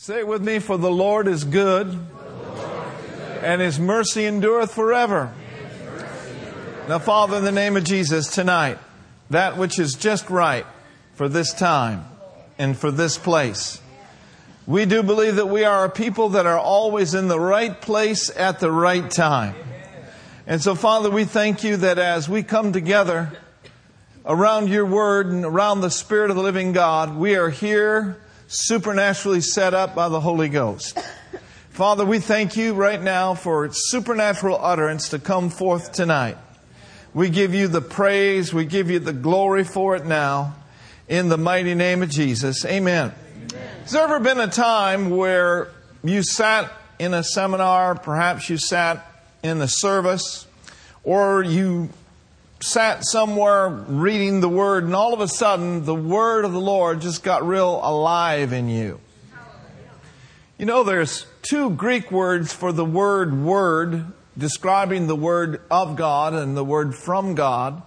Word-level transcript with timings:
Say 0.00 0.20
it 0.20 0.28
with 0.28 0.44
me, 0.44 0.60
for 0.60 0.76
the 0.76 0.92
Lord 0.92 1.26
is 1.26 1.42
good, 1.42 1.98
and 3.42 3.60
his 3.60 3.80
mercy 3.80 4.26
endureth 4.26 4.72
forever. 4.72 5.34
Now, 6.88 7.00
Father, 7.00 7.38
in 7.38 7.44
the 7.44 7.50
name 7.50 7.76
of 7.76 7.82
Jesus, 7.82 8.28
tonight, 8.28 8.78
that 9.30 9.56
which 9.56 9.80
is 9.80 9.94
just 9.94 10.30
right 10.30 10.64
for 11.14 11.28
this 11.28 11.52
time 11.52 12.04
and 12.58 12.78
for 12.78 12.92
this 12.92 13.18
place. 13.18 13.82
We 14.68 14.86
do 14.86 15.02
believe 15.02 15.34
that 15.34 15.46
we 15.46 15.64
are 15.64 15.86
a 15.86 15.90
people 15.90 16.28
that 16.28 16.46
are 16.46 16.60
always 16.60 17.14
in 17.14 17.26
the 17.26 17.40
right 17.40 17.78
place 17.80 18.30
at 18.36 18.60
the 18.60 18.70
right 18.70 19.10
time. 19.10 19.56
And 20.46 20.62
so, 20.62 20.76
Father, 20.76 21.10
we 21.10 21.24
thank 21.24 21.64
you 21.64 21.76
that 21.78 21.98
as 21.98 22.28
we 22.28 22.44
come 22.44 22.72
together 22.72 23.36
around 24.24 24.68
your 24.68 24.86
word 24.86 25.26
and 25.26 25.44
around 25.44 25.80
the 25.80 25.90
Spirit 25.90 26.30
of 26.30 26.36
the 26.36 26.42
living 26.44 26.70
God, 26.70 27.16
we 27.16 27.34
are 27.34 27.50
here 27.50 28.16
supernaturally 28.48 29.42
set 29.42 29.74
up 29.74 29.94
by 29.94 30.08
the 30.08 30.20
Holy 30.20 30.48
Ghost. 30.48 30.98
Father, 31.68 32.04
we 32.04 32.18
thank 32.18 32.56
you 32.56 32.74
right 32.74 33.00
now 33.00 33.34
for 33.34 33.68
supernatural 33.70 34.58
utterance 34.60 35.10
to 35.10 35.18
come 35.18 35.50
forth 35.50 35.92
tonight. 35.92 36.36
We 37.14 37.30
give 37.30 37.54
you 37.54 37.68
the 37.68 37.82
praise, 37.82 38.52
we 38.52 38.64
give 38.64 38.90
you 38.90 38.98
the 38.98 39.12
glory 39.12 39.64
for 39.64 39.94
it 39.96 40.06
now 40.06 40.56
in 41.08 41.28
the 41.28 41.38
mighty 41.38 41.74
name 41.74 42.02
of 42.02 42.10
Jesus. 42.10 42.64
Amen. 42.64 43.12
Amen. 43.36 43.68
Has 43.82 43.92
there 43.92 44.02
ever 44.02 44.18
been 44.18 44.40
a 44.40 44.48
time 44.48 45.10
where 45.10 45.68
you 46.02 46.22
sat 46.22 46.72
in 46.98 47.14
a 47.14 47.22
seminar, 47.22 47.94
perhaps 47.94 48.50
you 48.50 48.56
sat 48.56 49.04
in 49.42 49.60
a 49.60 49.68
service, 49.68 50.46
or 51.04 51.42
you 51.42 51.90
sat 52.60 53.04
somewhere 53.04 53.68
reading 53.68 54.40
the 54.40 54.48
Word, 54.48 54.84
and 54.84 54.94
all 54.94 55.14
of 55.14 55.20
a 55.20 55.28
sudden, 55.28 55.84
the 55.84 55.94
Word 55.94 56.44
of 56.44 56.52
the 56.52 56.60
Lord 56.60 57.00
just 57.00 57.22
got 57.22 57.46
real 57.46 57.80
alive 57.82 58.52
in 58.52 58.68
you. 58.68 59.00
You 60.58 60.66
know, 60.66 60.82
there's 60.82 61.24
two 61.42 61.70
Greek 61.70 62.10
words 62.10 62.52
for 62.52 62.72
the 62.72 62.84
word 62.84 63.32
word, 63.44 64.06
describing 64.36 65.06
the 65.06 65.14
word 65.14 65.62
of 65.70 65.94
God 65.94 66.34
and 66.34 66.56
the 66.56 66.64
word 66.64 66.96
from 66.96 67.36
God. 67.36 67.80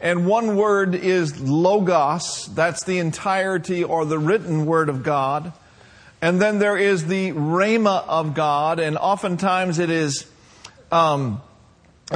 And 0.00 0.26
one 0.26 0.56
word 0.56 0.96
is 0.96 1.40
logos, 1.40 2.50
that's 2.54 2.82
the 2.82 2.98
entirety 2.98 3.84
or 3.84 4.04
the 4.04 4.18
written 4.18 4.66
word 4.66 4.88
of 4.88 5.04
God. 5.04 5.52
And 6.20 6.42
then 6.42 6.58
there 6.58 6.76
is 6.76 7.06
the 7.06 7.30
rhema 7.30 8.04
of 8.08 8.34
God, 8.34 8.80
and 8.80 8.98
oftentimes 8.98 9.78
it 9.78 9.90
is 9.90 10.26
um, 10.90 11.40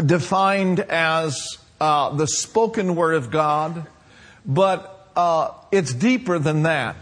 defined 0.04 0.80
as 0.80 1.58
uh, 1.82 2.14
the 2.14 2.28
spoken 2.28 2.94
word 2.94 3.14
of 3.14 3.32
God, 3.32 3.88
but 4.46 5.10
uh, 5.16 5.50
it's 5.72 5.92
deeper 5.92 6.38
than 6.38 6.62
that. 6.62 6.94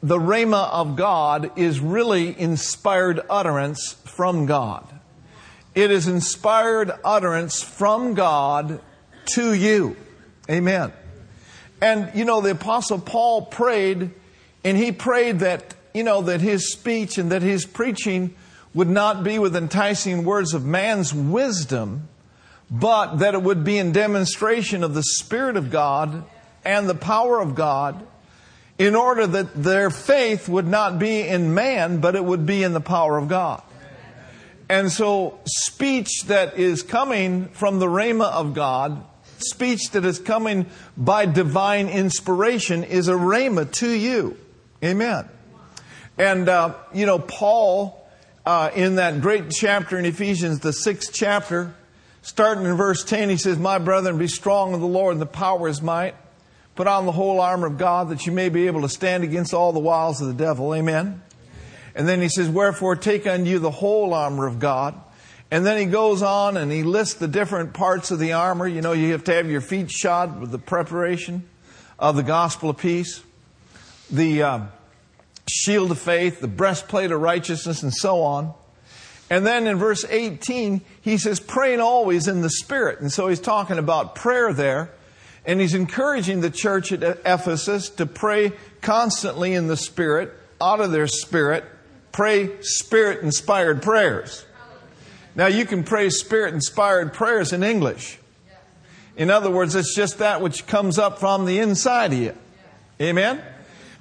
The 0.00 0.16
Rhema 0.16 0.70
of 0.70 0.94
God 0.94 1.58
is 1.58 1.80
really 1.80 2.38
inspired 2.38 3.20
utterance 3.28 3.94
from 4.04 4.46
God. 4.46 4.86
It 5.74 5.90
is 5.90 6.06
inspired 6.06 6.92
utterance 7.04 7.64
from 7.64 8.14
God 8.14 8.80
to 9.34 9.54
you. 9.54 9.96
Amen. 10.48 10.92
And, 11.80 12.12
you 12.14 12.24
know, 12.24 12.40
the 12.40 12.52
Apostle 12.52 13.00
Paul 13.00 13.46
prayed, 13.46 14.12
and 14.62 14.76
he 14.76 14.92
prayed 14.92 15.40
that, 15.40 15.74
you 15.92 16.04
know, 16.04 16.22
that 16.22 16.40
his 16.40 16.72
speech 16.72 17.18
and 17.18 17.32
that 17.32 17.42
his 17.42 17.66
preaching 17.66 18.36
would 18.72 18.88
not 18.88 19.24
be 19.24 19.40
with 19.40 19.56
enticing 19.56 20.22
words 20.22 20.54
of 20.54 20.64
man's 20.64 21.12
wisdom, 21.12 22.08
but 22.72 23.16
that 23.16 23.34
it 23.34 23.42
would 23.42 23.64
be 23.64 23.76
in 23.76 23.92
demonstration 23.92 24.82
of 24.82 24.94
the 24.94 25.02
Spirit 25.02 25.58
of 25.58 25.70
God 25.70 26.24
and 26.64 26.88
the 26.88 26.94
power 26.94 27.38
of 27.38 27.54
God 27.54 28.06
in 28.78 28.96
order 28.96 29.26
that 29.26 29.62
their 29.62 29.90
faith 29.90 30.48
would 30.48 30.66
not 30.66 30.98
be 30.98 31.20
in 31.20 31.52
man, 31.52 32.00
but 32.00 32.16
it 32.16 32.24
would 32.24 32.46
be 32.46 32.62
in 32.62 32.72
the 32.72 32.80
power 32.80 33.18
of 33.18 33.28
God. 33.28 33.62
And 34.70 34.90
so, 34.90 35.38
speech 35.44 36.24
that 36.28 36.58
is 36.58 36.82
coming 36.82 37.48
from 37.48 37.78
the 37.78 37.88
Rhema 37.88 38.32
of 38.32 38.54
God, 38.54 39.04
speech 39.36 39.90
that 39.90 40.06
is 40.06 40.18
coming 40.18 40.64
by 40.96 41.26
divine 41.26 41.88
inspiration, 41.88 42.84
is 42.84 43.08
a 43.08 43.12
Rhema 43.12 43.70
to 43.72 43.90
you. 43.90 44.38
Amen. 44.82 45.28
And, 46.16 46.48
uh, 46.48 46.74
you 46.94 47.04
know, 47.04 47.18
Paul, 47.18 48.02
uh, 48.46 48.70
in 48.74 48.94
that 48.94 49.20
great 49.20 49.50
chapter 49.50 49.98
in 49.98 50.06
Ephesians, 50.06 50.60
the 50.60 50.72
sixth 50.72 51.12
chapter, 51.12 51.74
Starting 52.22 52.64
in 52.64 52.76
verse 52.76 53.02
10, 53.02 53.30
he 53.30 53.36
says, 53.36 53.58
My 53.58 53.78
brethren, 53.78 54.16
be 54.16 54.28
strong 54.28 54.74
in 54.74 54.80
the 54.80 54.86
Lord 54.86 55.12
and 55.12 55.20
the 55.20 55.26
power 55.26 55.66
of 55.66 55.74
his 55.74 55.82
might. 55.82 56.14
Put 56.76 56.86
on 56.86 57.04
the 57.04 57.12
whole 57.12 57.40
armor 57.40 57.66
of 57.66 57.76
God 57.76 58.08
that 58.10 58.24
you 58.24 58.32
may 58.32 58.48
be 58.48 58.66
able 58.66 58.82
to 58.82 58.88
stand 58.88 59.24
against 59.24 59.52
all 59.52 59.72
the 59.72 59.80
wiles 59.80 60.22
of 60.22 60.28
the 60.28 60.34
devil. 60.34 60.74
Amen. 60.74 61.20
And 61.94 62.08
then 62.08 62.22
he 62.22 62.28
says, 62.28 62.48
Wherefore 62.48 62.96
take 62.96 63.26
unto 63.26 63.50
you 63.50 63.58
the 63.58 63.70
whole 63.70 64.14
armor 64.14 64.46
of 64.46 64.58
God. 64.58 64.98
And 65.50 65.66
then 65.66 65.76
he 65.76 65.84
goes 65.84 66.22
on 66.22 66.56
and 66.56 66.72
he 66.72 66.82
lists 66.82 67.14
the 67.14 67.28
different 67.28 67.74
parts 67.74 68.10
of 68.10 68.18
the 68.18 68.32
armor. 68.32 68.66
You 68.66 68.80
know, 68.80 68.92
you 68.92 69.12
have 69.12 69.24
to 69.24 69.34
have 69.34 69.50
your 69.50 69.60
feet 69.60 69.90
shod 69.90 70.40
with 70.40 70.50
the 70.50 70.58
preparation 70.58 71.46
of 71.98 72.16
the 72.16 72.22
gospel 72.22 72.70
of 72.70 72.78
peace, 72.78 73.22
the 74.10 74.42
uh, 74.42 74.60
shield 75.46 75.90
of 75.90 75.98
faith, 75.98 76.40
the 76.40 76.48
breastplate 76.48 77.10
of 77.10 77.20
righteousness, 77.20 77.82
and 77.82 77.92
so 77.92 78.22
on. 78.22 78.54
And 79.32 79.46
then 79.46 79.66
in 79.66 79.78
verse 79.78 80.04
18, 80.04 80.82
he 81.00 81.16
says, 81.16 81.40
praying 81.40 81.80
always 81.80 82.28
in 82.28 82.42
the 82.42 82.50
Spirit. 82.50 83.00
And 83.00 83.10
so 83.10 83.28
he's 83.28 83.40
talking 83.40 83.78
about 83.78 84.14
prayer 84.14 84.52
there. 84.52 84.90
And 85.46 85.58
he's 85.58 85.72
encouraging 85.72 86.42
the 86.42 86.50
church 86.50 86.92
at 86.92 87.02
Ephesus 87.24 87.88
to 87.88 88.04
pray 88.04 88.52
constantly 88.82 89.54
in 89.54 89.68
the 89.68 89.76
Spirit, 89.78 90.34
out 90.60 90.80
of 90.82 90.92
their 90.92 91.06
spirit, 91.06 91.64
pray 92.12 92.60
Spirit 92.60 93.22
inspired 93.22 93.80
prayers. 93.80 94.44
Now 95.34 95.46
you 95.46 95.64
can 95.64 95.82
pray 95.82 96.10
Spirit 96.10 96.52
inspired 96.52 97.14
prayers 97.14 97.54
in 97.54 97.62
English. 97.62 98.18
In 99.16 99.30
other 99.30 99.50
words, 99.50 99.74
it's 99.74 99.96
just 99.96 100.18
that 100.18 100.42
which 100.42 100.66
comes 100.66 100.98
up 100.98 101.18
from 101.18 101.46
the 101.46 101.58
inside 101.58 102.12
of 102.12 102.18
you. 102.18 102.34
Amen? 103.00 103.42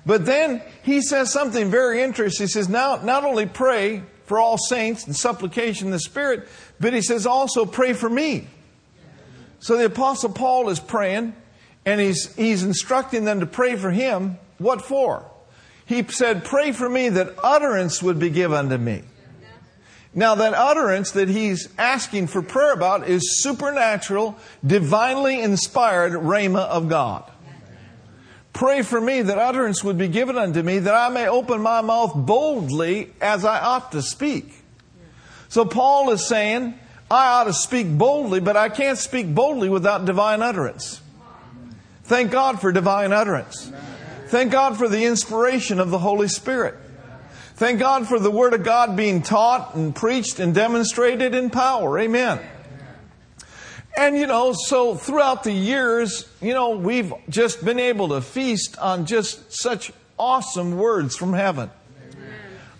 But 0.06 0.26
then 0.26 0.62
he 0.84 1.02
says 1.02 1.32
something 1.32 1.72
very 1.72 2.02
interesting. 2.04 2.48
He 2.48 2.52
says, 2.52 2.68
now, 2.68 2.98
not 3.02 3.24
only 3.24 3.46
pray 3.46 4.04
for 4.32 4.40
all 4.40 4.58
saints 4.58 5.06
and 5.06 5.14
supplication 5.14 5.88
in 5.88 5.92
the 5.92 6.00
Spirit, 6.00 6.48
but 6.80 6.94
he 6.94 7.02
says 7.02 7.26
also 7.26 7.66
pray 7.66 7.92
for 7.92 8.10
me. 8.10 8.48
So 9.60 9.76
the 9.76 9.88
Apostle 9.88 10.30
Paul 10.30 10.70
is 10.70 10.80
praying 10.80 11.36
and 11.86 12.00
he's, 12.00 12.34
he's 12.36 12.64
instructing 12.64 13.26
them 13.26 13.42
to 13.42 13.46
pray 13.46 13.76
for 13.76 13.92
him. 13.92 14.38
What 14.58 14.84
for? 14.84 15.30
He 15.86 16.02
said, 16.04 16.46
Pray 16.46 16.72
for 16.72 16.88
me 16.88 17.10
that 17.10 17.36
utterance 17.44 18.02
would 18.02 18.20
be 18.20 18.30
given 18.30 18.58
unto 18.58 18.78
me. 18.78 19.02
Now, 20.14 20.36
that 20.36 20.54
utterance 20.54 21.12
that 21.12 21.28
he's 21.28 21.68
asking 21.78 22.28
for 22.28 22.42
prayer 22.42 22.72
about 22.72 23.10
is 23.10 23.44
supernatural, 23.44 24.38
divinely 24.66 25.42
inspired 25.42 26.14
rhema 26.14 26.68
of 26.68 26.88
God. 26.88 27.30
Pray 28.54 28.82
for 28.82 29.00
me 29.00 29.22
that 29.22 29.38
utterance 29.38 29.84
would 29.84 29.98
be 29.98 30.08
given 30.08 30.38
unto 30.38 30.62
me, 30.62 30.80
that 30.80 30.94
I 30.94 31.10
may 31.10 31.28
open 31.28 31.62
my 31.62 31.82
mouth 31.82 32.14
boldly 32.16 33.14
as 33.22 33.46
I 33.46 33.60
ought 33.60 33.92
to 33.94 34.02
speak. 34.02 34.54
So 35.48 35.66
Paul 35.66 36.12
is 36.12 36.28
saying, 36.28 36.76
I 37.10 37.28
ought 37.28 37.46
to 37.46 37.54
speak 37.54 37.98
boldly, 37.98 38.40
but 38.40 38.56
I 38.56 38.70
can't 38.70 38.98
speak 38.98 39.34
boldly 39.34 39.70
without 39.70 40.06
divine 40.06 40.42
utterance. 40.42 41.02
Thank 42.04 42.32
God 42.32 42.60
for 42.60 42.72
divine 42.72 43.14
utterance. 43.14 43.72
Thank 44.28 44.52
God 44.52 44.78
for 44.78 44.88
the 44.88 45.06
inspiration 45.06 45.80
of 45.80 45.90
the 45.90 46.00
Holy 46.00 46.28
Spirit. 46.28 46.76
Thank 47.56 47.80
God 47.80 48.08
for 48.08 48.18
the 48.18 48.32
Word 48.32 48.54
of 48.54 48.64
God 48.64 48.96
being 48.96 49.22
taught 49.22 49.76
and 49.76 49.96
preached 49.96 50.40
and 50.40 50.56
demonstrated 50.56 51.36
in 51.36 51.50
power. 51.50 52.00
Amen. 52.00 52.40
And 53.98 54.18
you 54.18 54.28
know, 54.28 54.54
so 54.54 54.96
throughout 54.96 55.44
the 55.44 55.52
years, 55.52 56.28
you 56.42 56.54
know, 56.54 56.72
we've 56.72 57.14
just 57.30 57.64
been 57.64 57.80
able 57.80 58.10
to 58.10 58.22
feast 58.22 58.78
on 58.78 59.06
just 59.06 59.52
such 59.52 59.92
awesome 60.18 60.78
words 60.78 61.16
from 61.18 61.34
heaven. 61.34 61.70
Amen. 62.14 62.34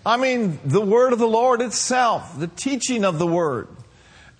I 0.06 0.16
mean, 0.16 0.58
the 0.64 0.80
word 0.80 1.12
of 1.12 1.18
the 1.18 1.28
Lord 1.28 1.60
itself, 1.60 2.38
the 2.38 2.46
teaching 2.46 3.04
of 3.04 3.18
the 3.18 3.26
word, 3.26 3.68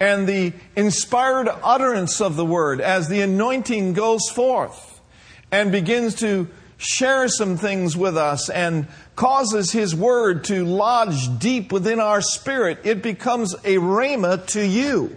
and 0.01 0.27
the 0.27 0.53
inspired 0.75 1.49
utterance 1.63 2.21
of 2.21 2.37
the 2.37 2.45
word 2.45 2.81
as 2.81 3.09
the 3.09 3.21
anointing 3.21 3.93
goes 3.93 4.29
forth 4.31 5.01
and 5.53 5.71
begins 5.71 6.17
to 6.17 6.49
share 6.79 7.29
some 7.29 7.57
things 7.57 7.97
with 7.97 8.17
us 8.17 8.51
and 8.51 8.89
causes 9.15 9.71
his 9.71 9.95
word 9.95 10.45
to 10.45 10.65
lodge 10.65 11.39
deep 11.39 11.71
within 11.71 12.01
our 12.01 12.21
spirit, 12.21 12.79
it 12.83 13.03
becomes 13.03 13.55
a 13.55 13.77
rhema 13.77 14.45
to 14.47 14.67
you. 14.67 15.17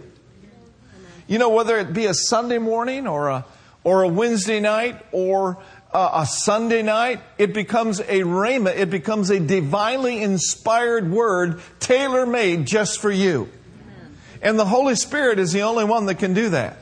You 1.26 1.38
know, 1.38 1.50
whether 1.50 1.76
it 1.78 1.92
be 1.92 2.06
a 2.06 2.14
Sunday 2.14 2.58
morning 2.58 3.06
or 3.06 3.28
a, 3.28 3.44
or 3.84 4.02
a 4.02 4.08
Wednesday 4.08 4.60
night 4.60 5.04
or 5.12 5.58
a, 5.92 6.10
a 6.14 6.26
Sunday 6.26 6.82
night, 6.82 7.20
it 7.38 7.52
becomes 7.52 8.00
a 8.00 8.20
rhema. 8.20 8.76
It 8.76 8.90
becomes 8.90 9.30
a 9.30 9.40
divinely 9.40 10.22
inspired 10.22 11.10
word, 11.10 11.60
tailor 11.80 12.26
made 12.26 12.66
just 12.66 13.00
for 13.00 13.10
you. 13.10 13.48
Amen. 13.48 14.16
And 14.42 14.58
the 14.58 14.64
Holy 14.64 14.94
Spirit 14.94 15.38
is 15.38 15.52
the 15.52 15.62
only 15.62 15.84
one 15.84 16.06
that 16.06 16.16
can 16.16 16.34
do 16.34 16.50
that. 16.50 16.78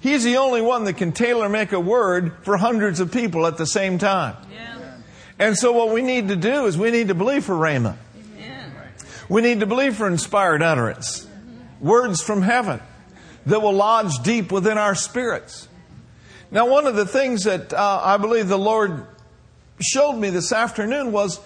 He's 0.00 0.22
the 0.22 0.36
only 0.36 0.60
one 0.60 0.84
that 0.84 0.92
can 0.92 1.10
tailor 1.10 1.48
make 1.48 1.72
a 1.72 1.80
word 1.80 2.32
for 2.42 2.56
hundreds 2.56 3.00
of 3.00 3.10
people 3.10 3.46
at 3.46 3.56
the 3.56 3.66
same 3.66 3.98
time. 3.98 4.36
Yeah. 4.52 4.76
And 5.38 5.56
so 5.56 5.72
what 5.72 5.92
we 5.92 6.02
need 6.02 6.28
to 6.28 6.36
do 6.36 6.66
is 6.66 6.78
we 6.78 6.92
need 6.92 7.08
to 7.08 7.14
believe 7.14 7.44
for 7.44 7.54
Rhema. 7.54 7.96
We 9.28 9.42
need 9.42 9.60
to 9.60 9.66
believe 9.66 9.96
for 9.96 10.06
inspired 10.06 10.62
utterance. 10.62 11.26
Words 11.80 12.22
from 12.22 12.42
heaven 12.42 12.80
that 13.46 13.62
will 13.62 13.72
lodge 13.72 14.12
deep 14.22 14.52
within 14.52 14.78
our 14.78 14.94
spirits. 14.94 15.68
Now, 16.50 16.68
one 16.68 16.86
of 16.86 16.94
the 16.96 17.06
things 17.06 17.44
that 17.44 17.72
uh, 17.72 18.00
I 18.02 18.16
believe 18.18 18.48
the 18.48 18.58
Lord 18.58 19.06
showed 19.80 20.14
me 20.14 20.30
this 20.30 20.52
afternoon 20.52 21.12
was 21.12 21.40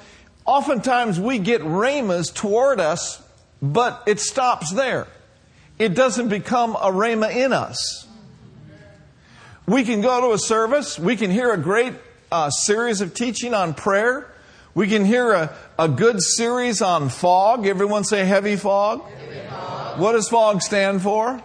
oftentimes 0.44 1.18
we 1.18 1.38
get 1.38 1.62
rhemas 1.62 2.30
toward 2.30 2.80
us, 2.80 3.22
but 3.62 4.02
it 4.06 4.20
stops 4.20 4.72
there. 4.72 5.06
It 5.78 5.94
doesn't 5.94 6.28
become 6.28 6.76
a 6.76 6.90
rhema 6.90 7.34
in 7.34 7.52
us. 7.52 8.06
We 9.66 9.84
can 9.84 10.00
go 10.00 10.20
to 10.20 10.32
a 10.34 10.38
service, 10.38 10.98
we 10.98 11.16
can 11.16 11.30
hear 11.30 11.52
a 11.52 11.58
great 11.58 11.94
uh, 12.32 12.50
series 12.50 13.00
of 13.00 13.14
teaching 13.14 13.54
on 13.54 13.74
prayer, 13.74 14.26
we 14.74 14.88
can 14.88 15.04
hear 15.04 15.32
a, 15.32 15.56
a 15.78 15.88
good 15.88 16.22
series 16.22 16.80
on 16.80 17.08
fog. 17.08 17.66
Everyone 17.66 18.04
say. 18.04 18.24
Heavy 18.24 18.56
fog. 18.56 19.02
What 20.00 20.12
does 20.12 20.28
fog 20.28 20.62
stand 20.62 21.02
for? 21.02 21.42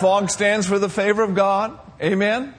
Fog 0.00 0.30
stands 0.30 0.66
for 0.66 0.78
the 0.78 0.88
favor 0.88 1.22
of 1.22 1.34
God. 1.34 1.78
Amen. 2.00 2.54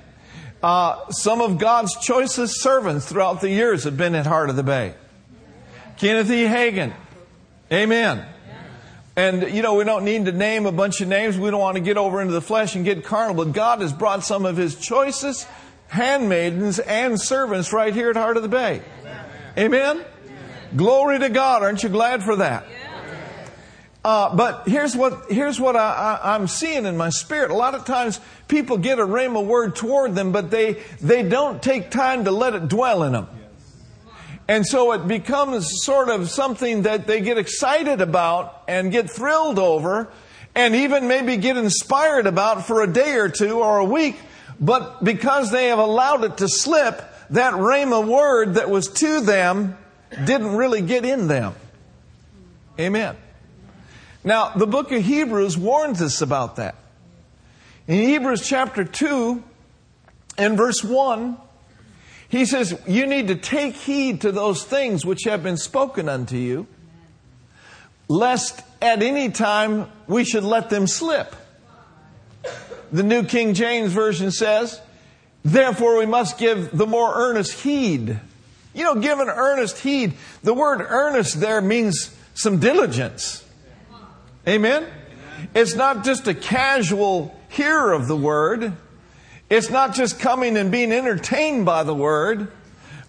Uh, 0.62 1.10
some 1.10 1.42
of 1.42 1.58
God's 1.58 1.96
choicest 1.98 2.62
servants 2.62 3.10
throughout 3.10 3.42
the 3.42 3.50
years 3.50 3.84
have 3.84 3.98
been 3.98 4.16
at 4.16 4.26
Heart 4.26 4.50
of 4.50 4.56
the 4.56 4.64
Bay. 4.64 4.94
Kenneth 5.98 6.30
E. 6.30 6.44
Hagin. 6.44 6.94
Amen. 7.72 8.26
And, 9.16 9.54
you 9.54 9.62
know, 9.62 9.76
we 9.76 9.84
don't 9.84 10.06
need 10.06 10.26
to 10.26 10.32
name 10.32 10.66
a 10.66 10.72
bunch 10.72 11.02
of 11.02 11.08
names. 11.08 11.38
We 11.38 11.52
don't 11.52 11.60
want 11.60 11.76
to 11.76 11.84
get 11.84 11.98
over 11.98 12.22
into 12.22 12.34
the 12.34 12.42
flesh 12.42 12.76
and 12.76 12.86
get 12.86 13.04
carnal. 13.04 13.36
But 13.36 13.54
God 13.54 13.82
has 13.82 13.92
brought 13.92 14.24
some 14.24 14.46
of 14.46 14.58
His 14.58 14.76
choicest 14.76 15.48
handmaidens 15.88 16.80
and 16.80 17.20
servants 17.20 17.74
right 17.74 17.94
here 17.94 18.10
at 18.10 18.16
Heart 18.16 18.38
of 18.38 18.44
the 18.44 18.50
Bay. 18.50 18.82
Amen? 19.58 20.04
Glory 20.76 21.20
to 21.20 21.30
God. 21.30 21.62
Aren't 21.62 21.84
you 21.84 21.90
glad 21.90 22.24
for 22.24 22.38
that? 22.38 22.66
Uh, 24.04 24.36
but 24.36 24.68
here's 24.68 24.98
what, 24.98 25.32
here's 25.32 25.60
what 25.60 25.78
I, 25.78 26.20
I, 26.22 26.36
I'm 26.36 26.48
seeing 26.48 26.86
in 26.86 26.98
my 26.98 27.10
spirit. 27.10 27.52
A 27.52 27.56
lot 27.56 27.74
of 27.74 27.86
times 27.86 28.20
people 28.50 28.78
get 28.78 29.00
a 29.00 29.04
rhema 29.04 29.44
word 29.44 29.76
toward 29.76 30.14
them, 30.14 30.34
but 30.34 30.52
they, 30.52 30.84
they 31.00 31.24
don't 31.24 31.64
take 31.64 31.90
time 31.90 32.26
to 32.26 32.32
let 32.32 32.54
it 32.54 32.68
dwell 32.68 33.04
in 33.04 33.14
them. 33.14 33.28
And 34.48 34.66
so 34.66 34.92
it 34.92 35.08
becomes 35.08 35.86
sort 35.86 36.10
of 36.10 36.30
something 36.30 36.82
that 36.82 37.08
they 37.08 37.22
get 37.22 37.38
excited 37.38 38.02
about 38.02 38.64
and 38.68 38.92
get 38.92 39.10
thrilled 39.10 39.58
over 39.58 40.10
and 40.54 40.76
even 40.76 41.08
maybe 41.08 41.38
get 41.38 41.56
inspired 41.56 42.28
about 42.28 42.68
for 42.68 42.82
a 42.82 42.88
day 42.92 43.16
or 43.16 43.30
two 43.30 43.60
or 43.60 43.78
a 43.78 43.86
week. 43.86 44.18
But 44.60 45.02
because 45.02 45.50
they 45.50 45.68
have 45.68 45.80
allowed 45.80 46.26
it 46.26 46.38
to 46.38 46.50
slip, 46.50 47.02
that 47.30 47.54
rhema 47.54 48.06
word 48.06 48.56
that 48.56 48.70
was 48.70 48.90
to 48.90 49.22
them 49.22 49.78
didn't 50.26 50.56
really 50.56 50.82
get 50.82 51.06
in 51.06 51.28
them. 51.28 51.56
Amen. 52.78 53.16
Now, 54.24 54.50
the 54.50 54.68
book 54.68 54.92
of 54.92 55.04
Hebrews 55.04 55.58
warns 55.58 56.02
us 56.02 56.22
about 56.22 56.56
that. 56.56 56.76
In 57.88 58.00
Hebrews 58.00 58.48
chapter 58.48 58.86
2 58.86 59.44
and 60.38 60.58
verse 60.58 60.84
1, 60.84 61.38
he 62.30 62.46
says, 62.46 62.80
You 62.88 63.06
need 63.06 63.28
to 63.28 63.36
take 63.36 63.76
heed 63.76 64.22
to 64.22 64.32
those 64.32 64.64
things 64.64 65.06
which 65.06 65.26
have 65.26 65.44
been 65.44 65.58
spoken 65.58 66.08
unto 66.08 66.38
you, 66.38 66.68
lest 68.08 68.64
at 68.82 69.04
any 69.04 69.30
time 69.30 69.90
we 70.08 70.24
should 70.24 70.44
let 70.44 70.70
them 70.70 70.88
slip. 70.88 71.36
The 72.92 73.04
New 73.04 73.24
King 73.24 73.54
James 73.54 73.92
Version 73.92 74.32
says, 74.32 74.80
Therefore, 75.44 75.98
we 75.98 76.06
must 76.06 76.38
give 76.38 76.76
the 76.76 76.88
more 76.88 77.12
earnest 77.14 77.60
heed. 77.60 78.20
You 78.74 78.84
know, 78.84 78.96
give 78.96 79.20
an 79.20 79.30
earnest 79.30 79.80
heed. 79.80 80.14
The 80.42 80.54
word 80.54 80.80
earnest 80.88 81.40
there 81.40 81.62
means 81.62 82.16
some 82.34 82.60
diligence. 82.60 83.43
Amen? 84.48 84.86
It's 85.54 85.76
not 85.76 86.04
just 86.04 86.28
a 86.28 86.34
casual 86.34 87.40
hearer 87.50 87.94
of 87.94 88.08
the 88.08 88.16
word. 88.16 88.74
It's 89.50 89.70
not 89.70 89.94
just 89.94 90.20
coming 90.20 90.58
and 90.58 90.72
being 90.72 90.92
entertained 90.92 91.66
by 91.66 91.84
the 91.84 91.94
word, 91.94 92.52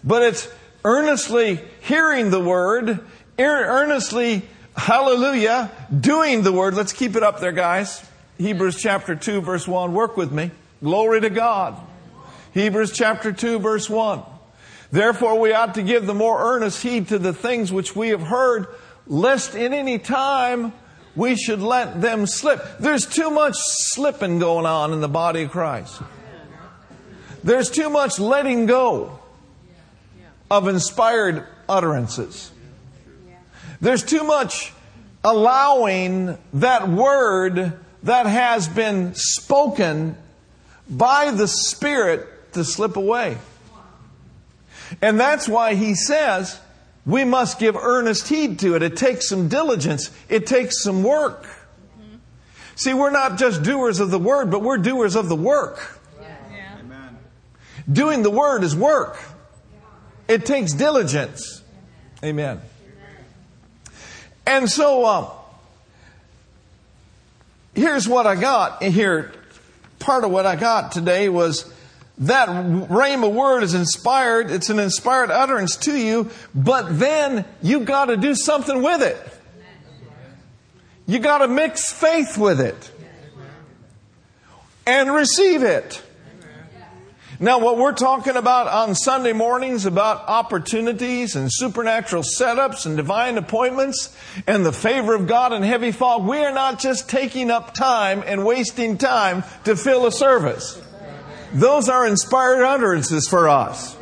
but 0.03 0.21
it's 0.21 0.47
earnestly 0.83 1.59
hearing 1.81 2.29
the 2.29 2.39
word, 2.39 2.99
earnestly, 3.39 4.43
hallelujah, 4.77 5.71
doing 5.97 6.43
the 6.43 6.51
word. 6.51 6.75
Let's 6.75 6.93
keep 6.93 7.15
it 7.15 7.23
up 7.23 7.39
there, 7.39 7.51
guys. 7.51 8.05
Hebrews 8.37 8.77
chapter 8.81 9.15
2, 9.15 9.41
verse 9.41 9.67
1. 9.67 9.93
Work 9.93 10.17
with 10.17 10.31
me. 10.31 10.51
Glory 10.83 11.21
to 11.21 11.29
God. 11.29 11.79
Hebrews 12.55 12.93
chapter 12.93 13.33
2 13.33 13.59
verse 13.59 13.89
1. 13.89 14.23
Therefore 14.89 15.39
we 15.39 15.51
ought 15.51 15.73
to 15.75 15.83
give 15.83 16.05
the 16.05 16.13
more 16.13 16.55
earnest 16.55 16.81
heed 16.81 17.09
to 17.09 17.19
the 17.19 17.33
things 17.33 17.69
which 17.69 17.95
we 17.95 18.09
have 18.09 18.21
heard, 18.21 18.67
lest 19.07 19.55
in 19.55 19.73
any 19.73 19.99
time 19.99 20.71
we 21.15 21.35
should 21.35 21.61
let 21.61 22.01
them 22.01 22.25
slip. 22.25 22.61
There's 22.79 23.05
too 23.05 23.29
much 23.29 23.55
slipping 23.57 24.39
going 24.39 24.65
on 24.65 24.93
in 24.93 25.01
the 25.01 25.07
body 25.07 25.43
of 25.43 25.51
Christ. 25.51 26.01
There's 27.43 27.69
too 27.69 27.89
much 27.89 28.19
letting 28.19 28.65
go 28.65 29.19
of 30.49 30.67
inspired 30.67 31.45
utterances. 31.69 32.51
There's 33.81 34.03
too 34.03 34.23
much 34.23 34.73
allowing 35.23 36.37
that 36.53 36.87
word 36.87 37.73
that 38.03 38.25
has 38.25 38.67
been 38.67 39.13
spoken 39.15 40.17
by 40.89 41.31
the 41.31 41.47
Spirit 41.47 42.53
to 42.53 42.63
slip 42.63 42.95
away. 42.95 43.37
And 45.01 45.19
that's 45.19 45.47
why 45.47 45.75
he 45.75 45.95
says 45.95 46.59
we 47.05 47.23
must 47.23 47.59
give 47.59 47.75
earnest 47.75 48.27
heed 48.27 48.59
to 48.59 48.75
it. 48.75 48.81
It 48.81 48.97
takes 48.97 49.29
some 49.29 49.47
diligence, 49.47 50.11
it 50.29 50.47
takes 50.47 50.81
some 50.81 51.03
work. 51.03 51.45
See, 52.75 52.93
we're 52.93 53.11
not 53.11 53.37
just 53.37 53.63
doers 53.63 53.99
of 53.99 54.11
the 54.11 54.19
word, 54.19 54.51
but 54.51 54.61
we're 54.61 54.77
doers 54.77 55.15
of 55.15 55.29
the 55.29 55.35
work. 55.35 55.97
Yeah. 56.21 57.09
Doing 57.89 58.21
the 58.21 58.29
word 58.29 58.63
is 58.63 58.75
work. 58.75 59.17
It 60.27 60.45
takes 60.45 60.73
diligence. 60.73 61.61
Amen. 62.23 62.59
And 64.45 64.69
so, 64.69 65.05
uh, 65.05 65.29
here's 67.75 68.09
what 68.09 68.27
I 68.27 68.35
got 68.35 68.83
here. 68.83 69.31
Part 69.99 70.23
of 70.23 70.31
what 70.31 70.45
I 70.45 70.55
got 70.55 70.91
today 70.91 71.29
was 71.29 71.71
that 72.19 72.47
rhema 72.47 73.31
word 73.31 73.63
is 73.63 73.73
inspired. 73.73 74.49
It's 74.49 74.69
an 74.69 74.79
inspired 74.79 75.31
utterance 75.31 75.75
to 75.77 75.97
you, 75.97 76.29
but 76.53 76.97
then 76.97 77.45
you 77.61 77.81
got 77.81 78.05
to 78.05 78.17
do 78.17 78.35
something 78.35 78.81
with 78.81 79.01
it. 79.01 79.17
You 81.07 81.19
got 81.19 81.39
to 81.39 81.47
mix 81.47 81.91
faith 81.91 82.37
with 82.37 82.61
it 82.61 82.91
and 84.87 85.13
receive 85.13 85.63
it. 85.63 86.01
Now, 87.37 87.59
what 87.59 87.77
we're 87.77 87.91
talking 87.91 88.37
about 88.37 88.67
on 88.67 88.95
Sunday 88.95 89.33
mornings 89.33 89.85
about 89.85 90.29
opportunities 90.29 91.35
and 91.35 91.49
supernatural 91.51 92.23
setups 92.23 92.85
and 92.85 92.95
divine 92.95 93.37
appointments 93.37 94.15
and 94.47 94.65
the 94.65 94.71
favor 94.71 95.13
of 95.13 95.27
God 95.27 95.51
and 95.51 95.65
heavy 95.65 95.91
fog, 95.91 96.25
we 96.25 96.37
are 96.37 96.53
not 96.53 96.79
just 96.79 97.09
taking 97.09 97.51
up 97.51 97.73
time 97.73 98.23
and 98.25 98.45
wasting 98.45 98.97
time 98.97 99.43
to 99.65 99.75
fill 99.75 100.05
a 100.05 100.13
service. 100.13 100.81
Those 101.55 101.87
are 101.87 102.05
inspired 102.05 102.63
utterances 102.63 103.27
for 103.29 103.47
us. 103.47 103.95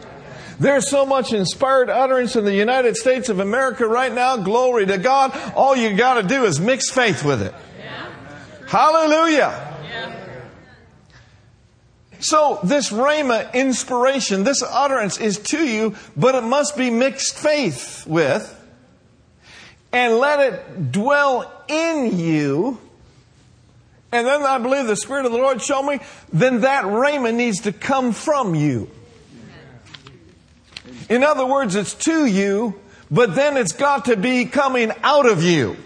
There's 0.60 0.90
so 0.90 1.06
much 1.06 1.34
inspired 1.34 1.90
utterance 1.90 2.36
in 2.36 2.46
the 2.46 2.54
United 2.54 2.96
States 2.98 3.30
of 3.30 3.40
America 3.40 3.88
right 3.88 4.12
now. 4.12 4.38
Glory 4.38 4.88
to 4.88 4.98
God. 4.98 5.32
All 5.56 5.76
you 5.76 5.96
got 5.96 6.16
to 6.16 6.24
do 6.24 6.46
is 6.46 6.60
mix 6.60 6.90
faith 6.90 7.24
with 7.24 7.42
it. 7.42 7.54
Hallelujah. 8.68 9.70
So 12.20 12.60
this 12.64 12.90
rhema 12.90 13.54
inspiration, 13.54 14.46
this 14.46 14.64
utterance 14.64 15.20
is 15.20 15.38
to 15.40 15.64
you, 15.64 15.96
but 16.16 16.36
it 16.36 16.44
must 16.44 16.76
be 16.76 16.90
mixed 16.90 17.38
faith 17.38 18.08
with 18.08 18.60
and 19.92 20.18
let 20.18 20.40
it 20.40 20.92
dwell 20.92 21.52
in 21.68 22.18
you 22.18 22.80
and 24.14 24.28
then 24.28 24.44
I 24.44 24.60
believe 24.60 24.86
the 24.86 24.96
Spirit 24.96 25.26
of 25.26 25.32
the 25.32 25.40
Lord 25.40 25.60
showed 25.60 25.84
me, 25.84 26.00
then 26.32 26.62
that 26.62 26.86
rhema 26.86 27.34
needs 27.34 27.62
to 27.62 27.72
come 27.74 28.12
from 28.12 28.54
you. 28.54 28.90
In 31.10 31.24
other 31.24 31.48
words, 31.48 31.76
it's 31.76 31.96
to 32.06 32.28
you, 32.28 32.80
but 33.10 33.34
then 33.34 33.58
it's 33.58 33.74
got 33.74 34.06
to 34.06 34.16
be 34.16 34.46
coming 34.46 34.92
out 35.02 35.26
of 35.26 35.42
you. 35.44 35.78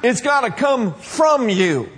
It's 0.00 0.20
got 0.20 0.42
to 0.42 0.52
come 0.52 0.94
from 0.94 1.48
you. 1.48 1.88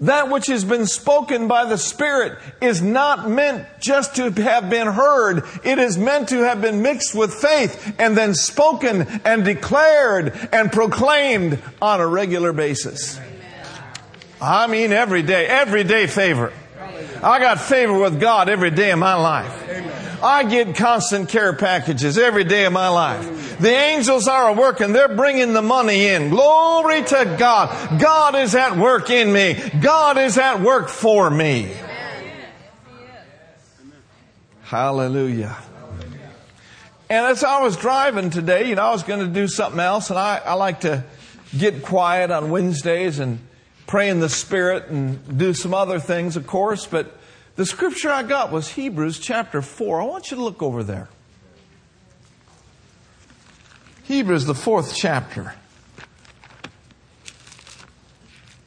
That 0.00 0.28
which 0.28 0.48
has 0.48 0.64
been 0.64 0.86
spoken 0.86 1.46
by 1.46 1.64
the 1.64 1.78
Spirit 1.78 2.36
is 2.60 2.82
not 2.82 3.30
meant 3.30 3.64
just 3.80 4.16
to 4.16 4.30
have 4.32 4.68
been 4.68 4.88
heard. 4.88 5.44
It 5.64 5.78
is 5.78 5.96
meant 5.96 6.30
to 6.30 6.38
have 6.38 6.60
been 6.60 6.82
mixed 6.82 7.14
with 7.14 7.32
faith 7.32 7.94
and 7.98 8.16
then 8.16 8.34
spoken 8.34 9.02
and 9.24 9.44
declared 9.44 10.36
and 10.52 10.72
proclaimed 10.72 11.62
on 11.80 12.00
a 12.00 12.06
regular 12.06 12.52
basis. 12.52 13.20
I 14.40 14.66
mean 14.66 14.92
every 14.92 15.22
day, 15.22 15.46
every 15.46 15.84
day 15.84 16.06
favor. 16.06 16.52
I 17.22 17.38
got 17.38 17.60
favor 17.60 17.98
with 17.98 18.20
God 18.20 18.48
every 18.48 18.70
day 18.70 18.90
of 18.90 18.98
my 18.98 19.14
life. 19.14 20.22
I 20.22 20.44
get 20.44 20.76
constant 20.76 21.28
care 21.28 21.52
packages 21.52 22.18
every 22.18 22.44
day 22.44 22.64
of 22.64 22.72
my 22.72 22.88
life. 22.88 23.58
The 23.58 23.70
angels 23.70 24.28
are 24.28 24.54
working. 24.54 24.92
They're 24.92 25.14
bringing 25.14 25.52
the 25.52 25.62
money 25.62 26.06
in. 26.06 26.30
Glory 26.30 27.02
to 27.02 27.36
God. 27.38 28.00
God 28.00 28.34
is 28.34 28.54
at 28.54 28.76
work 28.76 29.10
in 29.10 29.32
me. 29.32 29.54
God 29.80 30.18
is 30.18 30.36
at 30.38 30.60
work 30.60 30.88
for 30.88 31.30
me. 31.30 31.74
Hallelujah. 34.62 35.56
And 37.08 37.24
as 37.26 37.44
I 37.44 37.62
was 37.62 37.76
driving 37.76 38.30
today, 38.30 38.68
you 38.68 38.74
know, 38.74 38.82
I 38.82 38.90
was 38.90 39.04
going 39.04 39.20
to 39.20 39.32
do 39.32 39.46
something 39.46 39.78
else, 39.78 40.10
and 40.10 40.18
I, 40.18 40.38
I 40.38 40.54
like 40.54 40.80
to 40.80 41.04
get 41.56 41.84
quiet 41.84 42.32
on 42.32 42.50
Wednesdays 42.50 43.20
and 43.20 43.38
pray 43.86 44.08
in 44.08 44.20
the 44.20 44.28
Spirit 44.28 44.88
and 44.88 45.38
do 45.38 45.54
some 45.54 45.74
other 45.74 45.98
things, 45.98 46.36
of 46.36 46.46
course, 46.46 46.86
but 46.86 47.16
the 47.56 47.64
scripture 47.64 48.10
I 48.10 48.22
got 48.22 48.52
was 48.52 48.68
Hebrews 48.72 49.18
chapter 49.18 49.62
4. 49.62 50.00
I 50.00 50.04
want 50.04 50.30
you 50.30 50.36
to 50.36 50.42
look 50.42 50.62
over 50.62 50.82
there. 50.82 51.08
Hebrews, 54.04 54.44
the 54.44 54.54
fourth 54.54 54.94
chapter. 54.94 55.54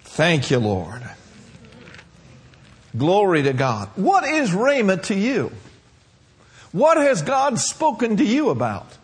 Thank 0.03 0.51
you, 0.51 0.59
Lord. 0.59 1.01
Glory 2.97 3.43
to 3.43 3.53
God. 3.53 3.89
What 3.95 4.23
is 4.25 4.51
Rhema 4.51 5.01
to 5.03 5.15
you? 5.15 5.51
What 6.71 6.97
has 6.97 7.21
God 7.21 7.59
spoken 7.59 8.17
to 8.17 8.25
you 8.25 8.49
about? 8.49 8.97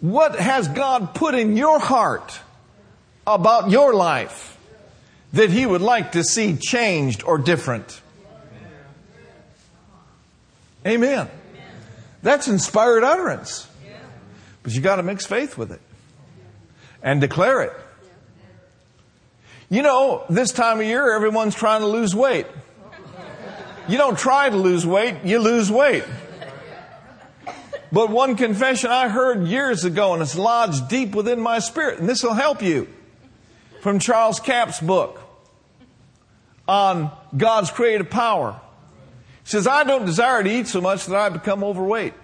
What 0.00 0.38
has 0.38 0.68
God 0.68 1.14
put 1.14 1.34
in 1.34 1.56
your 1.56 1.78
heart 1.78 2.40
about 3.26 3.70
your 3.70 3.94
life 3.94 4.58
that 5.32 5.50
He 5.50 5.64
would 5.64 5.80
like 5.80 6.12
to 6.12 6.24
see 6.24 6.56
changed 6.56 7.22
or 7.24 7.38
different? 7.38 8.00
Amen. 10.86 11.28
That's 12.22 12.48
inspired 12.48 13.04
utterance. 13.04 13.68
But 14.62 14.72
you 14.74 14.80
got 14.80 14.96
to 14.96 15.02
mix 15.02 15.26
faith 15.26 15.58
with 15.58 15.72
it 15.72 15.80
and 17.02 17.20
declare 17.20 17.62
it. 17.62 17.72
You 19.68 19.82
know, 19.82 20.24
this 20.28 20.52
time 20.52 20.80
of 20.80 20.86
year, 20.86 21.14
everyone's 21.14 21.54
trying 21.54 21.80
to 21.80 21.86
lose 21.86 22.14
weight. 22.14 22.46
You 23.88 23.98
don't 23.98 24.18
try 24.18 24.48
to 24.48 24.56
lose 24.56 24.86
weight, 24.86 25.24
you 25.24 25.40
lose 25.40 25.70
weight. 25.70 26.04
But 27.90 28.10
one 28.10 28.36
confession 28.36 28.90
I 28.90 29.08
heard 29.08 29.46
years 29.48 29.84
ago, 29.84 30.12
and 30.14 30.22
it's 30.22 30.36
lodged 30.36 30.88
deep 30.88 31.14
within 31.14 31.40
my 31.40 31.58
spirit, 31.58 31.98
and 31.98 32.08
this 32.08 32.22
will 32.22 32.34
help 32.34 32.62
you, 32.62 32.88
from 33.82 33.98
Charles 33.98 34.38
Capps' 34.38 34.80
book 34.80 35.20
on 36.68 37.10
God's 37.36 37.72
creative 37.72 38.08
power. 38.08 38.60
He 39.42 39.50
says, 39.50 39.66
I 39.66 39.82
don't 39.82 40.06
desire 40.06 40.40
to 40.40 40.48
eat 40.48 40.68
so 40.68 40.80
much 40.80 41.06
that 41.06 41.16
I 41.16 41.28
become 41.30 41.64
overweight. 41.64 42.14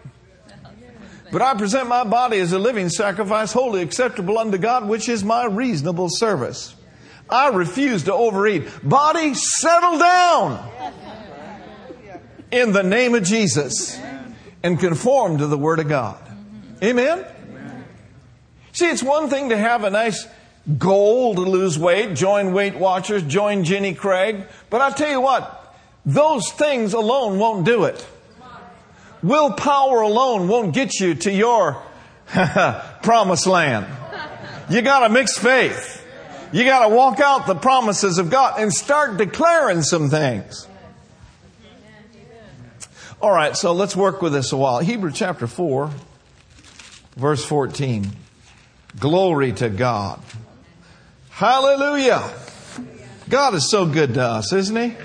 But 1.33 1.43
I 1.43 1.55
present 1.55 1.89
my 1.89 2.05
body 2.05 2.39
as 2.39 2.53
a 2.53 2.61
living 2.61 2.89
sacrifice, 2.89 3.53
wholly 3.53 3.83
acceptable 3.83 4.39
unto 4.39 4.57
God, 4.57 4.89
which 4.89 5.09
is 5.09 5.25
my 5.25 5.47
reasonable 5.47 6.09
service. 6.09 6.77
I 7.29 7.49
refuse 7.49 8.05
to 8.05 8.15
overeat. 8.15 8.69
Body, 8.89 9.35
settle 9.35 9.99
down 9.99 10.71
in 12.53 12.71
the 12.71 12.85
name 12.85 13.17
of 13.17 13.25
Jesus 13.25 13.99
and 14.63 14.79
conform 14.79 15.39
to 15.39 15.49
the 15.49 15.59
Word 15.59 15.81
of 15.81 15.89
God. 15.89 16.23
Amen? 16.85 17.27
See, 18.73 18.89
it's 18.89 19.03
one 19.03 19.29
thing 19.29 19.49
to 19.49 19.57
have 19.57 19.83
a 19.83 19.91
nice 19.91 20.25
goal 20.77 21.35
to 21.35 21.41
lose 21.41 21.79
weight, 21.79 22.15
join 22.15 22.53
Weight 22.53 22.77
Watchers, 22.77 23.23
join 23.23 23.65
Jenny 23.65 23.95
Craig, 23.95 24.45
but 24.69 24.81
I 24.81 24.91
tell 24.91 25.11
you 25.11 25.21
what, 25.21 25.75
those 26.05 26.51
things 26.51 26.93
alone 26.93 27.39
won't 27.39 27.65
do 27.65 27.85
it. 27.85 28.07
Willpower 29.23 30.03
alone 30.03 30.49
won't 30.49 30.75
get 30.75 31.01
you 31.01 31.15
to 31.15 31.33
your 31.33 31.83
promised 33.03 33.47
land. 33.47 33.87
You 34.71 34.83
gotta 34.83 35.09
mix 35.09 35.39
faith. 35.39 36.05
You 36.53 36.65
gotta 36.65 36.95
walk 36.95 37.21
out 37.21 37.47
the 37.47 37.55
promises 37.55 38.19
of 38.19 38.31
God 38.31 38.61
and 38.61 38.73
start 38.73 39.17
declaring 39.17 39.83
some 39.83 40.09
things. 40.09 40.67
All 43.21 43.33
right, 43.33 43.57
so 43.57 43.73
let's 43.73 43.97
work 43.97 44.23
with 44.23 44.33
this 44.33 44.53
a 44.53 44.57
while. 44.57 44.79
Hebrew 44.79 45.11
chapter 45.11 45.49
4, 45.49 45.91
verse 47.17 47.45
14. 47.45 48.13
Glory 49.01 49.53
to 49.55 49.69
God. 49.69 50.21
Hallelujah. 51.39 52.35
God 53.29 53.55
is 53.55 53.71
so 53.71 53.87
good 53.87 54.15
to 54.15 54.23
us, 54.23 54.53
isn't 54.53 54.75
He? 54.75 54.97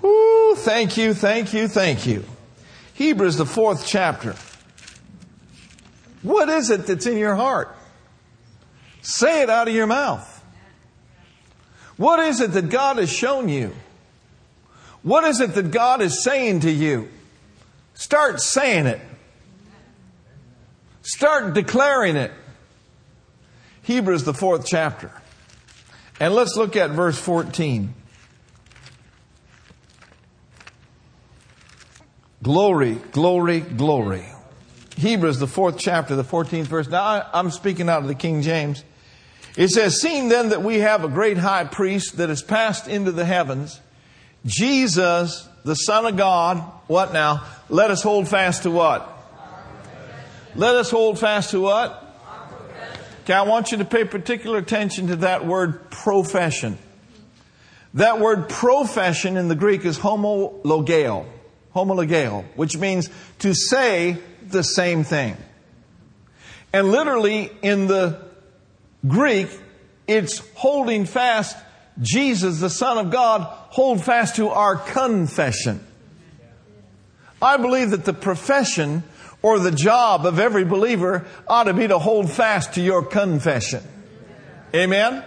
Woo, 0.00 0.54
thank 0.54 0.96
you, 0.96 1.12
thank 1.12 1.52
you, 1.52 1.66
thank 1.66 2.06
you. 2.06 2.24
Hebrews, 2.94 3.36
the 3.36 3.44
fourth 3.44 3.84
chapter. 3.84 4.36
What 6.22 6.48
is 6.48 6.70
it 6.70 6.86
that's 6.86 7.04
in 7.06 7.18
your 7.18 7.34
heart? 7.34 7.74
Say 9.00 9.42
it 9.42 9.50
out 9.50 9.66
of 9.66 9.74
your 9.74 9.88
mouth. 9.88 10.44
What 11.96 12.20
is 12.20 12.40
it 12.40 12.52
that 12.52 12.68
God 12.68 12.98
has 12.98 13.10
shown 13.10 13.48
you? 13.48 13.74
What 15.02 15.24
is 15.24 15.40
it 15.40 15.54
that 15.54 15.72
God 15.72 16.00
is 16.00 16.22
saying 16.22 16.60
to 16.60 16.70
you? 16.70 17.08
Start 17.94 18.40
saying 18.40 18.86
it. 18.86 19.00
Start 21.02 21.54
declaring 21.54 22.14
it. 22.14 22.30
Hebrews, 23.82 24.24
the 24.24 24.34
fourth 24.34 24.66
chapter. 24.66 25.10
And 26.20 26.34
let's 26.34 26.56
look 26.56 26.76
at 26.76 26.90
verse 26.90 27.18
14. 27.18 27.94
Glory, 32.42 32.94
glory, 33.12 33.60
glory. 33.60 34.26
Hebrews, 34.96 35.38
the 35.38 35.46
fourth 35.46 35.78
chapter, 35.78 36.16
the 36.16 36.24
14th 36.24 36.64
verse. 36.64 36.88
Now, 36.88 37.28
I'm 37.32 37.50
speaking 37.50 37.88
out 37.88 38.02
of 38.02 38.08
the 38.08 38.14
King 38.14 38.42
James. 38.42 38.84
It 39.56 39.68
says, 39.68 40.00
Seeing 40.00 40.28
then 40.28 40.50
that 40.50 40.62
we 40.62 40.78
have 40.80 41.04
a 41.04 41.08
great 41.08 41.38
high 41.38 41.64
priest 41.64 42.16
that 42.18 42.28
has 42.28 42.42
passed 42.42 42.88
into 42.88 43.12
the 43.12 43.24
heavens, 43.24 43.80
Jesus, 44.44 45.48
the 45.64 45.74
Son 45.74 46.06
of 46.06 46.16
God, 46.16 46.58
what 46.88 47.12
now? 47.12 47.44
Let 47.68 47.90
us 47.90 48.02
hold 48.02 48.28
fast 48.28 48.64
to 48.64 48.70
what? 48.70 49.08
Let 50.54 50.74
us 50.74 50.90
hold 50.90 51.18
fast 51.18 51.50
to 51.50 51.60
what? 51.60 52.01
Okay, 53.22 53.34
I 53.34 53.42
want 53.42 53.70
you 53.70 53.78
to 53.78 53.84
pay 53.84 54.04
particular 54.04 54.58
attention 54.58 55.06
to 55.06 55.16
that 55.16 55.46
word 55.46 55.92
profession. 55.92 56.76
That 57.94 58.18
word 58.18 58.48
profession 58.48 59.36
in 59.36 59.46
the 59.46 59.54
Greek 59.54 59.84
is 59.84 59.96
homologeo, 59.96 61.26
homologeo, 61.72 62.44
which 62.56 62.76
means 62.76 63.08
to 63.38 63.54
say 63.54 64.18
the 64.44 64.64
same 64.64 65.04
thing. 65.04 65.36
And 66.72 66.90
literally 66.90 67.52
in 67.62 67.86
the 67.86 68.20
Greek, 69.06 69.48
it's 70.08 70.38
holding 70.54 71.04
fast 71.04 71.56
Jesus, 72.00 72.58
the 72.58 72.70
Son 72.70 72.98
of 72.98 73.12
God, 73.12 73.42
hold 73.42 74.02
fast 74.02 74.34
to 74.36 74.48
our 74.48 74.74
confession. 74.74 75.78
I 77.40 77.56
believe 77.56 77.90
that 77.90 78.04
the 78.04 78.14
profession 78.14 79.04
or 79.42 79.58
the 79.58 79.72
job 79.72 80.24
of 80.24 80.38
every 80.38 80.64
believer 80.64 81.26
ought 81.46 81.64
to 81.64 81.74
be 81.74 81.88
to 81.88 81.98
hold 81.98 82.30
fast 82.30 82.74
to 82.74 82.80
your 82.80 83.04
confession. 83.04 83.82
Amen? 84.74 85.24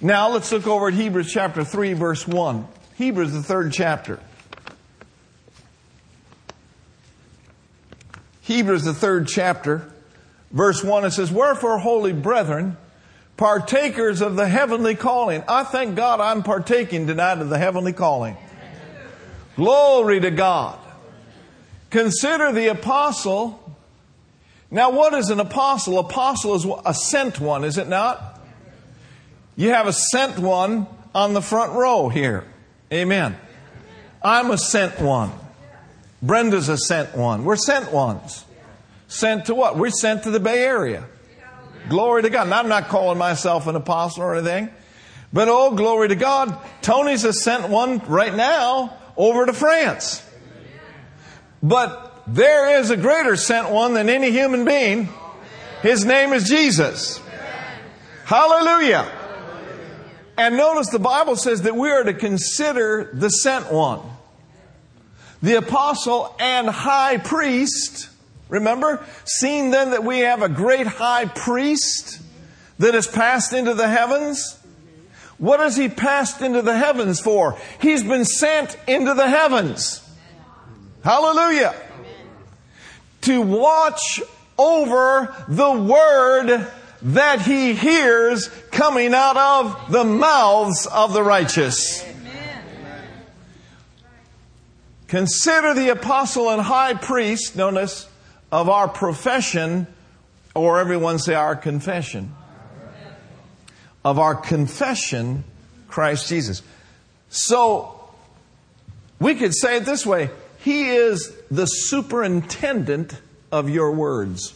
Now 0.00 0.30
let's 0.30 0.50
look 0.50 0.66
over 0.66 0.88
at 0.88 0.94
Hebrews 0.94 1.32
chapter 1.32 1.64
3 1.64 1.92
verse 1.92 2.26
1. 2.26 2.66
Hebrews 2.96 3.32
the 3.32 3.42
third 3.42 3.72
chapter. 3.72 4.18
Hebrews 8.42 8.82
the 8.84 8.92
third 8.92 9.28
chapter, 9.28 9.88
verse 10.50 10.82
1, 10.82 11.04
it 11.04 11.12
says, 11.12 11.30
Wherefore, 11.30 11.78
holy 11.78 12.12
brethren, 12.12 12.76
partakers 13.36 14.20
of 14.20 14.34
the 14.34 14.48
heavenly 14.48 14.96
calling. 14.96 15.44
I 15.46 15.62
thank 15.62 15.94
God 15.94 16.20
I'm 16.20 16.42
partaking 16.42 17.06
tonight 17.06 17.38
of 17.38 17.48
the 17.48 17.58
heavenly 17.58 17.92
calling. 17.92 18.36
Glory 19.54 20.20
to 20.20 20.30
God. 20.32 20.81
Consider 21.92 22.52
the 22.52 22.68
apostle. 22.68 23.60
Now, 24.70 24.90
what 24.90 25.12
is 25.12 25.28
an 25.28 25.40
apostle? 25.40 25.98
Apostle 25.98 26.54
is 26.54 26.66
a 26.86 26.94
sent 26.94 27.38
one, 27.38 27.64
is 27.64 27.76
it 27.76 27.86
not? 27.86 28.40
You 29.56 29.68
have 29.68 29.86
a 29.86 29.92
sent 29.92 30.38
one 30.38 30.86
on 31.14 31.34
the 31.34 31.42
front 31.42 31.72
row 31.72 32.08
here. 32.08 32.46
Amen. 32.90 33.36
I'm 34.22 34.50
a 34.50 34.56
sent 34.56 35.00
one. 35.02 35.32
Brenda's 36.22 36.70
a 36.70 36.78
sent 36.78 37.14
one. 37.14 37.44
We're 37.44 37.56
sent 37.56 37.92
ones. 37.92 38.46
Sent 39.08 39.46
to 39.46 39.54
what? 39.54 39.76
We're 39.76 39.90
sent 39.90 40.22
to 40.22 40.30
the 40.30 40.40
Bay 40.40 40.64
Area. 40.64 41.04
Glory 41.90 42.22
to 42.22 42.30
God. 42.30 42.44
And 42.44 42.54
I'm 42.54 42.68
not 42.68 42.88
calling 42.88 43.18
myself 43.18 43.66
an 43.66 43.76
apostle 43.76 44.22
or 44.22 44.36
anything. 44.36 44.70
But 45.30 45.48
oh, 45.48 45.74
glory 45.74 46.08
to 46.08 46.16
God. 46.16 46.56
Tony's 46.80 47.24
a 47.24 47.34
sent 47.34 47.68
one 47.68 47.98
right 48.06 48.34
now 48.34 48.96
over 49.14 49.44
to 49.44 49.52
France. 49.52 50.22
But 51.62 52.22
there 52.26 52.80
is 52.80 52.90
a 52.90 52.96
greater 52.96 53.36
sent 53.36 53.70
one 53.70 53.94
than 53.94 54.08
any 54.08 54.30
human 54.30 54.64
being. 54.64 55.08
His 55.82 56.04
name 56.04 56.32
is 56.32 56.48
Jesus. 56.48 57.20
Hallelujah. 58.24 59.10
And 60.36 60.56
notice 60.56 60.88
the 60.88 60.98
Bible 60.98 61.36
says 61.36 61.62
that 61.62 61.76
we 61.76 61.90
are 61.90 62.04
to 62.04 62.14
consider 62.14 63.10
the 63.12 63.28
sent 63.28 63.70
one. 63.72 64.00
the 65.42 65.56
apostle 65.58 66.34
and 66.38 66.68
high 66.68 67.18
priest. 67.18 68.08
Remember? 68.48 69.04
Seeing 69.24 69.70
then 69.70 69.90
that 69.90 70.04
we 70.04 70.20
have 70.20 70.42
a 70.42 70.48
great 70.48 70.86
high 70.86 71.26
priest 71.26 72.20
that 72.78 72.94
has 72.94 73.06
passed 73.06 73.52
into 73.52 73.74
the 73.74 73.88
heavens. 73.88 74.58
What 75.38 75.60
has 75.60 75.76
he 75.76 75.88
passed 75.88 76.40
into 76.40 76.62
the 76.62 76.76
heavens 76.76 77.20
for? 77.20 77.58
He's 77.80 78.04
been 78.04 78.24
sent 78.24 78.78
into 78.86 79.14
the 79.14 79.28
heavens. 79.28 80.01
Hallelujah. 81.04 81.74
To 83.22 83.40
watch 83.40 84.22
over 84.58 85.34
the 85.48 85.72
word 85.72 86.66
that 87.02 87.42
he 87.42 87.74
hears 87.74 88.48
coming 88.70 89.12
out 89.12 89.36
of 89.36 89.90
the 89.90 90.04
mouths 90.04 90.86
of 90.86 91.12
the 91.12 91.22
righteous. 91.22 92.04
Consider 95.08 95.74
the 95.74 95.90
apostle 95.90 96.48
and 96.48 96.62
high 96.62 96.94
priest, 96.94 97.56
notice, 97.56 98.08
of 98.50 98.68
our 98.68 98.88
profession, 98.88 99.86
or 100.54 100.78
everyone 100.78 101.18
say 101.18 101.34
our 101.34 101.56
confession. 101.56 102.34
Of 104.04 104.18
our 104.18 104.34
confession, 104.34 105.44
Christ 105.88 106.28
Jesus. 106.28 106.62
So, 107.28 108.00
we 109.20 109.34
could 109.34 109.54
say 109.54 109.76
it 109.76 109.84
this 109.84 110.06
way 110.06 110.30
He 110.62 110.90
is 110.90 111.32
the 111.50 111.66
superintendent 111.66 113.20
of 113.50 113.68
your 113.68 113.90
words. 113.90 114.54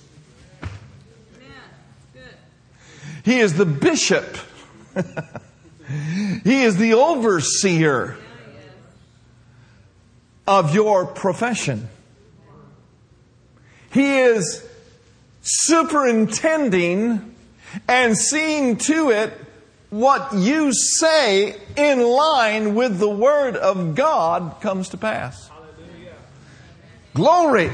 He 3.24 3.40
is 3.40 3.54
the 3.54 3.66
bishop. 3.66 4.36
he 6.44 6.62
is 6.62 6.76
the 6.76 6.94
overseer 6.94 8.16
of 10.46 10.72
your 10.74 11.06
profession. 11.06 11.88
He 13.90 14.18
is 14.18 14.64
superintending 15.42 17.34
and 17.88 18.16
seeing 18.16 18.76
to 18.76 19.10
it 19.10 19.32
what 19.90 20.34
you 20.34 20.72
say 20.72 21.56
in 21.76 22.00
line 22.00 22.76
with 22.76 23.00
the 23.00 23.10
Word 23.10 23.56
of 23.56 23.96
God 23.96 24.60
comes 24.60 24.90
to 24.90 24.96
pass. 24.96 25.50
Glory. 27.16 27.70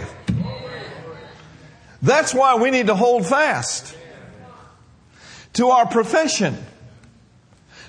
That's 2.01 2.33
why 2.33 2.55
we 2.55 2.71
need 2.71 2.87
to 2.87 2.95
hold 2.95 3.27
fast 3.27 3.97
to 5.55 5.71
our 5.71 5.85
profession, 5.85 6.57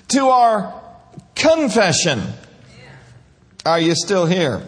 to 0.08 0.30
our 0.30 0.82
confession. 1.36 2.24
Are 3.64 3.78
you 3.78 3.94
still 3.94 4.26
here? 4.26 4.64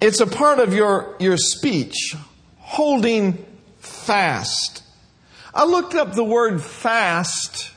It's 0.00 0.18
a 0.18 0.26
part 0.26 0.58
of 0.58 0.74
your, 0.74 1.14
your 1.20 1.36
speech, 1.36 2.16
holding 2.58 3.46
fast. 3.78 4.82
I 5.54 5.66
looked 5.66 5.94
up 5.94 6.16
the 6.16 6.24
word 6.24 6.60
fast, 6.60 7.70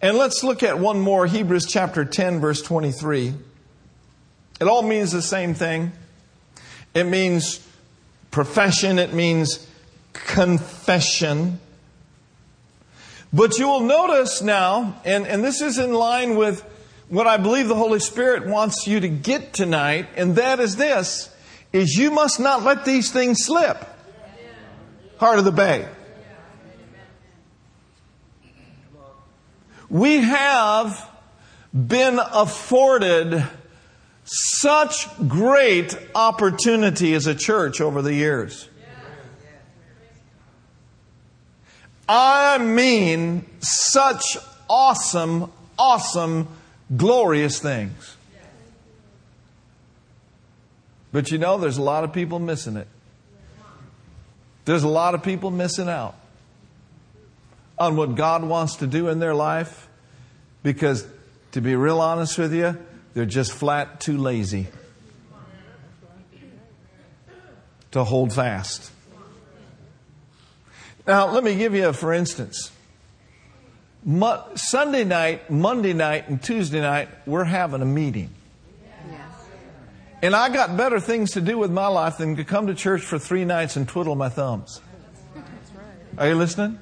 and 0.00 0.16
let's 0.16 0.42
look 0.42 0.62
at 0.62 0.78
one 0.78 0.98
more 0.98 1.26
Hebrews 1.26 1.66
chapter 1.66 2.06
10, 2.06 2.40
verse 2.40 2.62
23. 2.62 3.34
It 4.62 4.66
all 4.66 4.82
means 4.82 5.12
the 5.12 5.20
same 5.20 5.52
thing. 5.52 5.92
It 6.94 7.04
means 7.04 7.66
profession, 8.30 8.98
it 8.98 9.12
means 9.12 9.66
confession. 10.12 11.60
But 13.32 13.58
you 13.58 13.68
will 13.68 13.80
notice 13.80 14.40
now, 14.40 15.00
and, 15.04 15.26
and 15.26 15.44
this 15.44 15.60
is 15.60 15.78
in 15.78 15.92
line 15.92 16.36
with 16.36 16.64
what 17.08 17.26
I 17.26 17.36
believe 17.36 17.68
the 17.68 17.74
Holy 17.74 18.00
Spirit 18.00 18.46
wants 18.46 18.86
you 18.86 19.00
to 19.00 19.08
get 19.08 19.52
tonight, 19.52 20.08
and 20.16 20.36
that 20.36 20.60
is 20.60 20.76
this 20.76 21.34
is 21.72 21.94
you 21.96 22.10
must 22.10 22.40
not 22.40 22.62
let 22.62 22.84
these 22.84 23.10
things 23.10 23.44
slip. 23.44 23.84
Heart 25.18 25.40
of 25.40 25.44
the 25.44 25.52
Bay. 25.52 25.86
We 29.90 30.18
have 30.18 31.10
been 31.74 32.18
afforded 32.18 33.44
such 34.30 35.08
great 35.26 35.96
opportunity 36.14 37.14
as 37.14 37.26
a 37.26 37.34
church 37.34 37.80
over 37.80 38.02
the 38.02 38.14
years. 38.14 38.68
I 42.08 42.58
mean, 42.58 43.44
such 43.60 44.38
awesome, 44.68 45.50
awesome, 45.78 46.48
glorious 46.96 47.58
things. 47.58 48.16
But 51.12 51.30
you 51.30 51.38
know, 51.38 51.58
there's 51.58 51.78
a 51.78 51.82
lot 51.82 52.04
of 52.04 52.12
people 52.12 52.38
missing 52.38 52.76
it. 52.76 52.88
There's 54.64 54.82
a 54.82 54.88
lot 54.88 55.14
of 55.14 55.22
people 55.22 55.50
missing 55.50 55.88
out 55.88 56.14
on 57.78 57.96
what 57.96 58.14
God 58.14 58.44
wants 58.44 58.76
to 58.76 58.86
do 58.86 59.08
in 59.08 59.18
their 59.18 59.34
life 59.34 59.88
because, 60.62 61.06
to 61.52 61.62
be 61.62 61.74
real 61.74 62.00
honest 62.00 62.36
with 62.36 62.52
you, 62.52 62.76
they're 63.18 63.26
just 63.26 63.52
flat 63.52 63.98
too 63.98 64.16
lazy 64.16 64.68
to 67.90 68.04
hold 68.04 68.32
fast. 68.32 68.92
Now, 71.04 71.28
let 71.32 71.42
me 71.42 71.56
give 71.56 71.74
you 71.74 71.88
a 71.88 71.92
for 71.92 72.12
instance. 72.12 72.70
Mo- 74.04 74.44
Sunday 74.54 75.02
night, 75.02 75.50
Monday 75.50 75.94
night, 75.94 76.28
and 76.28 76.40
Tuesday 76.40 76.80
night, 76.80 77.08
we're 77.26 77.42
having 77.42 77.82
a 77.82 77.84
meeting. 77.84 78.30
And 80.22 80.36
I 80.36 80.48
got 80.48 80.76
better 80.76 81.00
things 81.00 81.32
to 81.32 81.40
do 81.40 81.58
with 81.58 81.72
my 81.72 81.88
life 81.88 82.18
than 82.18 82.36
to 82.36 82.44
come 82.44 82.68
to 82.68 82.74
church 82.76 83.02
for 83.02 83.18
three 83.18 83.44
nights 83.44 83.74
and 83.74 83.88
twiddle 83.88 84.14
my 84.14 84.28
thumbs. 84.28 84.80
Are 86.16 86.28
you 86.28 86.36
listening? 86.36 86.78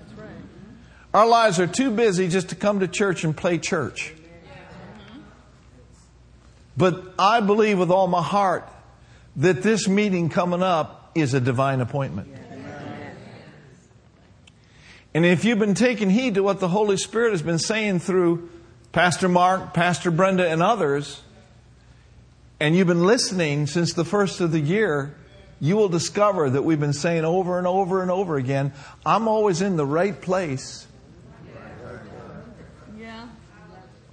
Our 1.15 1.27
lives 1.27 1.59
are 1.59 1.67
too 1.67 1.91
busy 1.91 2.29
just 2.29 2.51
to 2.51 2.57
come 2.57 2.81
to 2.81 2.89
church 2.89 3.25
and 3.25 3.35
play 3.35 3.57
church. 3.57 4.13
But 6.77 7.15
I 7.19 7.41
believe 7.41 7.79
with 7.79 7.91
all 7.91 8.07
my 8.07 8.23
heart 8.23 8.69
that 9.37 9.63
this 9.63 9.89
meeting 9.89 10.29
coming 10.29 10.63
up 10.63 11.11
is 11.15 11.35
a 11.35 11.41
divine 11.41 11.81
appointment. 11.81 12.35
And 15.15 15.25
if 15.25 15.47
you've 15.47 15.59
been 15.59 15.75
taking 15.75 16.11
heed 16.11 16.35
to 16.35 16.43
what 16.43 16.61
the 16.61 16.69
Holy 16.69 16.99
Spirit 16.99 17.31
has 17.31 17.41
been 17.41 17.59
saying 17.59 18.01
through 18.01 18.51
Pastor 18.93 19.31
Mark, 19.31 19.73
Pastor 19.73 20.11
Brenda, 20.11 20.47
and 20.47 20.63
others, 20.63 21.23
and 22.61 22.77
you've 22.77 22.87
been 22.87 23.07
listening 23.07 23.67
since 23.67 23.95
the 23.95 24.05
first 24.05 24.43
of 24.43 24.53
the 24.53 24.61
year, 24.61 25.15
you 25.59 25.77
will 25.77 25.89
discover 25.89 26.51
that 26.51 26.63
we've 26.63 26.81
been 26.81 26.93
saying 26.93 27.25
over 27.25 27.57
and 27.57 27.67
over 27.67 28.03
and 28.03 28.11
over 28.11 28.37
again, 28.37 28.75
I'm 29.07 29.27
always 29.27 29.63
in 29.63 29.79
the 29.79 29.87
right 29.87 30.21
place. 30.21 30.87
Yeah. 32.99 33.29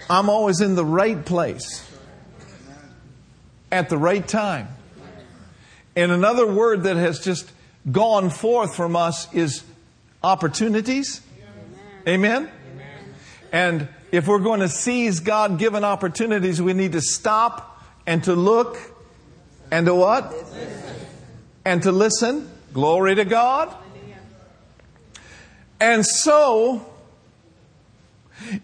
I'm 0.09 0.29
always 0.29 0.61
in 0.61 0.75
the 0.75 0.85
right 0.85 1.25
place 1.25 1.92
at 3.73 3.89
the 3.89 3.97
right 3.97 4.25
time. 4.25 4.67
And 5.95 6.11
another 6.11 6.45
word 6.45 6.83
that 6.83 6.95
has 6.95 7.19
just 7.19 7.51
gone 7.91 8.29
forth 8.29 8.75
from 8.75 8.95
us 8.95 9.31
is 9.33 9.63
opportunities. 10.23 11.21
Amen? 12.07 12.51
And 13.51 13.87
if 14.11 14.27
we're 14.27 14.39
going 14.39 14.59
to 14.59 14.69
seize 14.69 15.19
God 15.21 15.57
given 15.57 15.83
opportunities, 15.83 16.61
we 16.61 16.73
need 16.73 16.91
to 16.91 17.01
stop 17.01 17.83
and 18.05 18.23
to 18.25 18.35
look 18.35 18.77
and 19.71 19.87
to 19.87 19.95
what? 19.95 20.33
And 21.65 21.81
to 21.81 21.91
listen. 21.91 22.49
Glory 22.73 23.15
to 23.15 23.25
God. 23.25 23.75
And 25.79 26.05
so, 26.05 26.85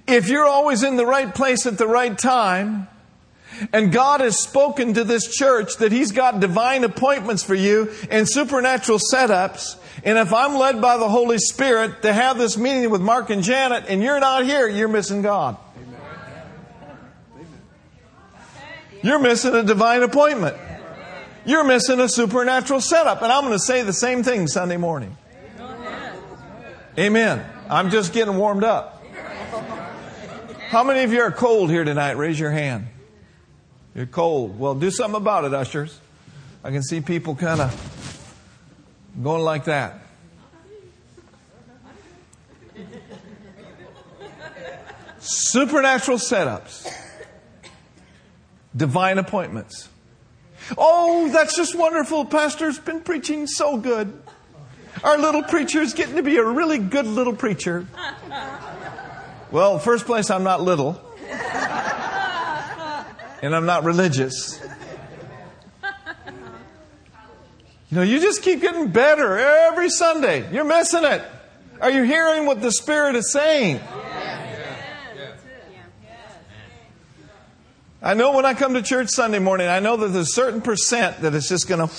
if 0.07 0.29
you're 0.29 0.45
always 0.45 0.83
in 0.83 0.97
the 0.97 1.05
right 1.05 1.33
place 1.33 1.65
at 1.65 1.79
the 1.79 1.87
right 1.87 2.17
time, 2.17 2.87
and 3.73 3.91
God 3.91 4.21
has 4.21 4.39
spoken 4.39 4.93
to 4.93 5.03
this 5.03 5.27
church 5.27 5.77
that 5.77 5.91
He's 5.91 6.11
got 6.11 6.39
divine 6.39 6.83
appointments 6.83 7.43
for 7.43 7.55
you 7.55 7.91
and 8.09 8.27
supernatural 8.27 8.99
setups. 8.99 9.77
And 10.03 10.17
if 10.17 10.33
I'm 10.33 10.55
led 10.55 10.81
by 10.81 10.97
the 10.97 11.09
Holy 11.09 11.37
Spirit 11.37 12.01
to 12.03 12.13
have 12.13 12.37
this 12.37 12.57
meeting 12.57 12.89
with 12.89 13.01
Mark 13.01 13.29
and 13.29 13.43
Janet 13.43 13.85
and 13.87 14.01
you're 14.01 14.19
not 14.19 14.45
here, 14.45 14.67
you're 14.67 14.87
missing 14.87 15.21
God. 15.21 15.57
You're 19.01 19.19
missing 19.19 19.55
a 19.55 19.63
divine 19.63 20.03
appointment. 20.03 20.57
You're 21.45 21.63
missing 21.63 21.99
a 21.99 22.09
supernatural 22.09 22.81
setup. 22.81 23.21
And 23.21 23.31
I'm 23.31 23.43
going 23.43 23.53
to 23.53 23.59
say 23.59 23.81
the 23.83 23.93
same 23.93 24.23
thing 24.23 24.47
Sunday 24.47 24.77
morning. 24.77 25.15
Amen. 26.97 27.45
I'm 27.69 27.91
just 27.91 28.13
getting 28.13 28.35
warmed 28.35 28.63
up. 28.63 29.03
How 30.69 30.83
many 30.83 31.03
of 31.03 31.13
you 31.13 31.21
are 31.21 31.31
cold 31.31 31.69
here 31.69 31.83
tonight? 31.83 32.11
Raise 32.11 32.39
your 32.39 32.51
hand. 32.51 32.87
You're 33.99 34.07
cold. 34.07 34.57
Well, 34.57 34.75
do 34.75 34.89
something 34.91 35.17
about 35.17 35.43
it, 35.43 35.53
ushers. 35.53 35.99
I 36.63 36.71
can 36.71 36.83
see 36.83 37.01
people 37.01 37.35
kind 37.35 37.59
of 37.59 39.11
going 39.21 39.43
like 39.43 39.65
that. 39.65 39.99
Supernatural 45.19 46.17
setups 46.17 46.89
divine 48.73 49.17
appointments. 49.17 49.89
Oh, 50.77 51.29
that's 51.33 51.57
just 51.57 51.77
wonderful. 51.77 52.23
Pastor's 52.23 52.79
been 52.79 53.01
preaching 53.01 53.47
so 53.47 53.75
good. 53.75 54.17
Our 55.03 55.17
little 55.17 55.43
preacher 55.43 55.81
is 55.81 55.93
getting 55.93 56.15
to 56.15 56.23
be 56.23 56.37
a 56.37 56.45
really 56.45 56.77
good 56.77 57.05
little 57.05 57.35
preacher. 57.35 57.85
Well, 59.51 59.77
first 59.77 60.05
place, 60.05 60.29
I'm 60.29 60.43
not 60.43 60.61
little. 60.61 61.01
And 63.41 63.55
I'm 63.55 63.65
not 63.65 63.83
religious. 63.83 64.61
You 67.91 67.97
know, 67.97 68.03
you 68.03 68.19
just 68.19 68.43
keep 68.43 68.61
getting 68.61 68.89
better 68.89 69.37
every 69.37 69.89
Sunday. 69.89 70.51
You're 70.53 70.63
missing 70.63 71.03
it. 71.03 71.23
Are 71.81 71.89
you 71.89 72.03
hearing 72.03 72.45
what 72.45 72.61
the 72.61 72.71
Spirit 72.71 73.15
is 73.15 73.31
saying? 73.31 73.79
I 78.01 78.13
know 78.13 78.33
when 78.33 78.45
I 78.45 78.53
come 78.53 78.75
to 78.75 78.81
church 78.81 79.09
Sunday 79.09 79.39
morning, 79.39 79.67
I 79.67 79.79
know 79.79 79.97
that 79.97 80.09
there's 80.09 80.27
a 80.27 80.31
certain 80.31 80.61
percent 80.61 81.21
that 81.21 81.33
it's 81.33 81.49
just 81.49 81.67
going 81.67 81.85
to 81.85 81.93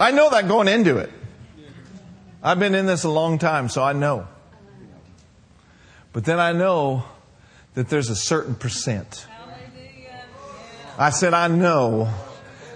I 0.00 0.12
know 0.12 0.30
that 0.30 0.46
going 0.46 0.68
into 0.68 0.98
it. 0.98 1.10
I've 2.42 2.60
been 2.60 2.74
in 2.74 2.86
this 2.86 3.02
a 3.02 3.10
long 3.10 3.38
time, 3.38 3.68
so 3.68 3.82
I 3.82 3.92
know. 3.92 4.28
But 6.12 6.24
then 6.24 6.38
I 6.38 6.52
know 6.52 7.04
that 7.78 7.88
there's 7.88 8.10
a 8.10 8.16
certain 8.16 8.56
percent. 8.56 9.24
I 10.98 11.10
said, 11.10 11.32
I 11.32 11.46
know 11.46 12.12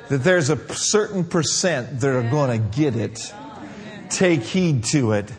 that 0.09 0.19
there's 0.19 0.49
a 0.49 0.75
certain 0.75 1.25
percent 1.25 1.99
that 1.99 2.09
are 2.09 2.31
going 2.31 2.63
to 2.63 2.79
get 2.79 2.95
it, 2.95 3.35
take 4.11 4.43
heed 4.43 4.85
to 4.93 5.11
it, 5.11 5.33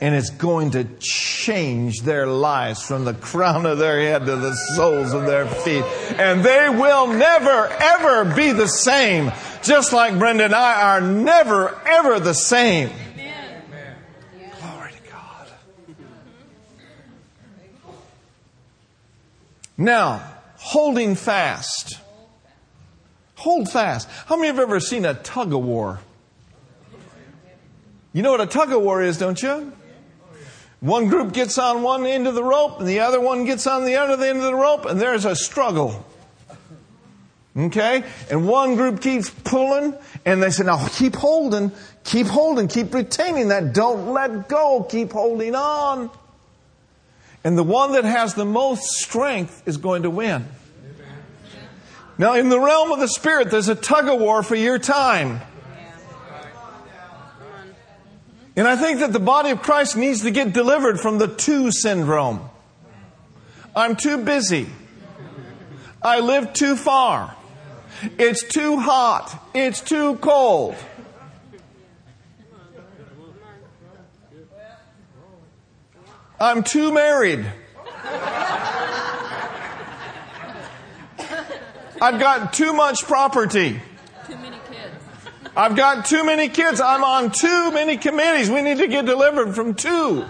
and 0.00 0.14
it's 0.14 0.30
going 0.30 0.70
to 0.70 0.84
change 1.00 2.02
their 2.02 2.28
lives 2.28 2.80
from 2.80 3.04
the 3.04 3.14
crown 3.14 3.66
of 3.66 3.78
their 3.78 4.00
head 4.00 4.24
to 4.26 4.36
the 4.36 4.54
soles 4.76 5.12
of 5.12 5.26
their 5.26 5.46
feet. 5.48 5.82
And 6.16 6.44
they 6.44 6.68
will 6.68 7.08
never, 7.08 7.66
ever 7.66 8.36
be 8.36 8.52
the 8.52 8.68
same. 8.68 9.32
Just 9.64 9.92
like 9.92 10.16
Brenda 10.16 10.44
and 10.44 10.54
I 10.54 10.94
are 10.94 11.00
never, 11.00 11.76
ever 11.84 12.20
the 12.20 12.34
same. 12.34 12.90
Amen. 13.14 13.64
Glory 14.60 14.92
to 14.92 15.10
God. 15.10 15.48
Now, 19.78 20.34
holding 20.56 21.14
fast. 21.14 22.00
Hold 23.36 23.70
fast. 23.70 24.08
How 24.26 24.34
many 24.34 24.48
of 24.48 24.56
you 24.56 24.60
have 24.60 24.68
ever 24.68 24.80
seen 24.80 25.04
a 25.04 25.14
tug 25.14 25.54
of 25.54 25.62
war? 25.62 26.00
You 28.12 28.22
know 28.22 28.32
what 28.32 28.40
a 28.40 28.46
tug 28.46 28.72
of 28.72 28.82
war 28.82 29.00
is, 29.00 29.16
don't 29.18 29.40
you? 29.40 29.72
One 30.80 31.08
group 31.08 31.32
gets 31.32 31.58
on 31.58 31.82
one 31.82 32.04
end 32.06 32.26
of 32.26 32.34
the 32.34 32.42
rope, 32.42 32.80
and 32.80 32.88
the 32.88 33.00
other 33.00 33.20
one 33.20 33.44
gets 33.44 33.66
on 33.68 33.84
the 33.84 33.96
other 33.96 34.22
end 34.24 34.38
of 34.38 34.44
the 34.44 34.54
rope, 34.54 34.84
and 34.86 35.00
there's 35.00 35.24
a 35.24 35.36
struggle. 35.36 36.04
Okay? 37.56 38.04
And 38.30 38.48
one 38.48 38.74
group 38.74 39.00
keeps 39.00 39.30
pulling, 39.30 39.94
and 40.24 40.42
they 40.42 40.50
say, 40.50 40.64
now 40.64 40.86
keep 40.88 41.14
holding, 41.14 41.72
keep 42.04 42.26
holding, 42.26 42.66
keep 42.66 42.92
retaining 42.94 43.48
that. 43.48 43.72
Don't 43.72 44.12
let 44.12 44.48
go. 44.48 44.84
Keep 44.88 45.12
holding 45.12 45.54
on. 45.54 46.10
And 47.44 47.56
the 47.56 47.62
one 47.62 47.92
that 47.92 48.04
has 48.04 48.34
the 48.34 48.44
most 48.44 48.82
strength 48.98 49.62
is 49.66 49.76
going 49.76 50.02
to 50.02 50.10
win. 50.10 50.46
Now, 52.18 52.34
in 52.34 52.48
the 52.48 52.58
realm 52.58 52.90
of 52.90 52.98
the 52.98 53.06
Spirit, 53.06 53.50
there's 53.50 53.68
a 53.68 53.76
tug 53.76 54.08
of 54.08 54.18
war 54.18 54.42
for 54.42 54.56
your 54.56 54.78
time. 54.78 55.40
And 58.56 58.66
I 58.66 58.74
think 58.74 58.98
that 58.98 59.12
the 59.12 59.20
body 59.20 59.50
of 59.50 59.62
Christ 59.62 59.96
needs 59.96 60.22
to 60.22 60.32
get 60.32 60.52
delivered 60.52 60.98
from 60.98 61.18
the 61.18 61.28
too 61.28 61.70
syndrome. 61.70 62.40
I'm 63.76 63.94
too 63.94 64.24
busy. 64.24 64.66
I 66.02 66.18
live 66.18 66.52
too 66.54 66.74
far. 66.74 67.36
It's 68.18 68.42
too 68.42 68.78
hot. 68.80 69.48
It's 69.54 69.80
too 69.80 70.16
cold. 70.16 70.74
I'm 76.40 76.62
too 76.62 76.92
married. 76.92 77.44
I've 82.00 82.20
got 82.20 82.52
too 82.52 82.72
much 82.72 83.04
property. 83.04 83.80
Too 84.26 84.36
many 84.36 84.56
kids. 84.70 84.94
I've 85.56 85.74
got 85.74 86.06
too 86.06 86.24
many 86.24 86.48
kids. 86.48 86.80
I'm 86.80 87.02
on 87.02 87.32
too 87.32 87.72
many 87.72 87.96
committees. 87.96 88.50
We 88.50 88.62
need 88.62 88.78
to 88.78 88.86
get 88.86 89.04
delivered 89.04 89.54
from 89.54 89.74
too. 89.74 90.24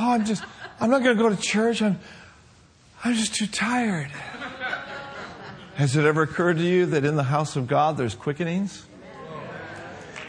Oh, 0.00 0.12
I'm 0.12 0.24
just, 0.24 0.44
I'm 0.78 0.90
not 0.90 1.02
going 1.02 1.16
to 1.16 1.22
go 1.22 1.28
to 1.28 1.36
church. 1.36 1.82
I'm, 1.82 1.98
I'm 3.04 3.14
just 3.14 3.34
too 3.34 3.48
tired. 3.48 4.12
Has 5.74 5.96
it 5.96 6.04
ever 6.04 6.22
occurred 6.22 6.58
to 6.58 6.64
you 6.64 6.86
that 6.86 7.04
in 7.04 7.16
the 7.16 7.24
house 7.24 7.56
of 7.56 7.66
God 7.66 7.96
there's 7.96 8.14
quickenings? 8.14 8.84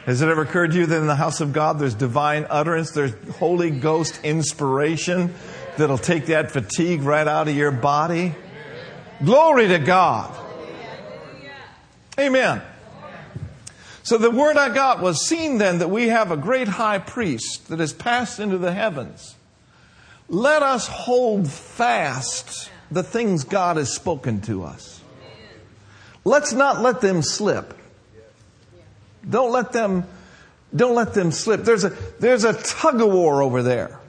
Has 0.06 0.22
it 0.22 0.30
ever 0.30 0.42
occurred 0.42 0.72
to 0.72 0.78
you 0.78 0.86
that 0.86 0.98
in 0.98 1.08
the 1.08 1.16
house 1.16 1.42
of 1.42 1.54
God 1.54 1.80
there's 1.80 1.94
divine 1.94 2.48
utterance, 2.50 2.92
there's 2.92 3.14
Holy 3.38 3.70
Ghost 3.70 4.20
inspiration 4.24 5.34
that'll 5.78 5.98
take 5.98 6.28
that 6.28 6.52
fatigue 6.52 7.04
right 7.04 7.28
out 7.28 7.48
of 7.48 7.56
your 7.56 7.72
body? 7.72 8.34
Glory 9.24 9.68
to 9.68 9.80
God. 9.80 10.36
Amen. 12.18 12.62
So 14.04 14.18
the 14.18 14.32
word 14.32 14.58
I 14.58 14.74
got 14.74 15.02
was 15.02 15.28
seen 15.28 15.58
then 15.58 15.80
that 15.80 15.90
we 15.90 16.08
have 16.08 16.32
a 16.32 16.38
great 16.38 16.68
high 16.68 16.98
priest 16.98 17.68
that 17.68 17.80
has 17.80 17.94
passed 17.94 18.40
into 18.40 18.58
the 18.58 18.74
heavens. 18.74 19.36
Let 20.28 20.64
us 20.64 20.88
hold 20.88 21.50
fast 21.50 22.72
the 22.90 23.04
things 23.04 23.44
God 23.44 23.78
has 23.78 23.94
spoken 23.94 24.42
to 24.42 24.64
us. 24.64 25.02
Let's 26.24 26.54
not 26.54 26.82
let 26.82 27.02
them 27.02 27.22
slip. 27.22 27.79
Don't 29.28 29.52
let 29.52 29.72
them, 29.72 30.06
don't 30.76 30.96
let 30.96 31.14
them 31.14 31.32
slip. 31.32 31.64
There's 31.64 31.84
a, 31.84 31.90
there's 32.20 32.44
a 32.44 32.54
tug 32.54 33.02
of 33.02 33.12
war 33.12 33.42
over 33.42 33.64
there. 33.64 34.00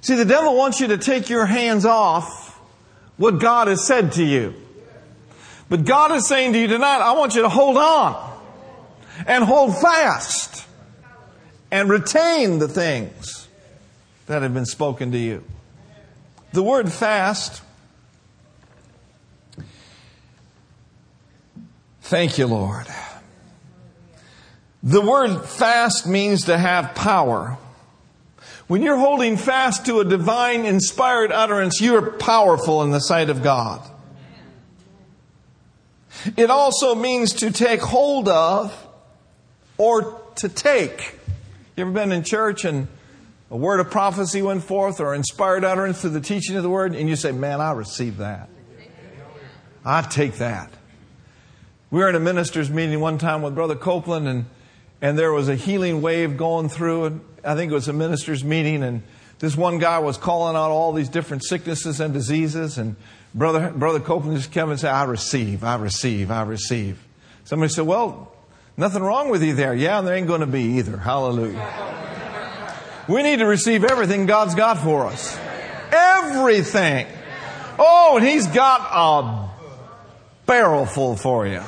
See, 0.00 0.16
the 0.16 0.24
devil 0.24 0.56
wants 0.56 0.80
you 0.80 0.88
to 0.88 0.98
take 0.98 1.30
your 1.30 1.46
hands 1.46 1.84
off 1.84 2.58
what 3.16 3.38
God 3.40 3.68
has 3.68 3.86
said 3.86 4.12
to 4.12 4.24
you. 4.24 4.54
But 5.68 5.84
God 5.84 6.12
is 6.12 6.26
saying 6.26 6.52
to 6.54 6.58
you 6.58 6.66
tonight, 6.66 6.98
I 6.98 7.12
want 7.12 7.34
you 7.34 7.42
to 7.42 7.48
hold 7.48 7.76
on 7.76 8.40
and 9.26 9.44
hold 9.44 9.76
fast 9.76 10.66
and 11.70 11.88
retain 11.88 12.58
the 12.58 12.68
things 12.68 13.48
that 14.26 14.42
have 14.42 14.52
been 14.52 14.66
spoken 14.66 15.12
to 15.12 15.18
you. 15.18 15.44
The 16.52 16.62
word 16.62 16.92
fast, 16.92 17.62
thank 22.02 22.38
you, 22.38 22.46
Lord. 22.46 22.86
The 24.82 25.00
word 25.00 25.44
fast 25.44 26.06
means 26.06 26.46
to 26.46 26.58
have 26.58 26.94
power. 26.94 27.56
When 28.66 28.82
you're 28.82 28.98
holding 28.98 29.36
fast 29.36 29.86
to 29.86 30.00
a 30.00 30.04
divine 30.04 30.64
inspired 30.64 31.30
utterance, 31.30 31.80
you 31.80 31.96
are 31.96 32.10
powerful 32.12 32.82
in 32.82 32.90
the 32.90 33.00
sight 33.00 33.30
of 33.30 33.42
God. 33.42 33.88
It 36.36 36.50
also 36.50 36.94
means 36.94 37.34
to 37.34 37.50
take 37.50 37.80
hold 37.80 38.28
of 38.28 38.76
or 39.78 40.20
to 40.36 40.48
take. 40.48 41.18
You 41.76 41.82
ever 41.82 41.92
been 41.92 42.12
in 42.12 42.24
church 42.24 42.64
and 42.64 42.88
a 43.50 43.56
word 43.56 43.80
of 43.80 43.90
prophecy 43.90 44.42
went 44.42 44.64
forth 44.64 45.00
or 45.00 45.14
inspired 45.14 45.64
utterance 45.64 46.00
through 46.00 46.10
the 46.10 46.20
teaching 46.20 46.56
of 46.56 46.62
the 46.62 46.70
word 46.70 46.94
and 46.94 47.08
you 47.08 47.16
say, 47.16 47.32
man, 47.32 47.60
I 47.60 47.72
receive 47.72 48.18
that. 48.18 48.48
I 49.84 50.02
take 50.02 50.34
that. 50.34 50.72
We 51.90 52.00
were 52.00 52.08
in 52.08 52.14
a 52.14 52.20
minister's 52.20 52.70
meeting 52.70 53.00
one 53.00 53.18
time 53.18 53.42
with 53.42 53.54
Brother 53.54 53.74
Copeland 53.74 54.26
and, 54.26 54.46
and 55.02 55.18
there 55.18 55.32
was 55.32 55.50
a 55.50 55.56
healing 55.56 56.00
wave 56.00 56.38
going 56.38 56.70
through 56.70 57.04
and 57.04 57.20
I 57.44 57.54
think 57.54 57.70
it 57.70 57.74
was 57.74 57.88
a 57.88 57.92
minister's 57.92 58.42
meeting 58.42 58.82
and 58.82 59.02
this 59.40 59.56
one 59.56 59.78
guy 59.78 59.98
was 59.98 60.16
calling 60.16 60.56
out 60.56 60.70
all 60.70 60.92
these 60.94 61.10
different 61.10 61.44
sicknesses 61.44 62.00
and 62.00 62.14
diseases 62.14 62.78
and 62.78 62.96
Brother, 63.34 63.70
Brother 63.70 64.00
Copeland 64.00 64.36
just 64.38 64.52
came 64.52 64.70
and 64.70 64.78
said, 64.78 64.92
I 64.92 65.04
receive, 65.04 65.64
I 65.64 65.76
receive, 65.76 66.30
I 66.30 66.42
receive. 66.42 67.02
Somebody 67.44 67.72
said, 67.72 67.86
Well, 67.86 68.32
nothing 68.76 69.02
wrong 69.02 69.30
with 69.30 69.42
you 69.42 69.54
there. 69.54 69.74
Yeah, 69.74 69.98
and 69.98 70.06
there 70.06 70.14
ain't 70.14 70.26
going 70.26 70.42
to 70.42 70.46
be 70.46 70.78
either. 70.78 70.98
Hallelujah. 70.98 71.80
We 73.08 73.22
need 73.22 73.38
to 73.38 73.46
receive 73.46 73.84
everything 73.84 74.26
God's 74.26 74.54
got 74.54 74.78
for 74.78 75.06
us. 75.06 75.36
Everything. 75.90 77.06
Oh, 77.78 78.18
and 78.18 78.26
He's 78.26 78.46
got 78.46 78.80
a 78.92 79.48
barrel 80.46 80.86
full 80.86 81.16
for 81.16 81.46
you. 81.46 81.62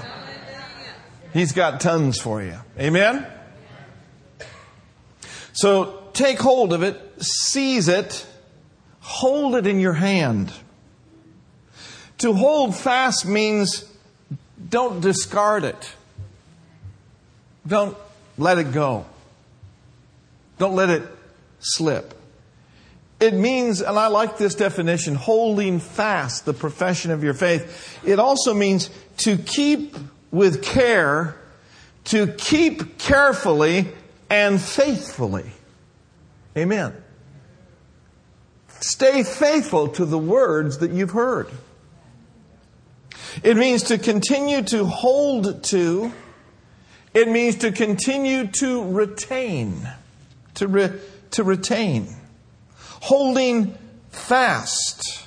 He's 1.33 1.53
got 1.53 1.81
tons 1.81 2.21
for 2.21 2.43
you. 2.43 2.59
Amen? 2.79 3.27
So 5.53 6.03
take 6.13 6.39
hold 6.39 6.73
of 6.73 6.83
it, 6.83 7.01
seize 7.23 7.89
it, 7.89 8.27
hold 9.01 9.55
it 9.55 9.67
in 9.67 9.79
your 9.79 9.93
hand. 9.93 10.53
To 12.19 12.33
hold 12.33 12.75
fast 12.75 13.27
means 13.27 13.85
don't 14.69 15.01
discard 15.01 15.65
it. 15.65 15.95
Don't 17.67 17.97
let 18.37 18.59
it 18.59 18.73
go. 18.73 19.07
Don't 20.59 20.75
let 20.75 20.91
it 20.91 21.03
slip. 21.61 22.15
It 23.21 23.35
means, 23.35 23.81
and 23.81 23.99
I 23.99 24.09
like 24.09 24.37
this 24.39 24.55
definition, 24.55 25.15
holding 25.15 25.79
fast 25.79 26.45
the 26.45 26.53
profession 26.53 27.11
of 27.11 27.23
your 27.23 27.35
faith. 27.35 28.01
It 28.05 28.19
also 28.19 28.53
means 28.53 28.91
to 29.19 29.39
keep 29.39 29.97
with 30.31 30.63
care, 30.63 31.37
to 32.05 32.29
keep 32.29 32.99
carefully 32.99 33.89
and 34.31 34.61
faithfully. 34.61 35.51
Amen. 36.57 36.95
Stay 38.81 39.23
faithful 39.23 39.89
to 39.89 40.05
the 40.05 40.19
words 40.19 40.79
that 40.79 40.91
you've 40.91 41.13
heard. 41.13 41.49
It 43.43 43.57
means 43.57 43.85
to 43.85 43.99
continue 43.99 44.63
to 44.65 44.85
hold 44.85 45.65
to. 45.65 46.13
It 47.15 47.29
means 47.29 47.57
to 47.57 47.73
continue 47.73 48.47
to 48.59 48.91
retain. 48.93 49.89
To, 50.57 50.69
re, 50.69 50.91
to 51.33 51.43
retain. 51.43 52.09
Holding 52.79 53.77
fast. 54.11 55.27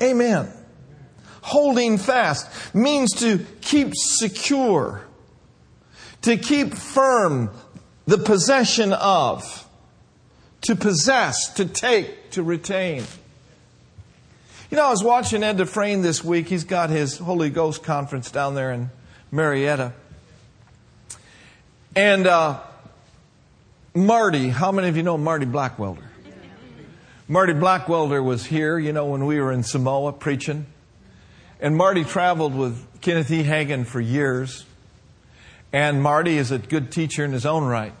Amen. 0.00 0.48
Holding 1.42 1.98
fast 1.98 2.74
means 2.74 3.12
to 3.20 3.44
keep 3.60 3.92
secure, 3.94 5.04
to 6.22 6.36
keep 6.36 6.74
firm 6.74 7.50
the 8.06 8.18
possession 8.18 8.92
of, 8.92 9.68
to 10.62 10.76
possess, 10.76 11.54
to 11.54 11.64
take, 11.64 12.30
to 12.32 12.42
retain. 12.42 13.04
You 14.70 14.76
know, 14.76 14.86
I 14.86 14.90
was 14.90 15.02
watching 15.02 15.42
Ed 15.42 15.56
Dufresne 15.56 16.02
this 16.02 16.22
week. 16.22 16.48
He's 16.48 16.64
got 16.64 16.90
his 16.90 17.18
Holy 17.18 17.50
Ghost 17.50 17.82
conference 17.82 18.30
down 18.30 18.54
there 18.54 18.72
in 18.72 18.90
Murrieta. 19.32 19.92
And 21.96 22.26
uh, 22.26 22.60
Marty, 23.94 24.48
how 24.48 24.70
many 24.70 24.88
of 24.88 24.96
you 24.96 25.02
know 25.02 25.18
Marty 25.18 25.46
Blackwelder? 25.46 26.04
Marty 27.26 27.52
Blackwelder 27.52 28.24
was 28.24 28.46
here, 28.46 28.78
you 28.78 28.92
know, 28.92 29.06
when 29.06 29.26
we 29.26 29.40
were 29.40 29.52
in 29.52 29.62
Samoa 29.62 30.12
preaching. 30.12 30.66
And 31.60 31.76
Marty 31.76 32.04
traveled 32.04 32.54
with 32.54 32.84
Kenneth 33.00 33.30
E. 33.30 33.42
Hagin 33.42 33.86
for 33.86 34.00
years. 34.00 34.64
And 35.72 36.02
Marty 36.02 36.36
is 36.36 36.50
a 36.50 36.58
good 36.58 36.90
teacher 36.90 37.24
in 37.24 37.32
his 37.32 37.46
own 37.46 37.64
right. 37.64 37.92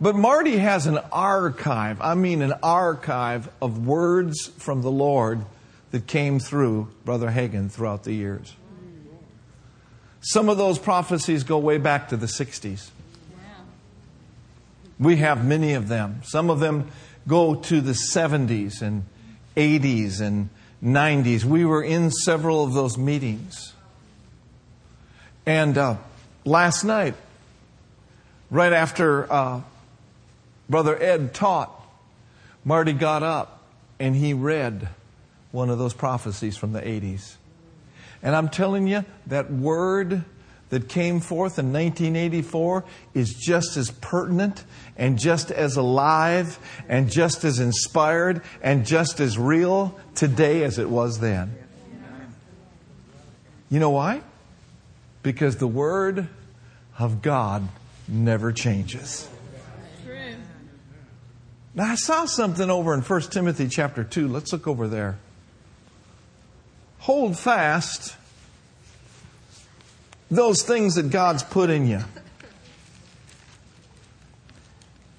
But 0.00 0.14
Marty 0.14 0.58
has 0.58 0.86
an 0.86 0.98
archive, 1.12 2.00
I 2.00 2.14
mean, 2.14 2.42
an 2.42 2.54
archive 2.62 3.48
of 3.60 3.86
words 3.86 4.46
from 4.58 4.82
the 4.82 4.90
Lord 4.90 5.44
that 5.90 6.06
came 6.06 6.38
through 6.38 6.88
Brother 7.04 7.30
Hagin 7.30 7.70
throughout 7.70 8.04
the 8.04 8.12
years. 8.12 8.54
Some 10.20 10.48
of 10.48 10.58
those 10.58 10.78
prophecies 10.78 11.42
go 11.44 11.58
way 11.58 11.78
back 11.78 12.08
to 12.08 12.16
the 12.16 12.26
60s. 12.26 12.90
We 14.98 15.16
have 15.16 15.44
many 15.44 15.74
of 15.74 15.88
them. 15.88 16.22
Some 16.24 16.50
of 16.50 16.60
them 16.60 16.90
go 17.26 17.54
to 17.54 17.80
the 17.80 17.92
70s 17.92 18.82
and 18.82 19.04
80s 19.56 20.20
and 20.20 20.48
90s. 20.82 21.44
We 21.44 21.64
were 21.64 21.82
in 21.82 22.10
several 22.10 22.64
of 22.64 22.74
those 22.74 22.98
meetings. 22.98 23.74
And 25.46 25.78
uh, 25.78 25.96
last 26.48 26.84
night, 26.84 27.14
right 28.50 28.72
after 28.72 29.30
uh, 29.32 29.60
Brother 30.68 31.00
Ed 31.00 31.34
taught, 31.34 31.70
Marty 32.64 32.92
got 32.92 33.22
up 33.22 33.62
and 33.98 34.16
he 34.16 34.34
read 34.34 34.88
one 35.52 35.70
of 35.70 35.78
those 35.78 35.94
prophecies 35.94 36.56
from 36.56 36.72
the 36.72 36.80
80s. 36.80 37.36
And 38.22 38.34
I'm 38.34 38.48
telling 38.48 38.86
you, 38.86 39.04
that 39.26 39.50
word 39.50 40.24
that 40.70 40.88
came 40.88 41.20
forth 41.20 41.58
in 41.58 41.72
1984 41.72 42.84
is 43.14 43.32
just 43.32 43.76
as 43.76 43.90
pertinent 43.90 44.64
and 44.96 45.18
just 45.18 45.50
as 45.50 45.76
alive 45.76 46.58
and 46.88 47.10
just 47.10 47.44
as 47.44 47.58
inspired 47.58 48.42
and 48.60 48.84
just 48.84 49.20
as 49.20 49.38
real 49.38 49.98
today 50.14 50.64
as 50.64 50.78
it 50.78 50.90
was 50.90 51.20
then. 51.20 51.56
You 53.70 53.80
know 53.80 53.90
why? 53.90 54.22
Because 55.22 55.56
the 55.56 55.66
Word 55.66 56.28
of 56.98 57.22
God 57.22 57.68
never 58.06 58.52
changes. 58.52 59.28
Now 61.74 61.84
I 61.84 61.94
saw 61.94 62.24
something 62.24 62.70
over 62.70 62.92
in 62.92 63.02
1 63.02 63.20
Timothy 63.22 63.68
chapter 63.68 64.02
2. 64.02 64.26
Let's 64.26 64.52
look 64.52 64.66
over 64.66 64.88
there. 64.88 65.18
Hold 67.00 67.38
fast 67.38 68.16
those 70.30 70.62
things 70.62 70.96
that 70.96 71.10
God's 71.10 71.42
put 71.42 71.70
in 71.70 71.86
you. 71.86 72.00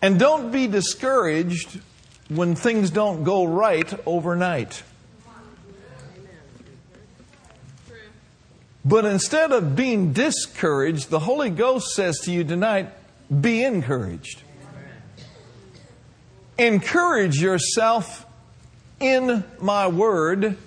And 0.02 0.20
don't 0.20 0.52
be 0.52 0.68
discouraged 0.68 1.80
when 2.30 2.56
things 2.56 2.90
don't 2.90 3.24
go 3.24 3.46
right 3.46 3.92
overnight. 4.06 4.84
But 8.86 9.06
instead 9.06 9.52
of 9.52 9.76
being 9.76 10.14
discouraged, 10.14 11.10
the 11.10 11.20
Holy 11.20 11.50
Ghost 11.50 11.94
says 11.94 12.20
to 12.20 12.32
you 12.32 12.44
tonight, 12.44 12.90
be 13.30 13.64
encouraged. 13.64 14.42
Encourage 16.58 17.42
yourself 17.42 18.26
in 19.00 19.44
my 19.60 19.88
word. 19.88 20.58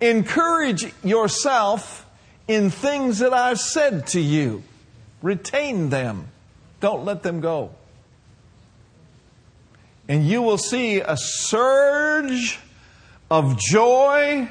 Encourage 0.00 0.92
yourself 1.02 2.06
in 2.46 2.70
things 2.70 3.20
that 3.20 3.32
I've 3.32 3.60
said 3.60 4.08
to 4.08 4.20
you. 4.20 4.62
Retain 5.22 5.88
them. 5.88 6.28
Don't 6.80 7.04
let 7.04 7.22
them 7.22 7.40
go. 7.40 7.70
And 10.06 10.26
you 10.26 10.42
will 10.42 10.58
see 10.58 11.00
a 11.00 11.16
surge 11.16 12.60
of 13.30 13.58
joy 13.58 14.48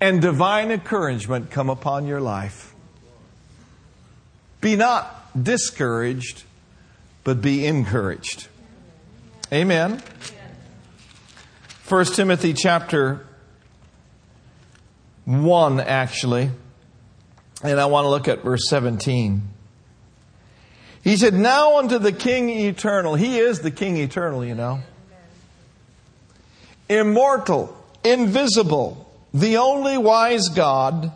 and 0.00 0.20
divine 0.20 0.70
encouragement 0.70 1.50
come 1.50 1.70
upon 1.70 2.06
your 2.06 2.20
life. 2.20 2.74
Be 4.60 4.76
not 4.76 5.14
discouraged, 5.40 6.44
but 7.24 7.40
be 7.40 7.66
encouraged. 7.66 8.48
Amen. 9.52 10.02
1 11.88 12.04
Timothy 12.06 12.52
chapter 12.52 13.26
1, 15.24 15.80
actually. 15.80 16.50
And 17.62 17.80
I 17.80 17.86
want 17.86 18.04
to 18.04 18.08
look 18.08 18.28
at 18.28 18.42
verse 18.42 18.68
17. 18.68 19.42
He 21.02 21.16
said, 21.16 21.34
Now 21.34 21.78
unto 21.78 21.98
the 21.98 22.12
King 22.12 22.50
eternal. 22.50 23.14
He 23.14 23.38
is 23.38 23.60
the 23.60 23.70
King 23.70 23.96
eternal, 23.96 24.44
you 24.44 24.54
know. 24.54 24.80
Immortal, 26.88 27.74
invisible, 28.04 29.07
the 29.32 29.58
only 29.58 29.98
wise 29.98 30.48
God, 30.48 31.12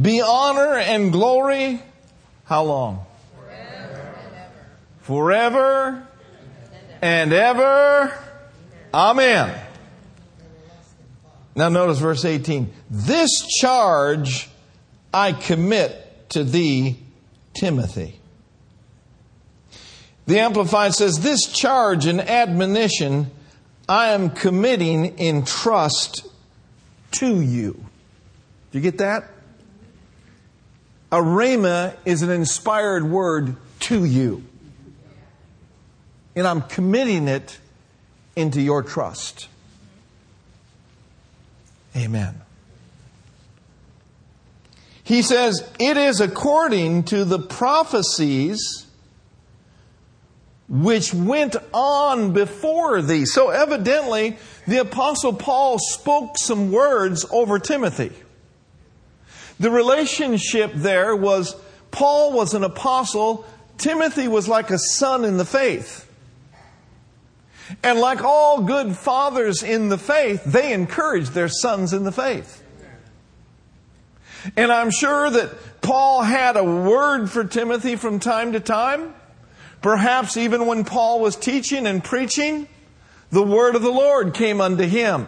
be 0.00 0.20
honor 0.20 0.74
and 0.74 1.10
glory. 1.10 1.82
How 2.44 2.64
long? 2.64 3.06
Forever. 3.36 4.14
Forever 5.00 6.08
and 7.02 7.32
ever. 7.32 8.18
Amen. 8.92 9.58
Now 11.54 11.68
notice 11.68 11.98
verse 11.98 12.24
18. 12.24 12.72
This 12.90 13.30
charge 13.60 14.48
I 15.12 15.32
commit 15.32 16.30
to 16.30 16.44
thee, 16.44 16.98
Timothy. 17.54 18.20
The 20.26 20.40
Amplified 20.40 20.94
says, 20.94 21.20
This 21.20 21.46
charge 21.46 22.06
and 22.06 22.20
admonition 22.20 23.30
I 23.88 24.08
am 24.08 24.30
committing 24.30 25.16
in 25.18 25.44
trust 25.44 26.27
to 27.12 27.40
you. 27.40 27.72
Do 28.70 28.78
you 28.78 28.80
get 28.80 28.98
that? 28.98 29.28
A 31.10 31.16
rhema 31.16 31.96
is 32.04 32.22
an 32.22 32.30
inspired 32.30 33.04
word 33.04 33.56
to 33.80 34.04
you 34.04 34.44
and 36.38 36.46
I'm 36.46 36.62
committing 36.62 37.26
it 37.26 37.58
into 38.36 38.60
your 38.60 38.84
trust. 38.84 39.48
Amen. 41.96 42.40
He 45.02 45.22
says, 45.22 45.68
It 45.80 45.96
is 45.96 46.20
according 46.20 47.04
to 47.04 47.24
the 47.24 47.40
prophecies 47.40 48.86
which 50.68 51.12
went 51.12 51.56
on 51.72 52.32
before 52.32 53.02
thee. 53.02 53.24
So 53.24 53.48
evidently, 53.50 54.36
the 54.68 54.82
Apostle 54.82 55.32
Paul 55.32 55.78
spoke 55.78 56.36
some 56.36 56.70
words 56.70 57.24
over 57.30 57.58
Timothy. 57.58 58.12
The 59.58 59.70
relationship 59.70 60.72
there 60.74 61.16
was 61.16 61.56
Paul 61.90 62.32
was 62.32 62.52
an 62.52 62.62
apostle, 62.62 63.46
Timothy 63.78 64.28
was 64.28 64.46
like 64.46 64.70
a 64.70 64.78
son 64.78 65.24
in 65.24 65.38
the 65.38 65.46
faith. 65.46 66.04
And 67.82 67.98
like 67.98 68.22
all 68.22 68.62
good 68.62 68.94
fathers 68.94 69.62
in 69.62 69.88
the 69.88 69.96
faith, 69.96 70.44
they 70.44 70.74
encouraged 70.74 71.32
their 71.32 71.48
sons 71.48 71.94
in 71.94 72.04
the 72.04 72.12
faith. 72.12 72.62
And 74.54 74.70
I'm 74.70 74.90
sure 74.90 75.30
that 75.30 75.80
Paul 75.80 76.22
had 76.22 76.58
a 76.58 76.64
word 76.64 77.30
for 77.30 77.42
Timothy 77.42 77.96
from 77.96 78.20
time 78.20 78.52
to 78.52 78.60
time. 78.60 79.14
Perhaps 79.80 80.36
even 80.36 80.66
when 80.66 80.84
Paul 80.84 81.20
was 81.20 81.36
teaching 81.36 81.86
and 81.86 82.04
preaching, 82.04 82.68
the 83.30 83.42
word 83.42 83.76
of 83.76 83.82
the 83.82 83.90
Lord 83.90 84.34
came 84.34 84.60
unto 84.60 84.84
him. 84.84 85.26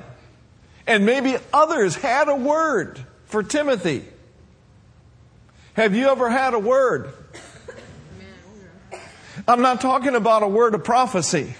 And 0.87 1.07
maybe 1.07 1.37
others 1.53 1.95
had 1.97 2.29
a 2.29 2.35
word 2.35 2.99
for 3.27 3.43
Timothy. 3.43 4.05
Have 5.75 5.95
you 5.95 6.09
ever 6.09 6.29
had 6.29 6.55
a 6.55 6.59
word? 6.59 7.13
I'm 9.47 9.63
not 9.63 9.81
talking 9.81 10.15
about 10.15 10.43
a 10.43 10.49
word 10.49 10.75
of 10.75 10.85
prophecy 10.85 11.55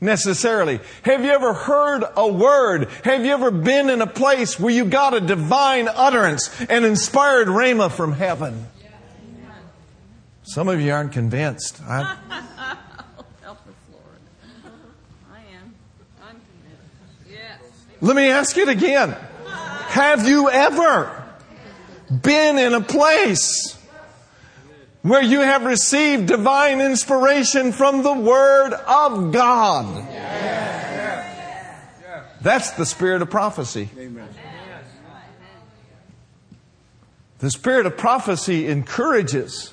necessarily. 0.00 0.80
Have 1.02 1.24
you 1.24 1.30
ever 1.30 1.52
heard 1.52 2.04
a 2.16 2.28
word? 2.28 2.88
Have 3.04 3.24
you 3.24 3.32
ever 3.32 3.50
been 3.50 3.90
in 3.90 4.00
a 4.00 4.06
place 4.06 4.58
where 4.58 4.72
you 4.72 4.84
got 4.84 5.14
a 5.14 5.20
divine 5.20 5.88
utterance, 5.88 6.50
and 6.68 6.84
inspired 6.84 7.48
rhema 7.48 7.90
from 7.90 8.12
heaven? 8.12 8.66
Some 10.44 10.68
of 10.68 10.80
you 10.80 10.92
aren't 10.92 11.12
convinced. 11.12 11.80
I, 11.82 12.16
Help 13.42 13.58
us, 13.58 13.74
Lord. 13.92 14.02
I 15.30 15.40
am. 15.54 15.74
I'm 16.22 16.40
convinced. 16.40 17.30
Yes. 17.30 17.60
Let 18.00 18.16
me 18.16 18.28
ask 18.28 18.56
it 18.56 18.68
again. 18.68 19.16
Have 19.88 20.28
you 20.28 20.48
ever 20.50 21.24
been 22.22 22.58
in 22.58 22.74
a 22.74 22.80
place 22.80 23.76
where 25.02 25.22
you 25.22 25.40
have 25.40 25.64
received 25.64 26.26
divine 26.26 26.80
inspiration 26.80 27.72
from 27.72 28.02
the 28.02 28.12
Word 28.12 28.72
of 28.72 29.32
God? 29.32 30.06
That's 32.40 32.70
the 32.72 32.86
spirit 32.86 33.22
of 33.22 33.30
prophecy. 33.30 33.90
The 37.40 37.50
spirit 37.50 37.86
of 37.86 37.96
prophecy 37.96 38.68
encourages. 38.68 39.72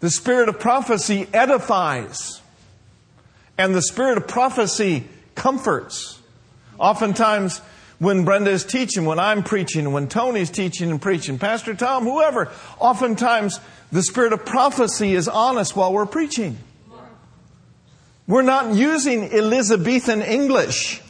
The 0.00 0.10
spirit 0.10 0.48
of 0.48 0.58
prophecy 0.58 1.28
edifies. 1.32 2.40
And 3.58 3.74
the 3.74 3.82
spirit 3.82 4.16
of 4.16 4.26
prophecy 4.26 5.06
comforts. 5.34 6.19
Oftentimes, 6.80 7.58
when 7.98 8.24
Brenda 8.24 8.50
is 8.50 8.64
teaching, 8.64 9.04
when 9.04 9.18
I'm 9.18 9.42
preaching, 9.42 9.92
when 9.92 10.08
Tony's 10.08 10.48
teaching 10.48 10.90
and 10.90 11.00
preaching, 11.00 11.38
Pastor 11.38 11.74
Tom, 11.74 12.04
whoever, 12.04 12.50
oftentimes 12.78 13.60
the 13.92 14.02
spirit 14.02 14.32
of 14.32 14.46
prophecy 14.46 15.14
is 15.14 15.28
on 15.28 15.58
us 15.58 15.76
while 15.76 15.92
we're 15.92 16.06
preaching. 16.06 16.56
We're 18.26 18.42
not 18.42 18.74
using 18.74 19.24
Elizabethan 19.24 20.22
English 20.22 21.02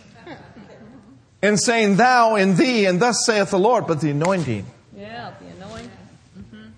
and 1.43 1.61
saying 1.61 1.97
thou 1.97 2.35
and 2.35 2.57
thee 2.57 2.87
and 2.87 3.01
thus 3.01 3.25
saith 3.25 3.51
the 3.51 3.59
Lord, 3.59 3.87
but 3.87 4.01
the 4.01 4.11
anointing. 4.11 4.67
Yeah, 4.97 5.35
the 5.39 5.65
anointing. 5.65 5.91
Mm-hmm. 6.37 6.69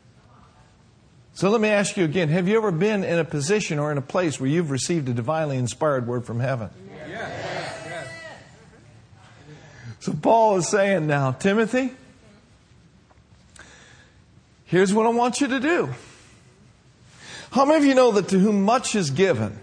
So 1.32 1.48
let 1.48 1.60
me 1.60 1.68
ask 1.68 1.96
you 1.96 2.04
again 2.04 2.28
have 2.28 2.48
you 2.48 2.56
ever 2.58 2.72
been 2.72 3.04
in 3.04 3.18
a 3.18 3.24
position 3.24 3.78
or 3.78 3.90
in 3.92 3.98
a 3.98 4.02
place 4.02 4.38
where 4.38 4.50
you've 4.50 4.70
received 4.70 5.08
a 5.08 5.14
divinely 5.14 5.56
inspired 5.56 6.06
word 6.06 6.26
from 6.26 6.40
heaven? 6.40 6.70
So 10.02 10.12
Paul 10.12 10.56
is 10.56 10.66
saying 10.66 11.06
now, 11.06 11.30
Timothy, 11.30 11.92
here's 14.64 14.92
what 14.92 15.06
I 15.06 15.10
want 15.10 15.40
you 15.40 15.46
to 15.46 15.60
do. 15.60 15.90
How 17.52 17.64
many 17.64 17.78
of 17.78 17.84
you 17.84 17.94
know 17.94 18.10
that 18.10 18.26
to 18.30 18.38
whom 18.40 18.64
much 18.64 18.96
is 18.96 19.12
given, 19.12 19.60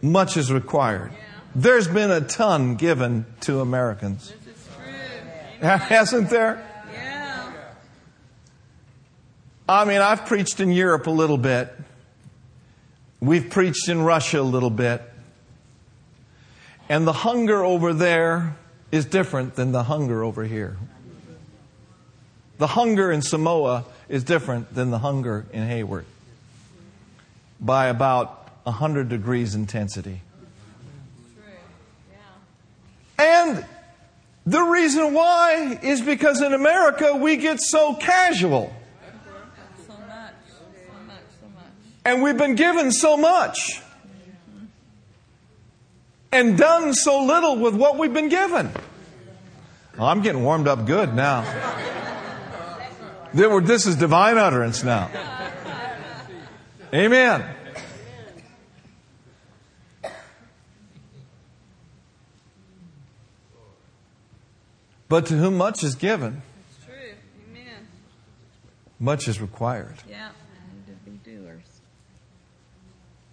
much 0.00 0.38
is 0.38 0.50
required? 0.50 1.12
There's 1.54 1.86
been 1.86 2.10
a 2.10 2.22
ton 2.22 2.76
given 2.76 3.26
to 3.40 3.60
Americans. 3.60 4.32
This 4.46 4.56
is 4.56 4.68
true. 5.60 5.68
Hasn't 5.68 6.30
there? 6.30 6.66
Yeah. 6.90 7.52
I 9.68 9.84
mean, 9.84 10.00
I've 10.00 10.24
preached 10.24 10.60
in 10.60 10.72
Europe 10.72 11.06
a 11.06 11.10
little 11.10 11.36
bit. 11.36 11.76
We've 13.20 13.50
preached 13.50 13.90
in 13.90 14.00
Russia 14.00 14.40
a 14.40 14.42
little 14.42 14.70
bit. 14.70 15.02
And 16.88 17.06
the 17.06 17.12
hunger 17.12 17.64
over 17.64 17.92
there 17.92 18.56
is 18.92 19.04
different 19.06 19.56
than 19.56 19.72
the 19.72 19.84
hunger 19.84 20.22
over 20.22 20.44
here. 20.44 20.76
The 22.58 22.68
hunger 22.68 23.10
in 23.10 23.22
Samoa 23.22 23.84
is 24.08 24.24
different 24.24 24.74
than 24.74 24.90
the 24.90 24.98
hunger 24.98 25.44
in 25.52 25.66
Hayward 25.66 26.06
by 27.60 27.86
about 27.86 28.50
100 28.64 29.08
degrees 29.08 29.54
intensity. 29.54 30.22
And 33.18 33.64
the 34.44 34.60
reason 34.60 35.12
why 35.12 35.78
is 35.82 36.00
because 36.00 36.40
in 36.40 36.52
America 36.52 37.16
we 37.16 37.36
get 37.36 37.60
so 37.60 37.94
casual. 37.94 38.72
So 39.86 39.92
much. 39.92 39.96
So 40.56 41.06
much. 41.06 41.20
So 41.40 41.48
much. 41.54 41.64
And 42.04 42.22
we've 42.22 42.36
been 42.38 42.54
given 42.54 42.92
so 42.92 43.16
much 43.16 43.80
and 46.32 46.58
done 46.58 46.92
so 46.94 47.22
little 47.24 47.56
with 47.58 47.74
what 47.74 47.96
we've 47.98 48.12
been 48.12 48.28
given. 48.28 48.70
Well, 49.96 50.08
I'm 50.08 50.22
getting 50.22 50.42
warmed 50.44 50.68
up 50.68 50.86
good 50.86 51.14
now. 51.14 51.44
This 53.32 53.86
is 53.86 53.96
divine 53.96 54.38
utterance 54.38 54.82
now. 54.82 55.10
Amen. 56.94 57.44
But 65.08 65.26
to 65.26 65.34
whom 65.34 65.56
much 65.56 65.84
is 65.84 65.94
given, 65.94 66.42
It's 66.70 66.84
true. 66.84 66.94
Amen. 67.50 67.86
much 68.98 69.28
is 69.28 69.40
required. 69.40 69.94
Yeah. 70.08 70.30
We 70.86 70.92
need 70.92 71.20
to 71.20 71.28
be 71.28 71.30
doers. 71.30 71.62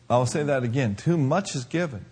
I'll 0.09 0.25
say 0.27 0.43
that 0.43 0.63
again. 0.63 0.95
To 0.97 1.11
whom 1.11 1.27
much 1.27 1.55
is 1.55 1.65
given. 1.65 2.05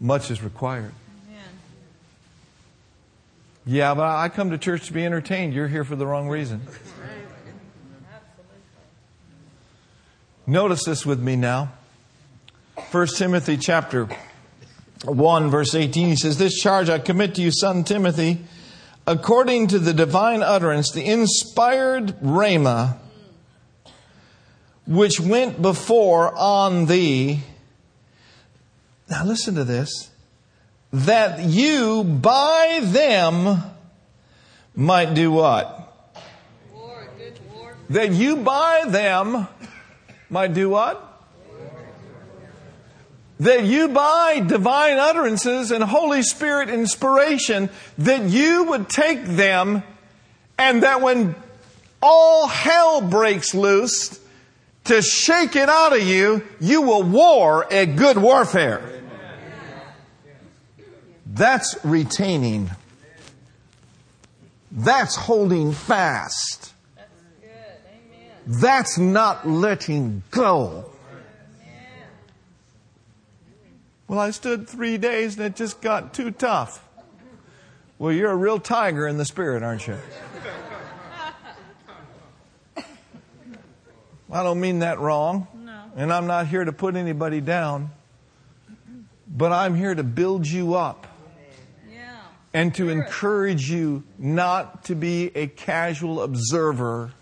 Much 0.00 0.30
is 0.30 0.42
required. 0.42 0.92
Amen. 1.28 1.44
Yeah, 3.66 3.94
but 3.94 4.04
I 4.04 4.28
come 4.30 4.50
to 4.50 4.58
church 4.58 4.86
to 4.86 4.92
be 4.92 5.04
entertained. 5.04 5.52
You're 5.52 5.68
here 5.68 5.84
for 5.84 5.96
the 5.96 6.06
wrong 6.06 6.28
reason. 6.28 6.62
Notice 10.46 10.84
this 10.84 11.06
with 11.06 11.20
me 11.20 11.36
now. 11.36 11.72
1 12.90 13.06
Timothy 13.08 13.56
chapter 13.56 14.08
1 15.04 15.50
verse 15.50 15.74
18 15.74 16.08
he 16.08 16.16
says 16.16 16.38
this 16.38 16.60
charge 16.60 16.88
I 16.88 16.98
commit 16.98 17.36
to 17.36 17.42
you 17.42 17.50
son 17.52 17.84
Timothy 17.84 18.40
according 19.06 19.68
to 19.68 19.78
the 19.78 19.94
divine 19.94 20.42
utterance 20.42 20.90
the 20.90 21.04
inspired 21.04 22.18
rhema 22.20 22.96
which 24.86 25.20
went 25.20 25.62
before 25.62 26.36
on 26.36 26.86
thee 26.86 27.42
now 29.10 29.24
listen 29.24 29.56
to 29.56 29.64
this 29.64 30.10
that 30.92 31.40
you 31.40 32.02
by 32.04 32.80
them 32.82 33.62
might 34.74 35.14
do 35.14 35.30
what 35.30 35.76
War. 36.72 37.06
War. 37.52 37.76
that 37.90 38.12
you 38.12 38.36
by 38.36 38.84
them 38.86 39.46
might 40.28 40.54
do 40.54 40.70
what 40.70 41.10
that 43.40 43.64
you 43.64 43.88
by 43.88 44.40
divine 44.40 44.98
utterances 44.98 45.70
and 45.70 45.82
Holy 45.82 46.22
Spirit 46.22 46.68
inspiration, 46.68 47.70
that 47.96 48.24
you 48.24 48.64
would 48.64 48.90
take 48.90 49.24
them 49.24 49.82
and 50.58 50.82
that 50.82 51.00
when 51.00 51.34
all 52.02 52.46
hell 52.46 53.00
breaks 53.00 53.54
loose, 53.54 54.20
to 54.84 55.00
shake 55.02 55.56
it 55.56 55.68
out 55.68 55.94
of 55.94 56.02
you, 56.02 56.42
you 56.60 56.82
will 56.82 57.02
war 57.02 57.66
a 57.70 57.86
good 57.86 58.18
warfare. 58.18 58.99
That's 61.32 61.76
retaining. 61.84 62.70
That's 64.72 65.14
holding 65.14 65.72
fast. 65.72 66.72
That's 66.96 67.08
good. 67.40 67.50
Amen. 67.86 68.60
That's 68.60 68.98
not 68.98 69.48
letting 69.48 70.24
go. 70.30 70.86
Well, 74.08 74.18
I 74.18 74.32
stood 74.32 74.68
three 74.68 74.98
days 74.98 75.36
and 75.36 75.46
it 75.46 75.54
just 75.54 75.80
got 75.80 76.12
too 76.12 76.32
tough. 76.32 76.84
Well, 77.96 78.10
you're 78.10 78.32
a 78.32 78.36
real 78.36 78.58
tiger 78.58 79.06
in 79.06 79.18
the 79.18 79.24
spirit, 79.24 79.62
aren't 79.62 79.86
you? 79.86 79.96
I 84.32 84.42
don't 84.42 84.60
mean 84.60 84.80
that 84.80 84.98
wrong. 84.98 85.46
No. 85.64 85.82
And 85.96 86.12
I'm 86.12 86.26
not 86.26 86.48
here 86.48 86.64
to 86.64 86.72
put 86.72 86.96
anybody 86.96 87.40
down. 87.40 87.90
But 89.28 89.52
I'm 89.52 89.76
here 89.76 89.94
to 89.94 90.02
build 90.02 90.44
you 90.44 90.74
up. 90.74 91.06
And 92.52 92.74
to 92.74 92.88
encourage 92.88 93.70
you 93.70 94.02
not 94.18 94.84
to 94.84 94.94
be 94.94 95.30
a 95.36 95.46
casual 95.46 96.22
observer 96.22 97.12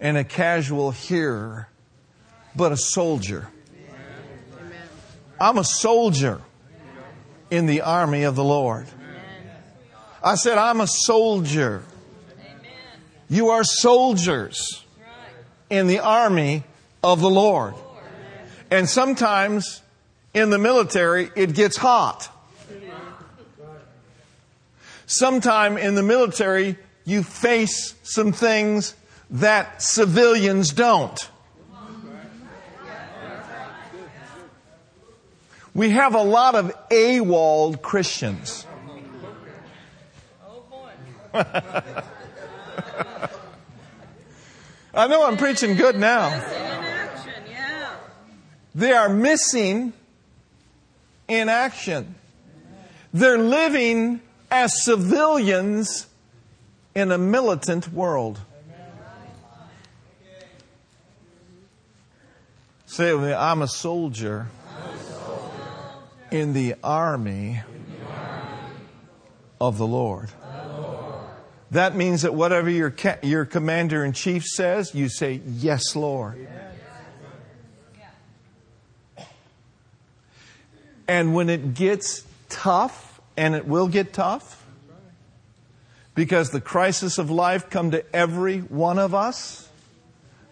and 0.00 0.16
a 0.16 0.24
casual 0.24 0.90
hearer, 0.90 1.68
but 2.54 2.72
a 2.72 2.76
soldier. 2.76 3.48
I'm 5.40 5.58
a 5.58 5.64
soldier 5.64 6.40
in 7.50 7.66
the 7.66 7.80
army 7.80 8.22
of 8.22 8.36
the 8.36 8.44
Lord. 8.44 8.86
I 10.22 10.36
said, 10.36 10.58
I'm 10.58 10.80
a 10.80 10.86
soldier. 10.86 11.82
You 13.28 13.48
are 13.48 13.64
soldiers 13.64 14.84
in 15.68 15.88
the 15.88 15.98
army 15.98 16.62
of 17.02 17.20
the 17.20 17.30
Lord. 17.30 17.74
And 18.70 18.88
sometimes 18.88 19.82
in 20.32 20.50
the 20.50 20.58
military, 20.58 21.30
it 21.34 21.54
gets 21.54 21.76
hot. 21.76 22.28
Sometime 25.14 25.76
in 25.76 25.94
the 25.94 26.02
military, 26.02 26.78
you 27.04 27.22
face 27.22 27.94
some 28.02 28.32
things 28.32 28.94
that 29.28 29.82
civilians 29.82 30.72
don't. 30.72 31.28
We 35.74 35.90
have 35.90 36.14
a 36.14 36.22
lot 36.22 36.54
of 36.54 36.72
AWOL 36.88 37.82
Christians. 37.82 38.66
I 41.34 41.82
know 44.94 45.26
I'm 45.26 45.36
preaching 45.36 45.76
good 45.76 45.98
now. 45.98 46.42
They 48.74 48.92
are 48.92 49.10
missing 49.10 49.92
in 51.28 51.50
action. 51.50 52.14
They're 53.12 53.36
living 53.36 54.22
as 54.52 54.84
civilians 54.84 56.06
in 56.94 57.10
a 57.10 57.16
militant 57.16 57.90
world. 57.90 58.38
Say 62.84 63.14
with 63.14 63.24
me, 63.24 63.32
I'm 63.32 63.62
a 63.62 63.68
soldier 63.68 64.48
in 66.30 66.52
the 66.52 66.74
army 66.84 67.62
of 69.58 69.78
the 69.78 69.86
Lord. 69.86 70.28
That 71.70 71.96
means 71.96 72.20
that 72.20 72.34
whatever 72.34 72.68
your, 72.68 72.90
ca- 72.90 73.16
your 73.22 73.46
commander 73.46 74.04
in 74.04 74.12
chief 74.12 74.44
says, 74.44 74.94
you 74.94 75.08
say, 75.08 75.40
Yes, 75.46 75.96
Lord. 75.96 76.46
And 81.08 81.34
when 81.34 81.48
it 81.48 81.72
gets 81.72 82.24
tough, 82.50 83.11
and 83.36 83.54
it 83.54 83.66
will 83.66 83.88
get 83.88 84.12
tough, 84.12 84.64
because 86.14 86.50
the 86.50 86.60
crisis 86.60 87.18
of 87.18 87.30
life 87.30 87.70
come 87.70 87.92
to 87.92 88.04
every 88.14 88.58
one 88.58 88.98
of 88.98 89.14
us, 89.14 89.68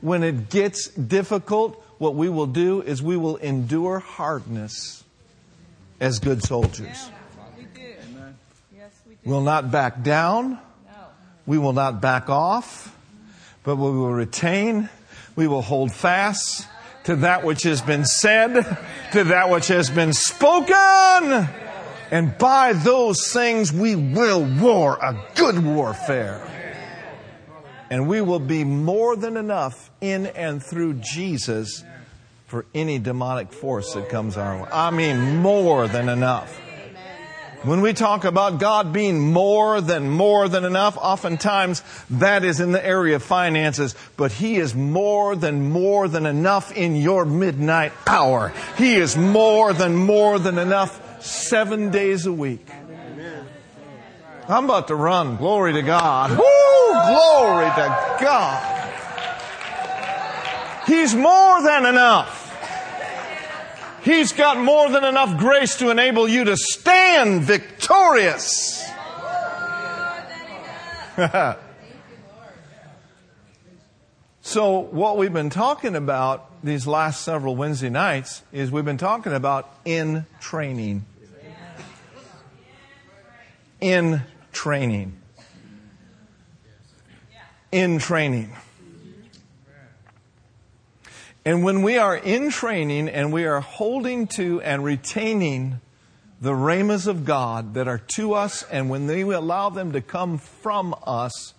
when 0.01 0.23
it 0.23 0.49
gets 0.49 0.89
difficult, 0.89 1.77
what 1.99 2.15
we 2.15 2.31
will 2.31 2.47
do 2.47 2.81
is 2.81 3.03
we 3.03 3.19
will 3.19 3.37
endure 3.37 3.99
hardness 3.99 5.05
as 6.01 6.19
good 6.19 6.43
soldiers. 6.43 7.11
We 7.59 7.65
do. 7.65 7.81
Yes, 8.75 8.91
we 9.07 9.17
do. 9.17 9.21
We'll 9.25 9.43
not 9.43 9.71
back 9.71 10.03
down. 10.03 10.59
We 11.47 11.59
will 11.59 11.75
not 11.75 12.01
back 12.01 12.31
off, 12.31 12.97
but 13.65 13.77
we 13.77 13.91
will 13.91 14.13
retain, 14.13 14.89
we 15.37 15.47
will 15.47 15.63
hold 15.63 15.93
fast 15.93 16.67
to 17.05 17.17
that 17.17 17.45
which 17.45 17.65
has 17.65 17.83
been 17.83 18.05
said, 18.05 18.55
to 19.13 19.25
that 19.25 19.51
which 19.51 19.69
has 19.69 19.91
been 19.91 20.13
spoken. 20.13 21.49
And 22.11 22.37
by 22.39 22.73
those 22.73 23.33
things 23.33 23.73
we 23.73 23.95
will 23.95 24.45
war 24.45 24.99
a 25.01 25.17
good 25.37 25.65
warfare. 25.65 26.47
And 27.89 28.09
we 28.09 28.21
will 28.21 28.41
be 28.41 28.65
more 28.65 29.17
than 29.17 29.37
enough 29.37 29.91
in 30.01 30.27
and 30.27 30.63
through 30.63 30.95
Jesus 30.95 31.85
for 32.47 32.67
any 32.75 32.99
demonic 32.99 33.53
force 33.53 33.95
that 33.95 34.09
comes 34.09 34.37
our 34.37 34.63
way. 34.63 34.69
I 34.73 34.91
mean, 34.91 35.37
more 35.37 35.87
than 35.87 36.09
enough. 36.09 36.61
When 37.63 37.83
we 37.83 37.93
talk 37.93 38.25
about 38.25 38.59
God 38.59 38.93
being 38.93 39.33
more 39.33 39.83
than 39.83 40.09
more 40.09 40.49
than 40.49 40.65
enough, 40.65 40.97
oftentimes 40.97 41.83
that 42.09 42.43
is 42.43 42.59
in 42.59 42.73
the 42.73 42.85
area 42.85 43.17
of 43.17 43.23
finances, 43.23 43.95
but 44.17 44.33
He 44.33 44.57
is 44.57 44.75
more 44.75 45.37
than 45.37 45.71
more 45.71 46.09
than 46.09 46.25
enough 46.25 46.73
in 46.73 46.97
your 46.97 47.27
midnight 47.27 47.93
hour. 48.07 48.55
He 48.79 48.95
is 48.95 49.15
more 49.17 49.75
than 49.75 49.95
more 49.95 50.39
than 50.39 50.57
enough 50.57 51.10
seven 51.23 51.91
days 51.91 52.27
a 52.27 52.33
week. 52.33 52.67
I'm 54.49 54.65
about 54.65 54.89
to 54.89 54.95
run. 54.95 55.37
Glory 55.37 55.75
to 55.75 55.83
God. 55.83 56.31
Woo! 56.31 56.93
Glory 56.93 57.67
to 57.67 58.17
God. 58.21 58.81
He's 60.87 61.15
more 61.15 61.63
than 61.63 61.87
enough. 61.87 62.39
He's 64.03 64.33
got 64.33 64.59
more 64.59 64.89
than 64.91 65.05
enough 65.05 65.39
grace 65.39 65.77
to 65.79 65.91
enable 65.91 66.27
you 66.27 66.45
to 66.45 66.57
stand 66.57 67.43
victorious. 67.43 68.85
so, 74.41 74.79
what 74.79 75.19
we've 75.19 75.33
been 75.33 75.51
talking 75.51 75.95
about 75.95 76.51
these 76.65 76.87
last 76.87 77.23
several 77.23 77.57
Wednesday 77.57 77.91
nights 77.91 78.43
is 78.53 78.71
we've 78.71 78.85
been 78.85 78.97
talking 78.97 79.33
about 79.33 79.73
in 79.85 80.25
training. 80.41 81.05
In 83.81 84.23
training. 84.53 85.17
In 87.73 87.99
training. 87.99 88.53
And 91.45 91.65
when 91.65 91.83
we 91.83 91.97
are 91.97 92.17
in 92.17 92.51
training 92.51 93.09
and 93.09 93.33
we 93.33 93.47
are 93.47 93.61
holding 93.61 94.27
to 94.29 94.61
and 94.61 94.85
retaining 94.85 95.81
the 96.41 96.55
rhemas 96.55 97.07
of 97.07 97.25
God 97.25 97.75
that 97.75 97.89
are 97.89 98.01
to 98.17 98.35
us, 98.35 98.63
and 98.65 98.91
when 98.91 99.07
we 99.07 99.23
allow 99.23 99.71
them 99.71 99.93
to 99.93 100.01
come 100.01 100.39
from 100.39 100.95
us 101.07 101.55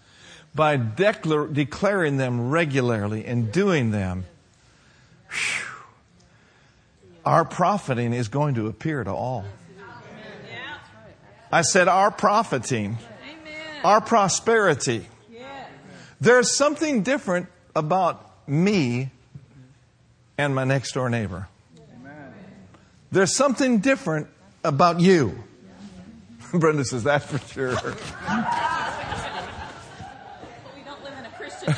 by 0.53 0.77
declar- 0.77 1.47
declaring 1.47 2.17
them 2.17 2.49
regularly 2.49 3.25
and 3.25 3.51
doing 3.51 3.91
them, 3.91 4.25
whew, 5.29 5.65
our 7.25 7.45
profiting 7.45 8.13
is 8.13 8.27
going 8.27 8.55
to 8.55 8.67
appear 8.67 9.03
to 9.03 9.11
all. 9.11 9.45
I 11.51 11.63
said 11.63 11.87
our 11.87 12.11
profiting, 12.11 12.97
Amen. 13.23 13.81
our 13.83 14.01
prosperity. 14.01 15.07
Yeah. 15.31 15.65
There's 16.19 16.55
something 16.55 17.01
different 17.03 17.47
about 17.75 18.47
me 18.47 19.09
and 20.37 20.55
my 20.55 20.63
next 20.63 20.93
door 20.93 21.09
neighbor. 21.09 21.47
There's 23.11 23.35
something 23.35 23.79
different 23.79 24.27
about 24.63 25.01
you. 25.01 25.43
Brenda 26.53 26.85
says, 26.85 27.03
that's 27.03 27.25
for 27.25 27.39
sure. 27.53 27.75
But 27.75 27.85
we 30.75 30.83
don't 30.83 31.03
live 31.03 31.13
in 31.17 31.25
a 31.25 31.29
Christian. 31.37 31.73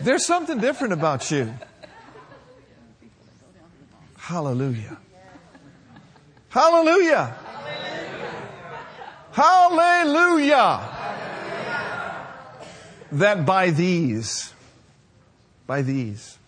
There's 0.00 0.26
something 0.26 0.58
different 0.58 0.92
about 0.92 1.30
you. 1.30 1.54
Hallelujah. 4.18 4.98
Hallelujah. 6.54 7.34
Hallelujah. 9.32 10.88
That 13.10 13.44
by 13.44 13.70
these, 13.70 14.52
by 15.66 15.82
these, 15.82 16.38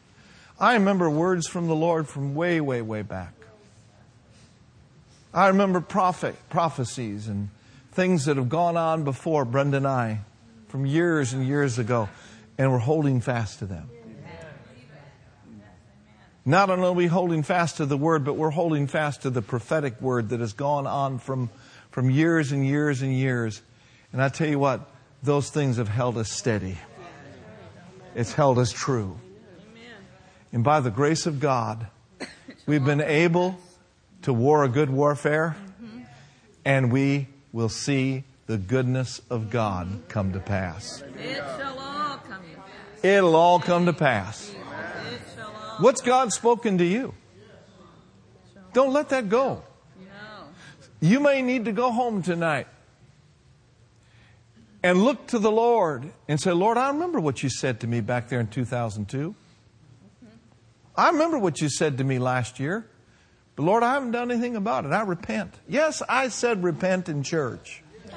I 0.61 0.75
remember 0.75 1.11
words 1.11 1.49
from 1.49 1.67
the 1.67 1.75
Lord 1.75 2.07
from 2.07 2.37
way, 2.37 2.61
way, 2.61 2.83
way 2.83 3.03
back. 3.03 3.33
I 5.35 5.49
remember 5.49 5.81
prophet, 5.81 6.37
prophecies 6.51 7.27
and 7.27 7.49
things 7.91 8.27
that 8.27 8.37
have 8.37 8.49
gone 8.49 8.77
on 8.77 9.03
before 9.03 9.45
Brenda 9.45 9.79
and 9.79 9.89
I 9.89 10.21
from 10.69 10.87
years 10.87 11.33
and 11.33 11.45
years 11.45 11.81
ago, 11.81 12.09
and 12.57 12.71
we're 12.71 12.79
holding 12.79 13.21
fast 13.21 13.59
to 13.59 13.67
them. 13.67 13.91
Not 16.49 16.71
only 16.71 16.87
are 16.87 16.93
we 16.93 17.09
holding 17.09 17.43
fast 17.43 17.79
to 17.79 17.87
the 17.87 17.97
word, 17.97 18.25
but 18.25 18.35
we're 18.35 18.51
holding 18.51 18.87
fast 18.87 19.23
to 19.23 19.31
the 19.31 19.43
prophetic 19.43 20.01
word 20.01 20.29
that 20.29 20.39
has 20.39 20.53
gone 20.53 20.87
on 20.87 21.19
from, 21.19 21.51
from 21.91 22.09
years 22.09 22.53
and 22.53 22.65
years 22.65 23.03
and 23.03 23.13
years. 23.13 23.61
And 24.13 24.23
I 24.23 24.29
tell 24.29 24.49
you 24.49 24.61
what, 24.61 24.89
those 25.25 25.51
things 25.51 25.79
have 25.79 25.89
held 25.89 26.17
us 26.17 26.31
steady. 26.31 26.79
It's 28.15 28.33
held 28.33 28.61
us 28.61 28.71
true. 28.71 29.19
And 30.53 30.63
by 30.63 30.79
the 30.79 30.91
grace 30.91 31.27
of 31.27 31.41
God, 31.41 31.89
we've 32.65 32.85
been 32.85 33.01
able 33.01 33.59
to 34.23 34.33
war 34.33 34.63
a 34.63 34.69
good 34.69 34.89
warfare, 34.89 35.57
and 36.65 36.93
we 36.93 37.27
will 37.53 37.69
see 37.69 38.23
the 38.47 38.57
goodness 38.57 39.21
of 39.29 39.51
God 39.51 40.03
come 40.07 40.33
to 40.33 40.39
pass. 40.39 41.03
It 41.19 41.39
shall 41.39 41.77
all 41.77 42.19
come 42.19 42.43
to 42.55 42.61
pass. 42.61 43.05
It'll 43.05 43.35
all 43.35 43.59
come 43.59 43.87
to 43.87 43.93
pass. 43.93 44.53
It 45.77 45.79
shall 45.79 45.79
all. 45.79 45.83
What's 45.83 46.01
God 46.01 46.33
spoken 46.33 46.79
to 46.79 46.85
you? 46.85 47.15
Don't 48.73 48.93
let 48.93 49.09
that 49.11 49.29
go. 49.29 49.63
You 51.01 51.21
may 51.21 51.43
need 51.43 51.67
to 51.67 51.73
go 51.73 51.93
home 51.93 52.23
tonight 52.23 52.67
and 54.83 55.03
look 55.03 55.27
to 55.29 55.39
the 55.39 55.51
Lord 55.51 56.11
and 56.29 56.41
say, 56.41 56.53
Lord, 56.53 56.79
I 56.79 56.89
remember 56.89 57.21
what 57.21 57.43
you 57.43 57.49
said 57.49 57.81
to 57.81 57.87
me 57.87 58.01
back 58.01 58.29
there 58.29 58.41
in 58.41 58.49
2002. 58.49 59.35
Mm-hmm. 59.35 60.37
I 60.97 61.11
remember 61.11 61.39
what 61.39 61.61
you 61.61 61.69
said 61.69 61.99
to 61.99 62.05
me 62.05 62.19
last 62.19 62.59
year. 62.59 62.87
But 63.57 63.65
Lord, 63.65 63.83
I 63.83 63.95
haven't 63.95 64.13
done 64.13 64.31
anything 64.31 64.57
about 64.57 64.85
it. 64.85 64.93
I 64.93 65.03
repent. 65.03 65.55
Yes, 65.69 66.03
I 66.09 66.29
said 66.29 66.63
repent 66.63 67.09
in 67.09 67.23
church. 67.23 67.83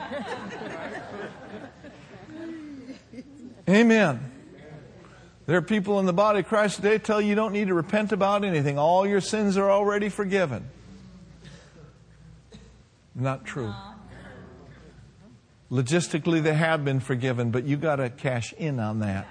Amen. 3.70 4.32
There 5.50 5.58
are 5.58 5.64
people 5.64 6.00
in 6.00 6.06
the 6.06 6.14
body 6.14 6.41
of 6.41 6.47
Christ 6.47 6.76
today 6.76 7.00
tell 7.00 7.20
you 7.20 7.30
you 7.30 7.34
don't 7.34 7.54
need 7.54 7.70
to 7.70 7.74
repent 7.74 8.12
about 8.12 8.43
anything. 8.45 8.78
All 8.78 9.08
your 9.08 9.20
sins 9.20 9.58
are 9.58 9.72
already 9.72 10.08
forgiven. 10.10 10.70
Not 13.16 13.45
true. 13.45 13.74
Logistically, 15.72 16.43
they 16.43 16.54
have 16.54 16.86
been 16.86 17.00
forgiven, 17.00 17.50
but 17.50 17.64
you 17.64 17.78
got 17.78 17.95
to 17.95 18.12
cash 18.12 18.54
in 18.60 18.80
on 18.80 19.00
that. 19.00 19.26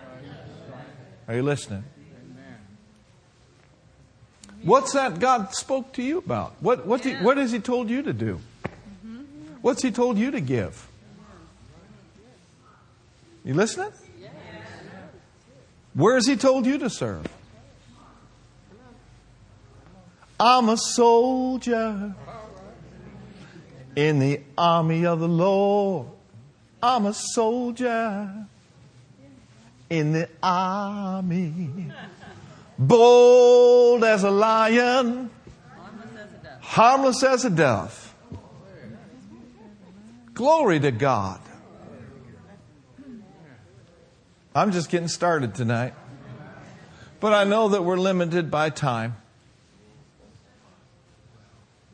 Are 1.29 1.37
you 1.37 1.45
listening? 1.45 1.85
What's 4.62 4.95
that 4.95 5.21
God 5.21 5.55
spoke 5.55 5.93
to 5.93 6.03
you 6.03 6.19
about? 6.19 6.57
What, 6.59 6.85
what, 6.85 7.05
he, 7.05 7.14
what 7.14 7.37
has 7.37 7.53
He 7.53 7.61
told 7.61 7.89
you 7.89 8.03
to 8.03 8.12
do? 8.12 8.41
What's 9.62 9.85
He 9.85 9.93
told 9.93 10.19
you 10.19 10.33
to 10.33 10.41
give? 10.41 10.85
You 13.45 13.55
listening? 13.55 13.93
Where 15.99 16.14
has 16.14 16.28
He 16.28 16.36
told 16.36 16.64
you 16.64 16.78
to 16.78 16.88
serve? 16.88 17.26
I'm 20.38 20.68
a 20.68 20.76
soldier 20.76 22.14
in 23.96 24.20
the 24.20 24.40
army 24.57 25.05
of 25.05 25.18
the 25.18 25.26
Lord. 25.26 26.07
I'm 26.80 27.07
a 27.07 27.12
soldier 27.12 28.46
in 29.90 30.12
the 30.12 30.28
army. 30.40 31.90
Bold 32.78 34.05
as 34.05 34.22
a 34.22 34.30
lion, 34.30 35.30
harmless 36.61 37.24
as 37.24 37.44
a 37.44 37.51
dove. 37.51 38.14
Glory 40.32 40.78
to 40.78 40.92
God. 40.92 41.40
I'm 44.55 44.72
just 44.72 44.90
getting 44.90 45.09
started 45.09 45.55
tonight. 45.55 45.94
But 47.20 47.32
I 47.32 47.44
know 47.44 47.70
that 47.70 47.84
we're 47.84 47.96
limited 47.96 48.51
by 48.51 48.70
time. 48.70 49.16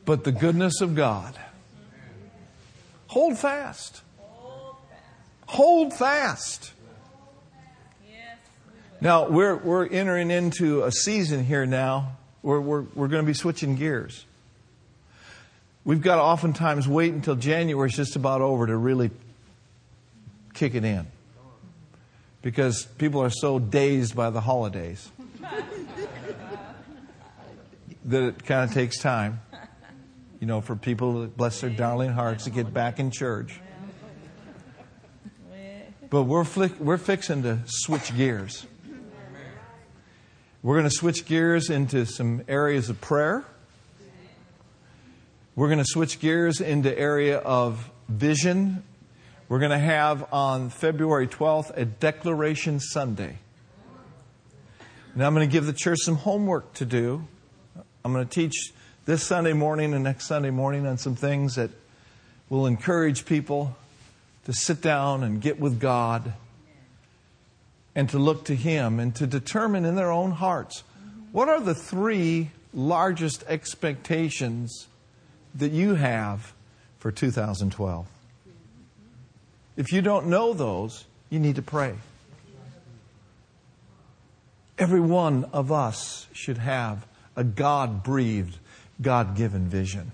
But 0.05 0.25
the 0.25 0.33
goodness 0.33 0.81
of 0.81 0.95
God. 0.95 1.35
Hold 3.09 3.39
fast. 3.39 4.03
Hold 5.47 5.95
fast. 5.95 6.73
Now, 9.01 9.29
we're, 9.29 9.57
we're 9.57 9.87
entering 9.87 10.31
into 10.31 10.85
a 10.85 10.93
season 10.93 11.45
here 11.45 11.67
now 11.67 12.17
where 12.43 12.61
we're, 12.61 12.83
we're 12.95 13.09
going 13.09 13.23
to 13.23 13.27
be 13.27 13.35
switching 13.35 13.77
gears. 13.77 14.25
We've 15.85 16.01
got 16.01 16.17
to 16.17 16.23
oftentimes 16.23 16.89
wait 16.89 17.13
until 17.13 17.35
January 17.35 17.89
is 17.89 17.97
just 17.97 18.17
about 18.17 18.41
over 18.41 18.67
to 18.67 18.77
really 18.77 19.11
kick 20.55 20.75
it 20.75 20.85
in 20.85 21.07
because 22.45 22.85
people 22.99 23.23
are 23.23 23.31
so 23.31 23.59
dazed 23.59 24.15
by 24.15 24.29
the 24.29 24.43
holidays 24.43 25.11
that 28.05 28.23
it 28.23 28.45
kind 28.45 28.69
of 28.69 28.75
takes 28.75 28.99
time, 28.99 29.41
you 30.41 30.47
know, 30.47 30.61
for 30.61 30.77
people 30.77 31.23
to 31.23 31.27
bless 31.27 31.63
their 31.63 31.71
darling 31.71 32.13
hearts 32.13 32.45
to 32.45 32.51
get 32.51 32.73
back 32.73 33.01
in 33.01 33.11
church. 33.11 33.59
But 36.11 36.25
we're, 36.25 36.45
flick, 36.45 36.79
we're 36.79 36.99
fixing 36.99 37.43
to 37.45 37.61
switch 37.65 38.15
gears. 38.15 38.67
We're 40.63 40.75
going 40.75 40.89
to 40.89 40.95
switch 40.95 41.25
gears 41.25 41.71
into 41.71 42.05
some 42.05 42.43
areas 42.47 42.91
of 42.91 43.01
prayer. 43.01 43.47
We're 45.57 45.69
going 45.69 45.79
to 45.79 45.87
switch 45.87 46.21
gears 46.21 46.61
into 46.61 46.97
area 46.97 47.39
of 47.39 47.91
vision. 48.07 48.83
We're 49.47 49.59
going 49.59 49.73
to 49.73 49.79
have 49.79 50.33
on 50.33 50.71
February 50.71 51.29
12th 51.29 51.77
a 51.77 51.85
declaration 51.85 52.81
Sunday. 52.81 53.37
Now 55.15 55.27
I'm 55.27 55.35
going 55.35 55.47
to 55.47 55.53
give 55.53 55.67
the 55.67 55.75
church 55.75 55.99
some 56.01 56.17
homework 56.17 56.73
to 56.75 56.87
do. 56.87 57.23
I'm 58.03 58.15
going 58.15 58.27
to 58.27 58.35
teach 58.35 58.73
this 59.05 59.23
Sunday 59.23 59.53
morning 59.53 59.93
and 59.93 60.03
next 60.03 60.29
Sunday 60.29 60.49
morning 60.49 60.87
on 60.87 60.97
some 60.97 61.15
things 61.15 61.57
that 61.57 61.71
will 62.49 62.65
encourage 62.65 63.27
people 63.27 63.77
to 64.47 64.55
sit 64.55 64.81
down 64.81 65.23
and 65.23 65.43
get 65.43 65.61
with 65.61 65.79
God 65.79 66.33
and 67.95 68.09
to 68.09 68.19
look 68.19 68.47
to 68.47 68.57
Him 68.57 68.99
and 68.99 69.15
to 69.17 69.27
determine 69.27 69.85
in 69.85 69.95
their 69.95 70.11
own 70.11 70.31
hearts 70.31 70.85
what 71.33 71.51
are 71.51 71.61
the 71.61 71.75
three 71.75 72.51
largest 72.73 73.45
expectations 73.47 74.89
that 75.55 75.71
you 75.71 75.97
have 75.97 76.55
for 76.99 77.13
2012. 77.13 78.07
If 79.77 79.93
you 79.93 80.03
don't 80.03 80.29
know 80.29 80.53
those, 80.53 81.05
you 81.31 81.39
need 81.39 81.57
to 81.57 81.63
pray. 81.63 81.95
Every 84.79 85.01
one 85.01 85.45
of 85.53 85.71
us 85.71 86.27
should 86.33 86.59
have 86.59 87.07
a 87.37 87.45
God 87.45 88.03
breathed, 88.03 88.59
God 89.01 89.37
given 89.37 89.69
vision. 89.69 90.13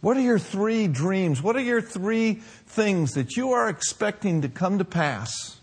What 0.00 0.16
are 0.16 0.20
your 0.20 0.38
three 0.38 0.88
dreams? 0.88 1.42
What 1.42 1.56
are 1.56 1.60
your 1.60 1.80
three 1.80 2.34
things 2.66 3.12
that 3.12 3.36
you 3.36 3.52
are 3.52 3.68
expecting 3.68 4.42
to 4.42 4.48
come 4.48 4.78
to 4.78 4.84
pass 4.84 5.60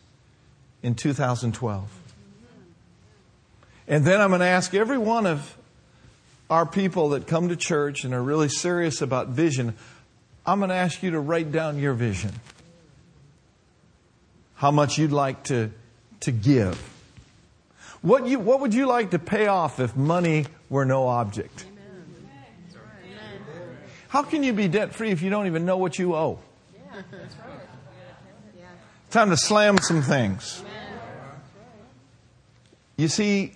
in 0.81 0.95
2012. 0.95 1.89
And 3.87 4.05
then 4.05 4.21
I'm 4.21 4.29
going 4.29 4.39
to 4.39 4.45
ask 4.45 4.73
every 4.73 4.97
one 4.97 5.25
of 5.25 5.57
our 6.49 6.65
people 6.65 7.09
that 7.09 7.27
come 7.27 7.49
to 7.49 7.55
church 7.55 8.03
and 8.03 8.13
are 8.13 8.21
really 8.21 8.49
serious 8.49 9.01
about 9.01 9.29
vision, 9.29 9.75
I'm 10.49 10.57
going 10.57 10.69
to 10.69 10.75
ask 10.75 11.03
you 11.03 11.11
to 11.11 11.19
write 11.19 11.51
down 11.51 11.77
your 11.77 11.93
vision. 11.93 12.31
How 14.55 14.71
much 14.71 14.97
you'd 14.97 15.11
like 15.11 15.43
to, 15.43 15.69
to 16.21 16.31
give. 16.31 16.75
What, 18.01 18.25
you, 18.25 18.39
what 18.39 18.59
would 18.61 18.73
you 18.73 18.87
like 18.87 19.11
to 19.11 19.19
pay 19.19 19.45
off 19.45 19.79
if 19.79 19.95
money 19.95 20.47
were 20.67 20.85
no 20.85 21.07
object? 21.07 21.65
How 24.07 24.23
can 24.23 24.41
you 24.41 24.53
be 24.53 24.67
debt 24.67 24.95
free 24.95 25.11
if 25.11 25.21
you 25.21 25.29
don't 25.29 25.45
even 25.45 25.65
know 25.65 25.77
what 25.77 25.99
you 25.99 26.15
owe? 26.15 26.39
Time 29.11 29.29
to 29.29 29.37
slam 29.37 29.77
some 29.77 30.01
things. 30.01 30.63
You 32.97 33.07
see, 33.07 33.53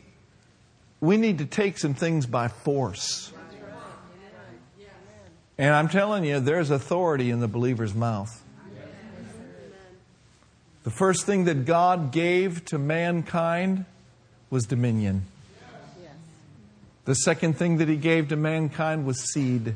we 1.02 1.18
need 1.18 1.39
to 1.39 1.46
take 1.46 1.80
some 1.80 1.96
things 1.96 2.28
by 2.28 2.50
force. 2.50 3.34
And 5.58 5.74
I'm 5.74 5.88
telling 5.88 6.24
you, 6.24 6.39
there's 6.39 6.72
authority 6.72 7.30
in 7.30 7.39
the 7.39 7.47
believer's 7.47 7.93
mouth. 7.93 8.43
The 10.84 10.91
first 10.91 11.26
thing 11.26 11.45
that 11.45 11.66
God 11.66 12.12
gave 12.12 12.66
to 12.66 12.78
mankind 12.78 13.86
was 14.49 14.66
dominion. 14.66 15.26
The 17.06 17.16
second 17.16 17.58
thing 17.58 17.78
that 17.78 17.88
He 17.88 17.95
gave 17.95 18.30
to 18.30 18.36
mankind 18.36 19.06
was 19.06 19.32
seed. 19.32 19.76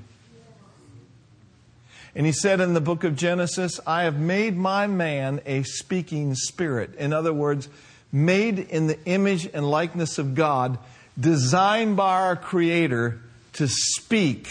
And 2.16 2.26
He 2.26 2.32
said 2.32 2.60
in 2.60 2.74
the 2.74 2.82
book 2.82 3.04
of 3.04 3.16
Genesis, 3.16 3.80
I 3.86 4.04
have 4.04 4.20
made 4.20 4.58
my 4.58 4.88
man 4.88 5.42
a 5.46 5.64
speaking 5.64 6.36
spirit. 6.36 6.96
In 6.96 7.14
other 7.14 7.34
words, 7.34 7.70
made 8.12 8.60
in 8.60 8.88
the 8.88 9.02
image 9.06 9.48
and 9.54 9.70
likeness 9.70 10.18
of 10.18 10.36
God, 10.36 10.78
designed 11.20 11.96
by 11.96 12.22
our 12.22 12.36
Creator 12.36 13.20
to 13.54 13.68
speak 13.68 14.50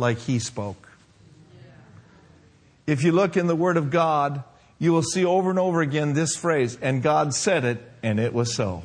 like 0.00 0.18
He 0.18 0.38
spoke. 0.38 0.88
If 2.86 3.04
you 3.04 3.12
look 3.12 3.36
in 3.36 3.46
the 3.46 3.54
Word 3.54 3.76
of 3.76 3.90
God, 3.90 4.42
you 4.80 4.92
will 4.92 5.02
see 5.02 5.24
over 5.24 5.50
and 5.50 5.58
over 5.58 5.80
again 5.82 6.14
this 6.14 6.34
phrase, 6.34 6.76
and 6.80 7.02
God 7.02 7.34
said 7.34 7.64
it, 7.64 7.80
and 8.02 8.18
it 8.18 8.32
was 8.32 8.54
so. 8.54 8.82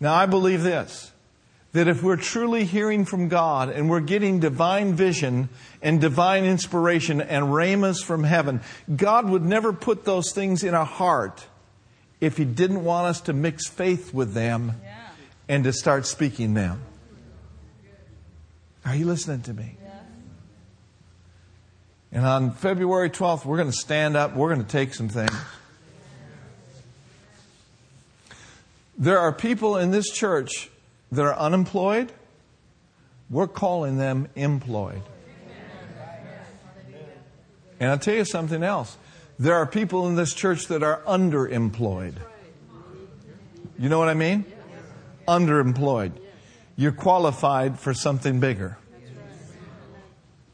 Now, 0.00 0.14
I 0.14 0.26
believe 0.26 0.62
this 0.62 1.12
that 1.72 1.88
if 1.88 2.02
we're 2.02 2.16
truly 2.16 2.64
hearing 2.64 3.04
from 3.06 3.28
God 3.28 3.70
and 3.70 3.88
we're 3.88 4.00
getting 4.00 4.40
divine 4.40 4.92
vision 4.92 5.48
and 5.80 6.02
divine 6.02 6.44
inspiration 6.44 7.20
and 7.22 7.54
rhemas 7.54 8.02
from 8.02 8.24
heaven, 8.24 8.60
God 8.94 9.28
would 9.30 9.42
never 9.42 9.72
put 9.72 10.04
those 10.04 10.32
things 10.32 10.62
in 10.62 10.74
our 10.74 10.84
heart 10.84 11.46
if 12.20 12.36
He 12.36 12.44
didn't 12.44 12.84
want 12.84 13.06
us 13.06 13.22
to 13.22 13.32
mix 13.32 13.68
faith 13.68 14.12
with 14.12 14.34
them 14.34 14.74
yeah. 14.82 14.98
and 15.48 15.64
to 15.64 15.72
start 15.72 16.06
speaking 16.06 16.52
them. 16.54 16.82
Are 18.84 18.96
you 18.96 19.06
listening 19.06 19.42
to 19.42 19.54
me? 19.54 19.76
And 22.10 22.26
on 22.26 22.50
February 22.50 23.08
12th, 23.08 23.46
we're 23.46 23.56
going 23.56 23.70
to 23.70 23.76
stand 23.76 24.16
up, 24.16 24.34
we're 24.36 24.54
going 24.54 24.64
to 24.64 24.70
take 24.70 24.94
some 24.94 25.08
things. 25.08 25.32
There 28.98 29.18
are 29.18 29.32
people 29.32 29.78
in 29.78 29.90
this 29.90 30.10
church 30.10 30.70
that 31.10 31.22
are 31.22 31.34
unemployed. 31.34 32.12
We're 33.30 33.48
calling 33.48 33.96
them 33.96 34.28
employed. 34.36 35.02
And 37.80 37.90
I'll 37.90 37.98
tell 37.98 38.14
you 38.14 38.24
something 38.24 38.62
else. 38.62 38.96
There 39.38 39.56
are 39.56 39.66
people 39.66 40.06
in 40.06 40.14
this 40.14 40.34
church 40.34 40.66
that 40.66 40.82
are 40.82 41.00
underemployed. 41.06 42.14
You 43.78 43.88
know 43.88 43.98
what 43.98 44.08
I 44.08 44.14
mean? 44.14 44.44
Underemployed. 45.26 46.12
You're 46.76 46.92
qualified 46.92 47.78
for 47.78 47.94
something 47.94 48.40
bigger. 48.40 48.78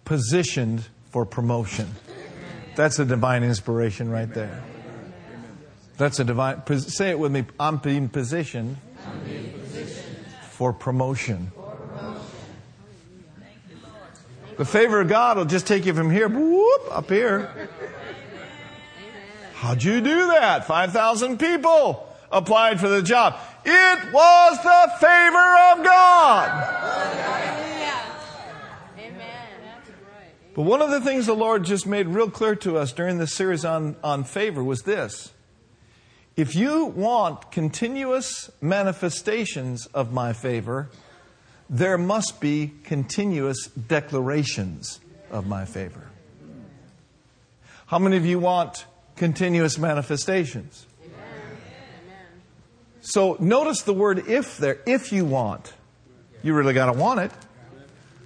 Positioned 0.04 0.86
for 1.10 1.24
promotion. 1.24 1.94
That's 2.76 2.98
a 2.98 3.04
divine 3.04 3.42
inspiration 3.42 4.10
right 4.10 4.32
there. 4.32 4.62
That's 5.96 6.20
a 6.20 6.24
divine. 6.24 6.62
Say 6.78 7.10
it 7.10 7.18
with 7.18 7.32
me. 7.32 7.44
I'm 7.58 7.78
being 7.78 8.08
positioned, 8.08 8.76
for 10.50 10.72
promotion. 10.72 11.52
The 14.56 14.64
favor 14.64 15.00
of 15.00 15.08
God 15.08 15.36
will 15.36 15.44
just 15.44 15.66
take 15.66 15.86
you 15.86 15.94
from 15.94 16.10
here, 16.10 16.28
whoop, 16.28 16.82
up 16.90 17.08
here. 17.10 17.68
How'd 19.54 19.82
you 19.82 20.00
do 20.00 20.26
that? 20.28 20.66
5,000 20.66 21.38
people 21.38 22.08
applied 22.30 22.80
for 22.80 22.88
the 22.88 23.02
job. 23.02 23.38
It 23.64 24.12
was 24.12 24.62
the 24.62 24.92
favor 25.00 25.56
of 25.72 25.84
God. 25.84 26.78
But 30.58 30.64
one 30.64 30.82
of 30.82 30.90
the 30.90 31.00
things 31.00 31.26
the 31.26 31.34
Lord 31.34 31.64
just 31.64 31.86
made 31.86 32.08
real 32.08 32.28
clear 32.28 32.56
to 32.56 32.78
us 32.78 32.92
during 32.92 33.18
this 33.18 33.32
series 33.32 33.64
on, 33.64 33.94
on 34.02 34.24
favor 34.24 34.64
was 34.64 34.82
this. 34.82 35.32
If 36.34 36.56
you 36.56 36.86
want 36.86 37.52
continuous 37.52 38.50
manifestations 38.60 39.86
of 39.86 40.12
my 40.12 40.32
favor, 40.32 40.88
there 41.70 41.96
must 41.96 42.40
be 42.40 42.72
continuous 42.82 43.66
declarations 43.68 44.98
of 45.30 45.46
my 45.46 45.64
favor. 45.64 46.08
How 47.86 48.00
many 48.00 48.16
of 48.16 48.26
you 48.26 48.40
want 48.40 48.84
continuous 49.14 49.78
manifestations? 49.78 50.87
So 53.08 53.38
notice 53.40 53.80
the 53.82 53.94
word 53.94 54.28
if 54.28 54.58
there. 54.58 54.80
If 54.84 55.14
you 55.14 55.24
want, 55.24 55.72
you 56.42 56.52
really 56.52 56.74
got 56.74 56.92
to 56.92 56.98
want 56.98 57.20
it. 57.20 57.32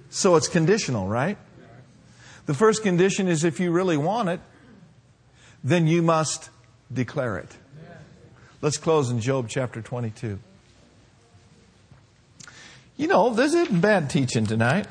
So 0.09 0.35
it's 0.35 0.49
conditional, 0.49 1.07
right? 1.07 1.37
The 2.47 2.53
first 2.53 2.83
condition 2.83 3.29
is 3.29 3.45
if 3.45 3.61
you 3.61 3.71
really 3.71 3.95
want 3.95 4.27
it, 4.27 4.41
then 5.63 5.87
you 5.87 6.01
must 6.01 6.49
declare 6.91 7.37
it. 7.37 7.55
Let's 8.61 8.77
close 8.77 9.09
in 9.09 9.21
Job 9.21 9.47
chapter 9.47 9.81
22. 9.81 10.37
You 12.97 13.07
know, 13.07 13.33
this 13.33 13.53
isn't 13.53 13.79
bad 13.79 14.09
teaching 14.09 14.45
tonight. 14.45 14.87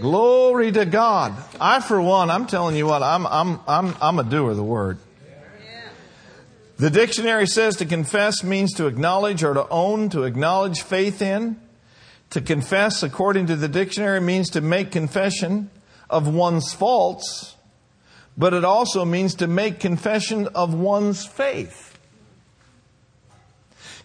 Glory 0.00 0.72
to 0.72 0.86
God. 0.86 1.34
I, 1.60 1.80
for 1.80 2.00
one, 2.00 2.30
I'm 2.30 2.46
telling 2.46 2.76
you 2.76 2.86
what, 2.86 3.02
I'm, 3.02 3.26
I'm, 3.26 3.60
I'm, 3.68 3.94
I'm 4.00 4.18
a 4.18 4.24
doer 4.24 4.52
of 4.52 4.56
the 4.56 4.64
word. 4.64 4.96
The 6.78 6.90
dictionary 6.90 7.46
says 7.46 7.76
to 7.76 7.84
confess 7.84 8.44
means 8.44 8.72
to 8.74 8.86
acknowledge 8.86 9.42
or 9.42 9.52
to 9.52 9.68
own, 9.68 10.10
to 10.10 10.22
acknowledge 10.22 10.82
faith 10.82 11.20
in. 11.20 11.60
To 12.30 12.40
confess, 12.40 13.02
according 13.02 13.46
to 13.46 13.56
the 13.56 13.68
dictionary, 13.68 14.20
means 14.20 14.50
to 14.50 14.60
make 14.60 14.92
confession 14.92 15.70
of 16.08 16.32
one's 16.32 16.72
faults, 16.72 17.56
but 18.36 18.54
it 18.54 18.64
also 18.64 19.04
means 19.04 19.34
to 19.36 19.46
make 19.46 19.80
confession 19.80 20.46
of 20.54 20.72
one's 20.72 21.26
faith. 21.26 21.98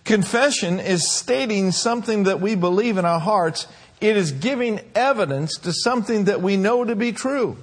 Confession 0.04 0.80
is 0.80 1.12
stating 1.12 1.72
something 1.72 2.24
that 2.24 2.42
we 2.42 2.56
believe 2.56 2.98
in 2.98 3.06
our 3.06 3.20
hearts. 3.20 3.68
It 4.02 4.18
is 4.18 4.32
giving 4.32 4.80
evidence 4.96 5.58
to 5.60 5.72
something 5.72 6.26
that 6.26 6.42
we 6.42 6.58
know 6.58 6.84
to 6.84 6.96
be 6.96 7.12
true. 7.12 7.58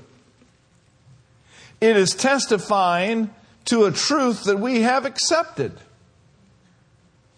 It 1.80 1.96
is 1.96 2.14
testifying 2.14 3.30
to 3.66 3.84
a 3.84 3.92
truth 3.92 4.44
that 4.44 4.58
we 4.58 4.82
have 4.82 5.04
accepted. 5.04 5.72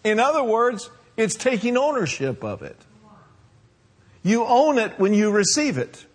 In 0.03 0.19
other 0.19 0.43
words, 0.43 0.89
it's 1.15 1.35
taking 1.35 1.77
ownership 1.77 2.43
of 2.43 2.61
it. 2.63 2.77
You 4.23 4.45
own 4.45 4.77
it 4.77 4.99
when 4.99 5.13
you 5.13 5.31
receive 5.31 5.77
it, 5.77 6.05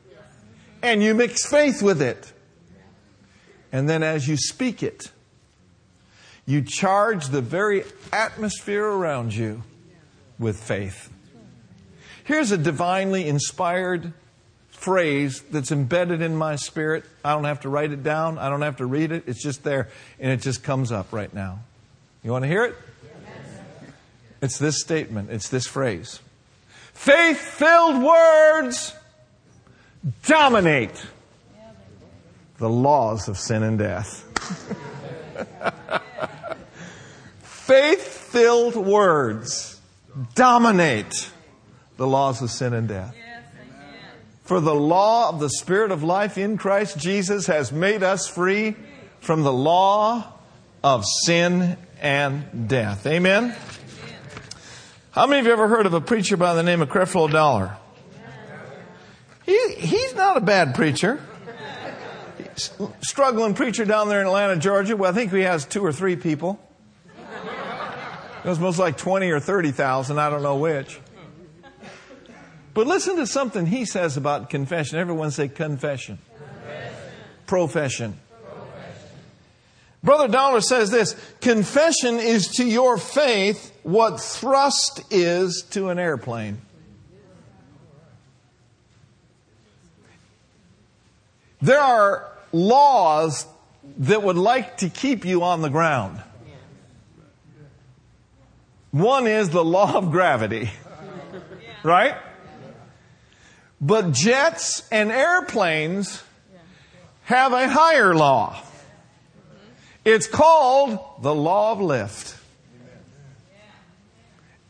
and 0.82 1.02
you 1.02 1.14
mix 1.14 1.46
faith 1.46 1.82
with 1.82 2.00
it. 2.00 2.32
And 3.70 3.88
then 3.88 4.02
as 4.02 4.26
you 4.26 4.36
speak 4.36 4.82
it, 4.82 5.12
you 6.46 6.62
charge 6.62 7.26
the 7.28 7.42
very 7.42 7.84
atmosphere 8.12 8.84
around 8.86 9.34
you 9.34 9.62
with 10.38 10.59
faith. 10.59 11.12
Here's 12.24 12.50
a 12.50 12.59
divinely 12.59 13.28
inspired 13.28 14.14
phrase 14.78 15.42
that's 15.50 15.72
embedded 15.72 16.22
in 16.22 16.36
my 16.36 16.54
spirit. 16.54 17.04
I 17.24 17.32
don't 17.32 17.44
have 17.44 17.60
to 17.60 17.68
write 17.68 17.90
it 17.90 18.04
down, 18.04 18.38
I 18.38 18.48
don't 18.48 18.62
have 18.62 18.76
to 18.76 18.86
read 18.86 19.10
it. 19.10 19.24
It's 19.26 19.42
just 19.42 19.64
there, 19.64 19.88
and 20.20 20.30
it 20.30 20.40
just 20.40 20.62
comes 20.62 20.92
up 20.92 21.12
right 21.12 21.32
now. 21.34 21.58
You 22.22 22.30
want 22.30 22.44
to 22.44 22.48
hear 22.48 22.64
it? 22.64 22.76
It's 24.40 24.56
this 24.58 24.80
statement, 24.80 25.30
it's 25.30 25.48
this 25.48 25.66
phrase. 25.66 26.20
Faith 26.94 27.38
filled 27.38 28.00
words 28.02 28.94
dominate 30.24 31.06
the 32.58 32.68
laws 32.68 33.28
of 33.28 33.36
sin 33.36 33.64
and 33.64 33.78
death. 33.78 34.24
Faith 37.42 38.02
filled 38.02 38.76
words 38.76 39.80
dominate 40.36 41.30
the 41.96 42.06
laws 42.06 42.42
of 42.42 42.50
sin 42.50 42.74
and 42.74 42.86
death. 42.86 43.14
For 44.49 44.61
the 44.61 44.74
law 44.74 45.28
of 45.28 45.40
the 45.40 45.51
Spirit 45.51 45.92
of 45.92 46.03
life 46.03 46.38
in 46.38 46.57
Christ 46.57 46.96
Jesus 46.96 47.49
has 47.49 47.70
made 47.70 48.03
us 48.03 48.26
free 48.26 48.76
from 49.20 49.42
the 49.42 49.53
law 49.53 50.32
of 50.82 51.05
sin 51.05 51.76
and 52.01 52.66
death. 52.66 53.07
Amen? 53.07 53.55
How 55.11 55.26
many 55.26 55.40
of 55.40 55.44
you 55.44 55.53
ever 55.53 55.68
heard 55.68 55.84
of 55.84 55.92
a 55.92 56.01
preacher 56.01 56.38
by 56.38 56.55
the 56.55 56.62
name 56.62 56.80
of 56.80 56.88
Creflo 56.88 57.30
Dollar? 57.30 57.76
He, 59.44 59.74
he's 59.74 60.14
not 60.14 60.38
a 60.38 60.40
bad 60.40 60.74
preacher. 60.74 61.20
Struggling 63.03 63.53
preacher 63.53 63.84
down 63.84 64.09
there 64.09 64.22
in 64.22 64.26
Atlanta, 64.28 64.57
Georgia. 64.57 64.96
Well, 64.96 65.11
I 65.11 65.14
think 65.14 65.30
he 65.30 65.42
has 65.42 65.66
two 65.66 65.84
or 65.84 65.92
three 65.92 66.16
people. 66.16 66.59
It 68.44 68.49
was 68.49 68.59
most 68.59 68.78
like 68.78 68.96
20 68.96 69.30
or 69.30 69.40
30,000, 69.40 70.18
I 70.18 70.30
don't 70.30 70.42
know 70.42 70.57
which. 70.57 70.99
But 72.78 72.86
listen 72.86 73.16
to 73.16 73.26
something 73.26 73.66
he 73.66 73.84
says 73.84 74.16
about 74.16 74.50
confession. 74.50 75.00
Everyone 75.00 75.32
say 75.32 75.48
confession. 75.48 76.20
Profession. 77.44 78.16
Brother 80.04 80.28
Dollar 80.28 80.60
says 80.60 80.88
this 80.88 81.16
confession 81.40 82.20
is 82.20 82.46
to 82.58 82.64
your 82.64 82.96
faith 82.96 83.76
what 83.82 84.20
thrust 84.20 85.02
is 85.10 85.66
to 85.70 85.88
an 85.88 85.98
airplane. 85.98 86.60
There 91.60 91.80
are 91.80 92.30
laws 92.52 93.44
that 93.98 94.22
would 94.22 94.36
like 94.36 94.76
to 94.76 94.88
keep 94.88 95.24
you 95.24 95.42
on 95.42 95.62
the 95.62 95.68
ground. 95.68 96.22
One 98.92 99.26
is 99.26 99.50
the 99.50 99.64
law 99.64 99.96
of 99.96 100.12
gravity, 100.12 100.70
right? 101.82 102.14
But 103.80 104.12
jets 104.12 104.86
and 104.90 105.12
airplanes 105.12 106.22
have 107.24 107.52
a 107.52 107.68
higher 107.68 108.14
law. 108.14 108.60
It's 110.04 110.26
called 110.26 110.98
the 111.22 111.34
law 111.34 111.72
of 111.72 111.80
lift. 111.80 112.36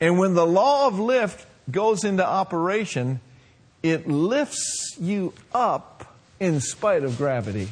And 0.01 0.19
when 0.19 0.35
the 0.35 0.47
law 0.47 0.87
of 0.87 0.99
lift 0.99 1.47
goes 1.71 2.05
into 2.05 2.27
operation, 2.27 3.21
it 3.83 4.09
lifts 4.09 4.97
you 5.01 5.33
up 5.53 6.17
in 6.41 6.61
spite 6.61 7.03
of 7.03 7.17
gravity. 7.17 7.69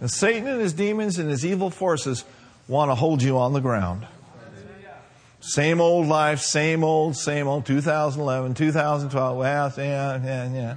And 0.00 0.10
Satan 0.10 0.48
and 0.48 0.60
his 0.60 0.72
demons 0.72 1.18
and 1.18 1.28
his 1.28 1.44
evil 1.44 1.70
forces 1.70 2.24
want 2.68 2.90
to 2.90 2.94
hold 2.94 3.22
you 3.22 3.38
on 3.38 3.52
the 3.52 3.60
ground. 3.60 4.06
Same 5.40 5.80
old 5.80 6.06
life, 6.06 6.40
same 6.40 6.84
old, 6.84 7.16
same 7.16 7.48
old, 7.48 7.64
2011, 7.64 8.54
2012, 8.54 9.36
well, 9.36 9.72
yeah, 9.76 10.22
yeah, 10.22 10.52
yeah. 10.52 10.76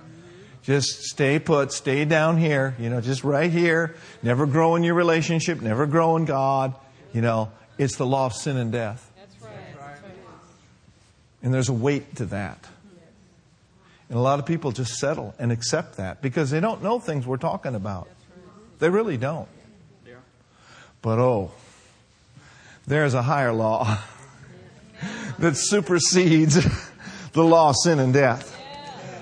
Just 0.63 1.03
stay 1.03 1.37
put, 1.39 1.73
stay 1.73 2.05
down 2.05 2.37
here, 2.37 2.73
you 2.79 2.89
know, 2.89 3.01
just 3.01 3.25
right 3.25 3.51
here. 3.51 3.95
Never 4.21 4.45
grow 4.45 4.75
in 4.75 4.83
your 4.83 4.93
relationship, 4.93 5.61
never 5.61 5.85
grow 5.85 6.15
in 6.15 6.23
God. 6.23 6.73
You 7.13 7.21
know, 7.21 7.51
it's 7.77 7.97
the 7.97 8.05
law 8.05 8.27
of 8.27 8.33
sin 8.33 8.55
and 8.55 8.71
death. 8.71 9.11
And 11.41 11.53
there's 11.53 11.67
a 11.67 11.73
weight 11.73 12.15
to 12.15 12.25
that. 12.27 12.65
And 14.07 14.17
a 14.17 14.21
lot 14.21 14.39
of 14.39 14.45
people 14.45 14.71
just 14.71 14.95
settle 14.95 15.35
and 15.37 15.51
accept 15.51 15.97
that 15.97 16.21
because 16.21 16.51
they 16.51 16.61
don't 16.61 16.81
know 16.81 16.99
things 16.99 17.27
we're 17.27 17.35
talking 17.35 17.75
about. 17.75 18.07
They 18.79 18.89
really 18.89 19.17
don't. 19.17 19.49
But 21.01 21.19
oh, 21.19 21.51
there's 22.87 23.13
a 23.13 23.23
higher 23.23 23.51
law 23.51 23.99
that 25.43 25.57
supersedes 25.57 26.55
the 27.33 27.43
law 27.43 27.69
of 27.69 27.75
sin 27.83 27.99
and 27.99 28.13
death. 28.13 28.57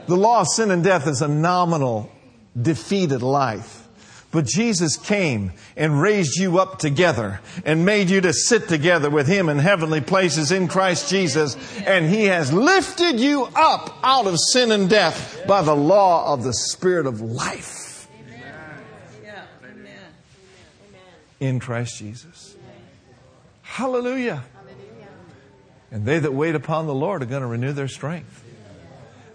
The 0.06 0.16
law 0.16 0.42
of 0.42 0.48
sin 0.48 0.70
and 0.70 0.84
death 0.84 1.08
is 1.08 1.24
a 1.24 1.28
nominal, 1.28 2.12
defeated 2.60 3.24
life. 3.24 3.88
But 4.30 4.46
Jesus 4.46 4.98
came 4.98 5.52
and 5.76 6.00
raised 6.00 6.38
you 6.38 6.60
up 6.60 6.78
together 6.78 7.42
and 7.66 7.86
made 7.86 8.12
you 8.12 8.22
to 8.22 8.34
sit 8.34 8.68
together 8.68 9.10
with 9.10 9.28
Him 9.28 9.50
in 9.50 9.58
heavenly 9.58 10.00
places 10.00 10.52
in 10.52 10.68
Christ 10.68 11.10
Jesus. 11.10 11.58
And 11.86 12.08
He 12.08 12.26
has 12.26 12.54
lifted 12.54 13.20
you 13.20 13.48
up 13.56 13.98
out 14.04 14.28
of 14.28 14.38
sin 14.40 14.72
and 14.72 14.88
death 14.88 15.42
by 15.48 15.64
the 15.64 15.76
law 15.76 16.34
of 16.34 16.44
the 16.44 16.54
Spirit 16.54 17.08
of 17.08 17.20
life. 17.20 18.08
Amen. 18.16 19.34
in 21.40 21.60
Christ 21.60 21.98
Jesus. 21.98 22.56
Hallelujah. 23.64 24.44
And 25.92 26.06
they 26.06 26.20
that 26.20 26.34
wait 26.34 26.56
upon 26.56 26.88
the 26.88 26.94
Lord 26.94 27.22
are 27.22 27.26
going 27.26 27.42
to 27.42 27.48
renew 27.48 27.74
their 27.74 27.90
strength. 27.90 28.44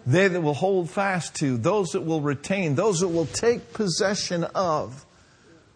They 0.07 0.28
that 0.28 0.40
will 0.40 0.54
hold 0.54 0.88
fast 0.88 1.34
to, 1.36 1.57
those 1.57 1.90
that 1.90 2.02
will 2.02 2.20
retain, 2.20 2.76
those 2.76 3.00
that 3.00 3.09
will 3.09 3.26
take 3.26 3.72
possession 3.72 4.44
of 4.44 5.04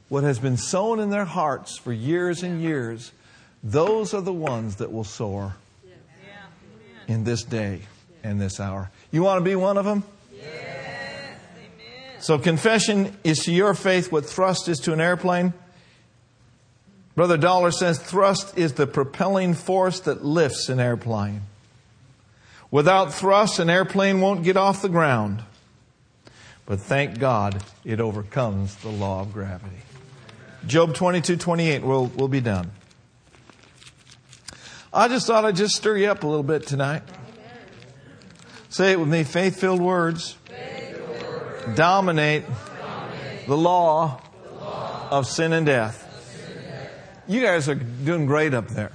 what 0.08 0.24
has 0.24 0.38
been 0.38 0.56
sown 0.56 1.00
in 1.00 1.10
their 1.10 1.24
hearts 1.24 1.76
for 1.76 1.92
years 1.92 2.42
and 2.42 2.62
years, 2.62 3.12
those 3.62 4.14
are 4.14 4.20
the 4.20 4.32
ones 4.32 4.76
that 4.76 4.92
will 4.92 5.04
soar 5.04 5.54
in 7.08 7.24
this 7.24 7.42
day 7.42 7.82
and 8.22 8.40
this 8.40 8.60
hour. 8.60 8.90
You 9.10 9.22
want 9.22 9.38
to 9.40 9.44
be 9.44 9.56
one 9.56 9.76
of 9.76 9.84
them? 9.84 10.04
So 12.20 12.38
confession 12.38 13.16
is 13.24 13.38
to 13.44 13.52
your 13.52 13.74
faith 13.74 14.12
what 14.12 14.26
thrust 14.26 14.68
is 14.68 14.78
to 14.80 14.92
an 14.92 15.00
airplane. 15.00 15.54
Brother 17.20 17.36
Dollar 17.36 17.70
says 17.70 17.98
thrust 17.98 18.56
is 18.56 18.72
the 18.72 18.86
propelling 18.86 19.52
force 19.52 20.00
that 20.00 20.24
lifts 20.24 20.70
an 20.70 20.80
airplane. 20.80 21.42
Without 22.70 23.12
thrust, 23.12 23.58
an 23.58 23.68
airplane 23.68 24.22
won't 24.22 24.42
get 24.42 24.56
off 24.56 24.80
the 24.80 24.88
ground. 24.88 25.44
But 26.64 26.80
thank 26.80 27.18
God 27.18 27.62
it 27.84 28.00
overcomes 28.00 28.74
the 28.76 28.88
law 28.88 29.20
of 29.20 29.34
gravity. 29.34 29.82
Job 30.66 30.94
22, 30.94 31.36
28, 31.36 31.82
we'll, 31.82 32.06
we'll 32.06 32.28
be 32.28 32.40
done. 32.40 32.70
I 34.90 35.08
just 35.08 35.26
thought 35.26 35.44
I'd 35.44 35.56
just 35.56 35.76
stir 35.76 35.98
you 35.98 36.10
up 36.10 36.24
a 36.24 36.26
little 36.26 36.42
bit 36.42 36.66
tonight. 36.66 37.02
Say 38.70 38.92
it 38.92 38.98
with 38.98 39.10
me 39.10 39.24
faith 39.24 39.60
filled 39.60 39.82
words, 39.82 40.38
dominate, 41.74 42.44
the 43.46 43.58
law, 43.58 44.22
of 45.10 45.26
sin 45.26 45.52
and 45.52 45.66
death. 45.66 45.99
You 47.30 47.40
guys 47.40 47.68
are 47.68 47.76
doing 47.76 48.26
great 48.26 48.54
up 48.54 48.66
there. 48.70 48.90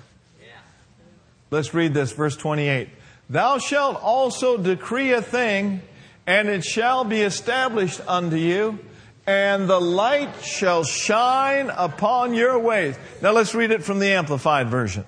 Let's 1.52 1.74
read 1.74 1.94
this, 1.94 2.12
verse 2.12 2.36
28. 2.36 2.90
Thou 3.30 3.60
shalt 3.60 4.04
also 4.04 4.58
decree 4.58 5.14
a 5.14 5.22
thing, 5.22 5.82
and 6.28 6.50
it 6.50 6.66
shall 6.66 7.06
be 7.06 7.22
established 7.22 8.02
unto 8.06 8.36
you, 8.36 8.80
and 9.26 9.70
the 9.70 9.80
light 9.80 10.44
shall 10.44 10.84
shine 10.84 11.70
upon 11.70 12.34
your 12.34 12.60
ways. 12.60 12.98
Now 13.22 13.32
let's 13.32 13.56
read 13.56 13.72
it 13.72 13.86
from 13.86 14.00
the 14.00 14.10
Amplified 14.10 14.68
Version. 14.68 15.06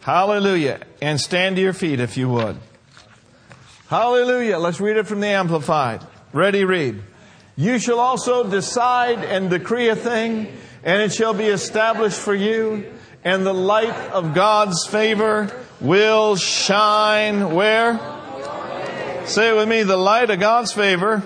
Hallelujah. 0.00 0.80
And 1.00 1.18
stand 1.18 1.56
to 1.56 1.62
your 1.62 1.72
feet 1.72 2.00
if 2.00 2.18
you 2.18 2.28
would. 2.28 2.58
Hallelujah. 3.88 4.58
Let's 4.58 4.78
read 4.78 4.98
it 4.98 5.06
from 5.06 5.20
the 5.20 5.28
Amplified. 5.28 6.02
Ready, 6.34 6.66
read. 6.66 7.02
You 7.58 7.78
shall 7.78 8.00
also 8.00 8.50
decide 8.50 9.24
and 9.24 9.48
decree 9.48 9.88
a 9.88 9.96
thing, 9.96 10.52
and 10.84 11.00
it 11.00 11.10
shall 11.10 11.32
be 11.32 11.46
established 11.46 12.18
for 12.18 12.34
you, 12.34 12.84
and 13.24 13.46
the 13.46 13.54
light 13.54 13.94
of 14.10 14.34
God's 14.34 14.86
favor 14.86 15.50
will 15.80 16.36
shine 16.36 17.54
where? 17.54 17.98
Say 19.24 19.48
it 19.48 19.56
with 19.56 19.70
me, 19.70 19.84
the 19.84 19.96
light 19.96 20.28
of 20.28 20.38
God's 20.38 20.72
favor 20.72 21.22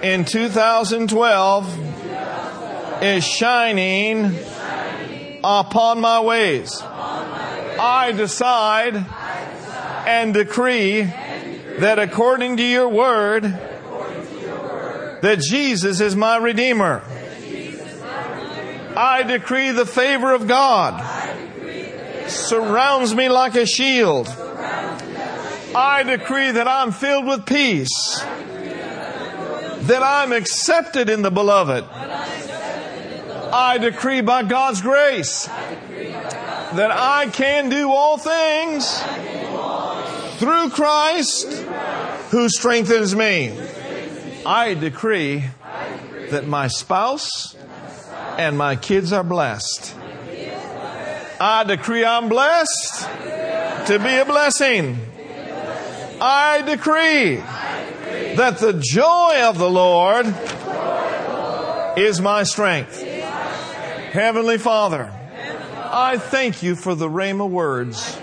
in 0.00 0.24
2012 0.24 3.02
is 3.02 3.26
shining 3.26 4.32
upon 5.42 6.00
my 6.00 6.20
ways. 6.20 6.80
I 6.84 8.12
decide 8.16 9.04
and 10.06 10.32
decree 10.32 11.02
that 11.02 11.98
according 11.98 12.58
to 12.58 12.62
your 12.62 12.88
word, 12.88 13.58
that 15.22 15.40
Jesus 15.40 16.00
is 16.00 16.16
my 16.16 16.36
Redeemer. 16.36 17.02
I 18.96 19.22
decree 19.22 19.70
the 19.70 19.86
favor 19.86 20.32
of 20.32 20.48
God 20.48 21.04
surrounds 22.30 23.14
me 23.14 23.28
like 23.28 23.54
a 23.54 23.66
shield. 23.66 24.28
I 25.74 26.02
decree 26.04 26.50
that 26.52 26.66
I'm 26.66 26.92
filled 26.92 27.26
with 27.26 27.46
peace, 27.46 28.20
that 28.20 30.02
I'm 30.02 30.32
accepted 30.32 31.08
in 31.08 31.22
the 31.22 31.30
beloved. 31.30 31.84
I 33.50 33.78
decree 33.78 34.20
by 34.20 34.42
God's 34.42 34.82
grace 34.82 35.46
that 35.46 36.90
I 36.90 37.28
can 37.32 37.70
do 37.70 37.90
all 37.90 38.18
things 38.18 39.02
through 40.38 40.70
Christ 40.70 41.52
who 42.30 42.48
strengthens 42.48 43.14
me. 43.14 43.58
I 44.48 44.72
decree 44.72 45.44
that 46.30 46.46
my 46.46 46.68
spouse 46.68 47.54
and 48.38 48.56
my 48.56 48.76
kids 48.76 49.12
are 49.12 49.22
blessed. 49.22 49.94
I 51.38 51.64
decree 51.64 52.02
I'm 52.02 52.30
blessed 52.30 53.02
to 53.88 53.98
be 54.02 54.14
a 54.14 54.24
blessing. 54.24 54.96
I 56.18 56.62
decree 56.62 57.36
that 58.36 58.56
the 58.56 58.72
joy 58.72 59.42
of 59.42 59.58
the 59.58 59.68
Lord 59.68 60.24
is 61.98 62.18
my 62.22 62.44
strength. 62.44 63.02
Heavenly 63.02 64.56
Father, 64.56 65.12
I 65.92 66.16
thank 66.16 66.62
you 66.62 66.74
for 66.74 66.94
the 66.94 67.10
Rhema 67.10 67.46
words 67.46 68.16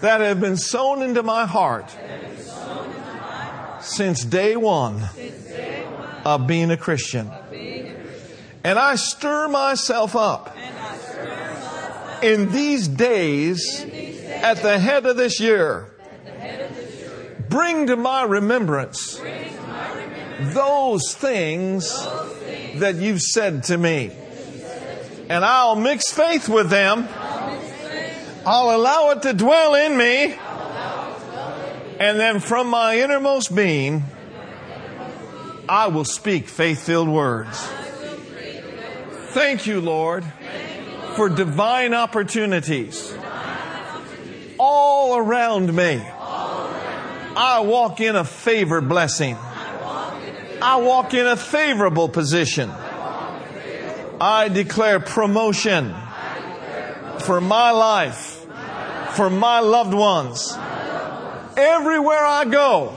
that 0.00 0.20
have 0.20 0.40
been 0.40 0.56
sown 0.56 1.02
into 1.02 1.22
my 1.22 1.46
heart 1.46 1.96
since 3.84 4.24
day 4.24 4.56
one 4.56 5.08
of 6.24 6.46
being 6.46 6.70
a 6.70 6.76
Christian. 6.76 7.30
And 8.64 8.78
I 8.78 8.94
stir 8.96 9.48
myself 9.48 10.16
up 10.16 10.56
in 12.22 12.50
these 12.50 12.88
days 12.88 13.84
at 14.42 14.62
the 14.62 14.78
head 14.78 15.04
of 15.04 15.16
this 15.16 15.38
year. 15.38 15.90
Bring 17.48 17.86
to 17.88 17.96
my 17.96 18.22
remembrance 18.22 19.20
those 20.40 21.14
things 21.14 21.92
that 22.76 22.96
you've 22.96 23.20
said 23.20 23.64
to 23.64 23.76
me. 23.76 24.10
And 25.28 25.44
I'll 25.44 25.76
mix 25.76 26.10
faith 26.10 26.48
with 26.48 26.70
them. 26.70 27.06
I'll 28.46 28.76
allow 28.76 29.10
it 29.10 29.22
to 29.22 29.32
dwell 29.32 29.74
in 29.74 29.96
me. 29.96 30.34
And 31.98 32.18
then 32.18 32.40
from 32.40 32.68
my 32.68 32.98
innermost 32.98 33.54
being, 33.54 34.02
I 35.68 35.88
will 35.88 36.04
speak 36.04 36.48
faith 36.48 36.84
filled 36.84 37.08
words. 37.08 37.58
Thank 39.28 39.66
you, 39.66 39.80
Lord, 39.80 40.24
for 41.16 41.28
divine 41.28 41.94
opportunities 41.94 43.14
all 44.58 45.16
around 45.16 45.74
me. 45.74 46.02
I 47.36 47.62
walk 47.64 48.00
in 48.00 48.16
a 48.16 48.24
favored 48.24 48.88
blessing. 48.88 49.36
I 50.62 50.76
walk 50.76 51.14
in 51.14 51.26
a 51.26 51.36
favorable 51.36 52.08
position. 52.08 52.70
I 54.20 54.48
declare 54.52 55.00
promotion 55.00 55.94
for 57.20 57.40
my 57.40 57.70
life, 57.72 58.46
for 59.12 59.28
my 59.30 59.60
loved 59.60 59.94
ones. 59.94 60.56
Everywhere 61.56 62.24
I 62.24 62.44
go, 62.44 62.92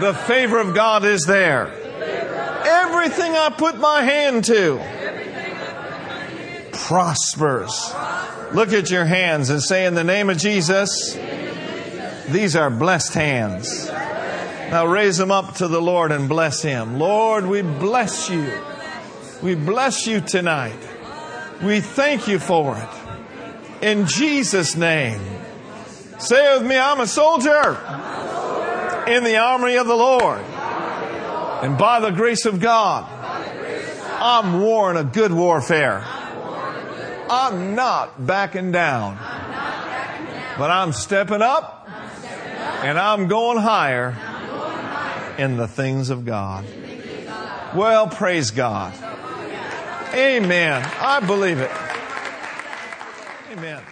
the 0.00 0.14
favor 0.14 0.58
of 0.58 0.74
God 0.74 1.04
is 1.04 1.24
there. 1.26 1.68
Everything 2.64 3.32
I 3.32 3.50
put 3.56 3.78
my 3.78 4.02
hand 4.02 4.44
to 4.46 4.80
prospers. 6.72 7.94
Look 8.52 8.72
at 8.72 8.90
your 8.90 9.04
hands 9.04 9.50
and 9.50 9.62
say, 9.62 9.86
In 9.86 9.94
the 9.94 10.04
name 10.04 10.28
of 10.28 10.38
Jesus, 10.38 11.14
these 12.28 12.56
are 12.56 12.70
blessed 12.70 13.14
hands. 13.14 13.88
Now 13.88 14.86
raise 14.86 15.16
them 15.18 15.30
up 15.30 15.54
to 15.56 15.68
the 15.68 15.80
Lord 15.80 16.12
and 16.12 16.28
bless 16.28 16.62
Him. 16.62 16.98
Lord, 16.98 17.46
we 17.46 17.62
bless 17.62 18.28
you. 18.28 18.52
We 19.42 19.54
bless 19.54 20.06
you 20.06 20.20
tonight. 20.20 20.78
We 21.62 21.80
thank 21.80 22.28
you 22.28 22.38
for 22.38 22.76
it. 22.76 23.86
In 23.86 24.06
Jesus' 24.06 24.76
name. 24.76 25.20
Say 26.22 26.56
with 26.56 26.64
me, 26.64 26.78
I'm 26.78 27.00
a 27.00 27.06
soldier 27.06 27.70
in 29.08 29.24
the 29.24 29.38
army 29.38 29.74
of 29.74 29.88
the 29.88 29.96
Lord. 29.96 30.40
And 31.62 31.76
by 31.76 31.98
the 31.98 32.10
grace 32.10 32.46
of 32.46 32.60
God, 32.60 33.08
I'm 34.20 34.60
warring 34.60 34.96
a 34.96 35.02
good 35.02 35.32
warfare. 35.32 36.04
I'm 37.28 37.74
not 37.74 38.24
backing 38.24 38.70
down, 38.70 39.16
but 40.58 40.70
I'm 40.70 40.92
stepping 40.92 41.42
up 41.42 41.88
and 42.84 43.00
I'm 43.00 43.26
going 43.26 43.58
higher 43.58 44.16
in 45.38 45.56
the 45.56 45.66
things 45.66 46.10
of 46.10 46.24
God. 46.24 46.64
Well, 47.74 48.06
praise 48.06 48.52
God. 48.52 48.94
Amen. 50.14 50.88
I 51.00 51.18
believe 51.18 51.58
it. 51.58 51.70
Amen. 53.50 53.82